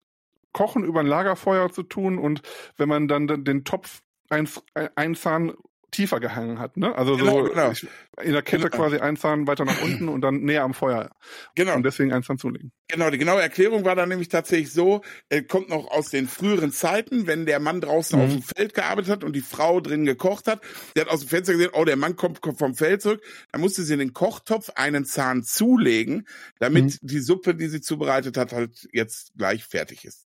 Kochen 0.54 0.84
über 0.84 1.00
ein 1.02 1.08
Lagerfeuer 1.08 1.72
zu 1.72 1.84
tun 1.84 2.18
und 2.18 2.42
wenn 2.78 2.88
man 2.88 3.08
dann 3.08 3.28
den- 3.28 3.44
den 3.44 3.64
Topf 3.66 4.02
ein, 4.30 4.48
ein 4.96 5.16
Zahn 5.16 5.54
tiefer 5.92 6.20
gehangen 6.20 6.60
hat, 6.60 6.78
ne? 6.78 6.96
Also 6.96 7.16
Genau, 7.18 7.44
so 7.46 7.50
genau. 7.52 7.72
ich- 7.72 7.88
in 8.22 8.32
der 8.34 8.42
Kette 8.42 8.70
Genau. 8.70 8.84
quasi 8.84 8.98
ein 8.98 9.18
Zahn 9.18 9.48
weiter 9.48 9.66
nach 9.66 9.82
unten 9.82 10.10
und 10.10 10.22
dann 10.22 10.42
näher 10.42 10.64
am 10.64 10.74
Feuer. 10.74 11.10
Genau. 11.56 11.76
Und 11.76 11.84
deswegen 11.84 12.12
ein 12.14 12.24
Zahn 12.24 12.38
zulegen. 12.38 12.72
Genau, 12.88 13.10
die 13.10 13.18
genaue 13.18 13.42
Erklärung 13.42 13.84
war 13.86 13.96
dann 13.96 14.10
nämlich 14.10 14.30
tatsächlich 14.30 14.72
so, 14.72 15.02
äh, 15.30 15.42
kommt 15.42 15.70
noch 15.70 15.88
aus 15.92 16.10
den 16.10 16.28
früheren 16.28 16.72
Zeiten, 16.72 17.28
wenn 17.28 17.46
der 17.46 17.60
Mann 17.60 17.82
draußen 17.82 18.18
Mhm. 18.20 18.26
auf 18.26 18.32
dem 18.32 18.42
Feld 18.44 18.74
gearbeitet 18.74 19.12
hat 19.12 19.24
und 19.24 19.34
die 19.34 19.42
Frau 19.42 19.80
drin 19.82 20.06
gekocht 20.06 20.48
hat. 20.48 20.62
Der 20.96 21.06
hat 21.06 21.12
aus 21.12 21.22
dem 21.22 21.30
Fenster 21.30 21.54
gesehen, 21.54 21.72
oh, 21.74 21.86
der 21.86 21.96
Mann 21.98 22.16
kommt, 22.16 22.42
kommt 22.42 22.60
vom 22.60 22.76
Feld 22.76 23.02
zurück. 23.02 23.24
Dann 23.52 23.62
musste 23.62 23.84
sie 23.84 23.94
in 23.94 24.00
den 24.00 24.14
Kochtopf 24.14 24.70
einen 24.76 25.06
Zahn 25.06 25.44
zulegen, 25.44 26.28
damit 26.60 26.86
Mhm. 26.86 26.98
die 27.08 27.20
Suppe, 27.20 27.56
die 27.56 27.68
sie 27.68 27.82
zubereitet 27.82 28.38
hat, 28.38 28.54
halt 28.54 28.88
jetzt 28.92 29.34
gleich 29.38 29.64
fertig 29.66 30.06
ist. 30.06 30.24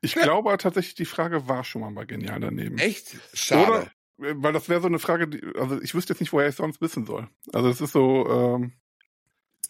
Ich 0.00 0.14
Ja. 0.14 0.22
glaube 0.22 0.56
tatsächlich, 0.56 0.94
die 0.94 1.04
Frage 1.04 1.48
war 1.48 1.64
schon 1.64 1.80
mal 1.80 1.90
bei 1.90 2.04
Genial 2.04 2.38
daneben. 2.38 2.78
Echt? 2.78 3.16
Schade. 3.32 3.66
Oder, 3.72 3.90
weil 4.16 4.52
das 4.52 4.68
wäre 4.68 4.80
so 4.80 4.86
eine 4.86 4.98
Frage, 4.98 5.28
die, 5.28 5.42
also 5.58 5.80
ich 5.80 5.94
wüsste 5.94 6.12
jetzt 6.12 6.20
nicht, 6.20 6.32
woher 6.32 6.48
ich 6.48 6.54
sonst 6.56 6.80
wissen 6.80 7.04
soll. 7.06 7.28
Also 7.52 7.68
es 7.68 7.80
ist 7.80 7.92
so, 7.92 8.26
ähm, 8.28 8.72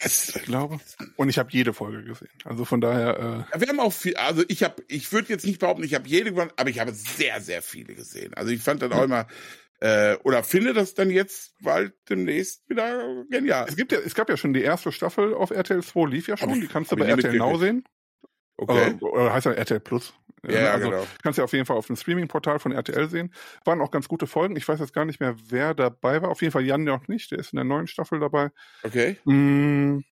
Es- 0.01 0.35
ich 0.37 0.43
glaube. 0.43 0.81
Und 1.17 1.29
ich 1.29 1.39
habe 1.39 1.49
jede 1.53 1.73
Folge 1.73 2.03
gesehen. 2.05 2.29
Also 2.45 2.65
von 2.65 2.81
daher, 2.81 3.47
äh, 3.55 3.61
Wir 3.61 3.69
haben 3.69 3.81
auch 3.81 3.93
viel, 3.93 4.17
also 4.17 4.43
ich 4.49 4.63
habe, 4.63 4.83
ich 4.89 5.11
würde 5.13 5.29
jetzt 5.31 5.47
nicht 5.47 5.61
behaupten, 5.61 5.85
ich 5.85 5.95
habe 5.95 6.09
jede 6.09 6.31
gewonnen, 6.31 6.51
aber 6.57 6.69
ich 6.69 6.79
habe 6.81 6.93
sehr, 6.93 7.41
sehr 7.41 7.63
viele 7.63 7.95
gesehen. 7.95 8.35
Also 8.35 8.51
ich 8.53 8.61
fand 8.61 8.83
dann 8.83 8.93
auch 8.93 9.05
immer, 9.05 9.27
äh, 9.81 10.17
oder 10.25 10.43
finde 10.43 10.73
das 10.75 10.95
dann 10.95 11.11
jetzt 11.11 11.55
bald 11.63 11.95
demnächst 12.09 12.69
wieder 12.69 13.25
genial. 13.31 13.67
es 13.69 13.77
gibt 13.77 13.93
ja, 13.93 13.99
es 13.99 14.15
gab 14.15 14.29
ja 14.29 14.37
schon 14.37 14.53
die 14.53 14.63
erste 14.63 14.93
Staffel 14.93 15.33
auf 15.35 15.51
RTL 15.51 15.83
2, 15.83 16.07
lief 16.11 16.29
ja 16.29 16.37
schon. 16.37 16.51
Ich- 16.51 16.61
die 16.61 16.67
kannst 16.69 16.93
du 16.93 16.97
bei 16.97 17.07
RTL 17.07 17.37
Now 17.37 17.57
sehen. 17.59 17.85
Okay. 18.57 18.95
Oder, 19.01 19.13
oder 19.13 19.33
heißt 19.33 19.47
ja 19.47 19.53
RTL 19.53 19.81
Plus. 19.81 20.13
Ja, 20.49 20.61
ja, 20.61 20.73
also, 20.73 20.91
genau. 20.91 21.07
Kannst 21.23 21.39
du 21.39 21.45
auf 21.45 21.53
jeden 21.53 21.67
Fall 21.67 21.77
auf 21.77 21.87
dem 21.87 21.97
Streaming-Portal 21.97 22.59
von 22.59 22.73
RTL 22.73 23.09
sehen. 23.09 23.33
Waren 23.65 23.81
auch 23.81 23.91
ganz 23.91 24.09
gute 24.09 24.27
Folgen. 24.27 24.57
Ich 24.57 24.67
weiß 24.67 24.81
jetzt 24.81 24.93
gar 24.93 25.05
nicht 25.05 25.21
mehr, 25.21 25.37
wer 25.49 25.75
dabei 25.75 26.23
war. 26.23 26.31
Auf 26.31 26.43
jeden 26.43 26.53
Fall 26.53 26.65
Jan 26.65 26.85
noch 26.85 27.09
nicht. 27.09 27.31
Der 27.31 27.39
ist 27.39 27.53
in 27.53 27.57
der 27.57 27.65
neuen 27.65 27.87
Staffel 27.87 28.21
dabei. 28.21 28.51
Okay. 28.83 29.17
Hm, 29.25 30.05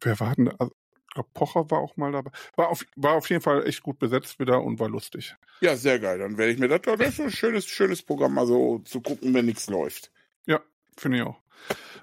wer 0.00 0.20
war 0.20 0.34
denn 0.34 0.46
da? 0.46 0.52
Also, 0.58 0.74
ich 1.10 1.14
glaube, 1.14 1.30
Pocher 1.34 1.70
war 1.70 1.80
auch 1.80 1.96
mal 1.96 2.12
dabei. 2.12 2.30
War 2.56 2.68
auf, 2.68 2.86
war 2.94 3.14
auf 3.14 3.28
jeden 3.30 3.42
Fall 3.42 3.66
echt 3.66 3.82
gut 3.82 3.98
besetzt 3.98 4.38
wieder 4.38 4.62
und 4.62 4.78
war 4.78 4.88
lustig. 4.88 5.34
Ja, 5.60 5.76
sehr 5.76 5.98
geil. 5.98 6.18
Dann 6.18 6.38
werde 6.38 6.52
ich 6.52 6.58
mir 6.58 6.68
das, 6.68 6.82
das 6.82 7.00
ist 7.00 7.20
ein 7.20 7.30
schönes, 7.32 7.66
schönes 7.66 8.02
Programm 8.02 8.34
mal 8.34 8.46
so 8.46 8.78
zu 8.80 9.00
gucken, 9.00 9.34
wenn 9.34 9.46
nichts 9.46 9.68
läuft. 9.68 10.12
Ja, 10.46 10.60
finde 10.96 11.18
ich 11.18 11.24
auch. 11.24 11.40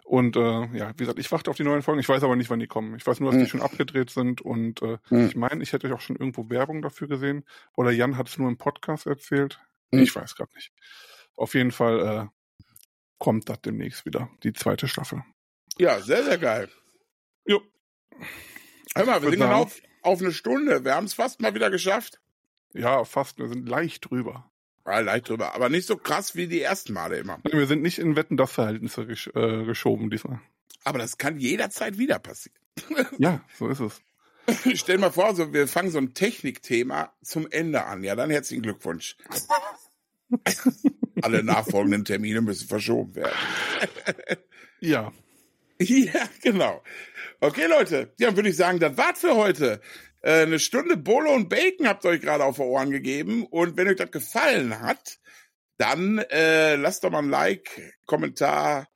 Und 0.03 0.36
äh, 0.38 0.66
ja, 0.78 0.91
wie 0.93 0.99
gesagt, 0.99 1.20
ich 1.20 1.32
warte 1.32 1.49
auf 1.49 1.58
die 1.58 1.64
neuen 1.64 1.82
Folgen. 1.82 1.99
Ich 1.99 2.08
weiß 2.08 2.24
aber 2.24 2.36
nicht, 2.38 2.49
wann 2.49 2.60
die 2.60 2.68
kommen. 2.68 2.95
Ich 2.95 3.05
weiß 3.05 3.20
nur, 3.20 3.32
dass 3.32 3.38
die 3.39 3.43
Hm. 3.45 3.49
schon 3.49 3.62
abgedreht 3.62 4.10
sind. 4.10 4.39
Und 4.41 4.82
äh, 4.82 4.97
Hm. 5.10 5.28
ich 5.28 5.36
meine, 5.36 5.62
ich 5.62 5.74
hätte 5.74 5.93
auch 5.93 5.99
schon 5.99 6.16
irgendwo 6.16 6.49
Werbung 6.49 6.82
dafür 6.82 7.08
gesehen. 7.08 7.43
Oder 7.76 7.91
Jan 7.91 8.18
hat 8.18 8.30
es 8.30 8.38
nur 8.38 8.47
im 8.47 8.58
Podcast 8.58 9.05
erzählt. 9.05 9.60
Hm. 9.91 9.99
Ich 10.01 10.16
weiß 10.16 10.36
gerade 10.36 10.53
nicht. 10.55 10.72
Auf 11.36 11.53
jeden 11.55 11.72
Fall 11.72 11.99
äh, 11.99 12.64
kommt 13.18 13.49
das 13.49 13.62
demnächst 13.62 14.05
wieder, 14.05 14.30
die 14.43 14.53
zweite 14.53 14.88
Staffel. 14.88 15.24
Ja, 15.78 15.99
sehr, 15.99 16.24
sehr 16.24 16.38
geil. 16.38 16.70
Jo. 17.45 17.62
Hör 18.95 19.05
mal, 19.05 19.22
wir 19.22 19.30
sind 19.30 19.39
genau 19.39 19.64
auf, 19.64 19.80
auf 20.01 20.22
eine 20.22 20.32
Stunde. 20.32 20.84
Wir 20.86 20.95
haben 20.95 21.05
es 21.05 21.14
fast 21.14 21.41
mal 21.41 21.53
wieder 21.53 21.70
geschafft. 21.70 22.20
Ja, 22.74 23.03
fast. 23.05 23.38
Wir 23.39 23.47
sind 23.49 23.68
leicht 23.68 24.10
drüber. 24.10 24.49
Ja, 24.88 24.99
leicht 25.01 25.27
drüber. 25.27 25.53
Aber 25.53 25.69
nicht 25.69 25.85
so 25.85 25.97
krass 25.97 26.35
wie 26.35 26.47
die 26.47 26.61
ersten 26.61 26.93
Male 26.93 27.17
immer. 27.17 27.39
Wir 27.43 27.67
sind 27.67 27.81
nicht 27.81 27.99
in 27.99 28.15
Wetten 28.15 28.38
das 28.38 28.51
Verhältnisse 28.51 29.05
gesch 29.05 29.27
äh, 29.35 29.65
geschoben 29.65 30.09
diesmal. 30.09 30.39
Aber 30.85 30.97
das 30.97 31.17
kann 31.17 31.38
jederzeit 31.39 31.97
wieder 31.97 32.19
passieren. 32.19 32.57
Ja, 33.17 33.41
so 33.57 33.67
ist 33.67 33.81
es. 33.81 34.01
Stell 34.75 34.97
mal 34.97 35.11
vor, 35.11 35.35
so, 35.35 35.51
wir 35.51 35.67
fangen 35.67 35.91
so 35.91 35.97
ein 35.97 36.13
Technikthema 36.13 37.11
zum 37.21 37.47
Ende 37.51 37.83
an. 37.83 38.03
Ja, 38.03 38.15
dann 38.15 38.29
herzlichen 38.29 38.63
Glückwunsch. 38.63 39.17
Alle 41.21 41.43
nachfolgenden 41.43 42.05
Termine 42.05 42.41
müssen 42.41 42.67
verschoben 42.67 43.15
werden. 43.15 43.35
Ja. 44.79 45.11
Ja, 45.79 46.29
genau. 46.43 46.83
Okay, 47.39 47.65
Leute. 47.65 48.13
Ja, 48.19 48.27
dann 48.27 48.35
würde 48.35 48.49
ich 48.49 48.55
sagen, 48.55 48.79
das 48.79 48.95
war's 48.95 49.21
für 49.21 49.35
heute. 49.35 49.81
Äh, 50.28 50.41
eine 50.41 50.59
Stunde 50.59 50.97
Bolo 50.97 51.34
und 51.34 51.47
Bacon 51.47 51.88
habt 51.88 52.03
ihr 52.03 52.09
euch 52.09 52.19
gerade 52.19 52.43
auf 52.43 52.57
die 52.57 52.61
Ohren 52.61 52.91
gegeben. 52.91 53.45
Und 53.45 53.78
wenn 53.78 53.88
euch 53.88 53.95
das 53.95 54.11
gefallen 54.11 54.82
hat, 54.82 55.19
dann 55.78 56.17
äh, 56.17 56.75
lasst 56.75 57.05
doch 57.05 57.11
mal 57.11 57.19
ein 57.19 57.30
Like, 57.30 57.93
Kommentar, 58.05 58.89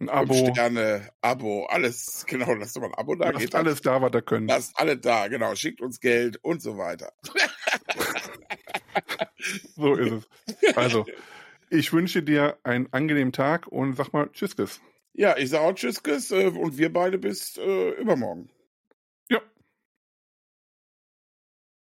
Ein 0.00 0.08
Abo. 0.08 0.50
Sterne, 0.50 1.10
Abo, 1.20 1.66
alles. 1.66 2.24
Genau, 2.26 2.54
lasst 2.54 2.74
doch 2.74 2.80
mal 2.80 2.88
ein 2.88 2.94
Abo 2.94 3.14
da. 3.16 3.28
Lasst 3.28 3.54
alles 3.54 3.82
da, 3.82 4.00
was 4.00 4.14
ihr 4.14 4.22
könnt. 4.22 4.48
Lasst 4.48 4.72
alle 4.76 4.96
da, 4.96 5.28
genau. 5.28 5.54
Schickt 5.56 5.82
uns 5.82 6.00
Geld 6.00 6.38
und 6.42 6.62
so 6.62 6.78
weiter. 6.78 7.12
So 9.74 9.94
ist 9.94 10.24
es. 10.46 10.76
Also, 10.76 11.04
ich 11.68 11.92
wünsche 11.92 12.22
dir 12.22 12.58
einen 12.62 12.86
angenehmen 12.92 13.32
Tag 13.32 13.66
und 13.66 13.96
sag 13.96 14.12
mal 14.12 14.30
Tschüss. 14.32 14.80
Ja, 15.14 15.36
ich 15.36 15.50
sage 15.50 15.64
auch 15.64 15.74
Tschüss, 15.74 16.30
äh, 16.30 16.46
und 16.46 16.78
wir 16.78 16.92
beide 16.92 17.18
bis 17.18 17.58
äh, 17.58 17.90
übermorgen. 18.00 18.50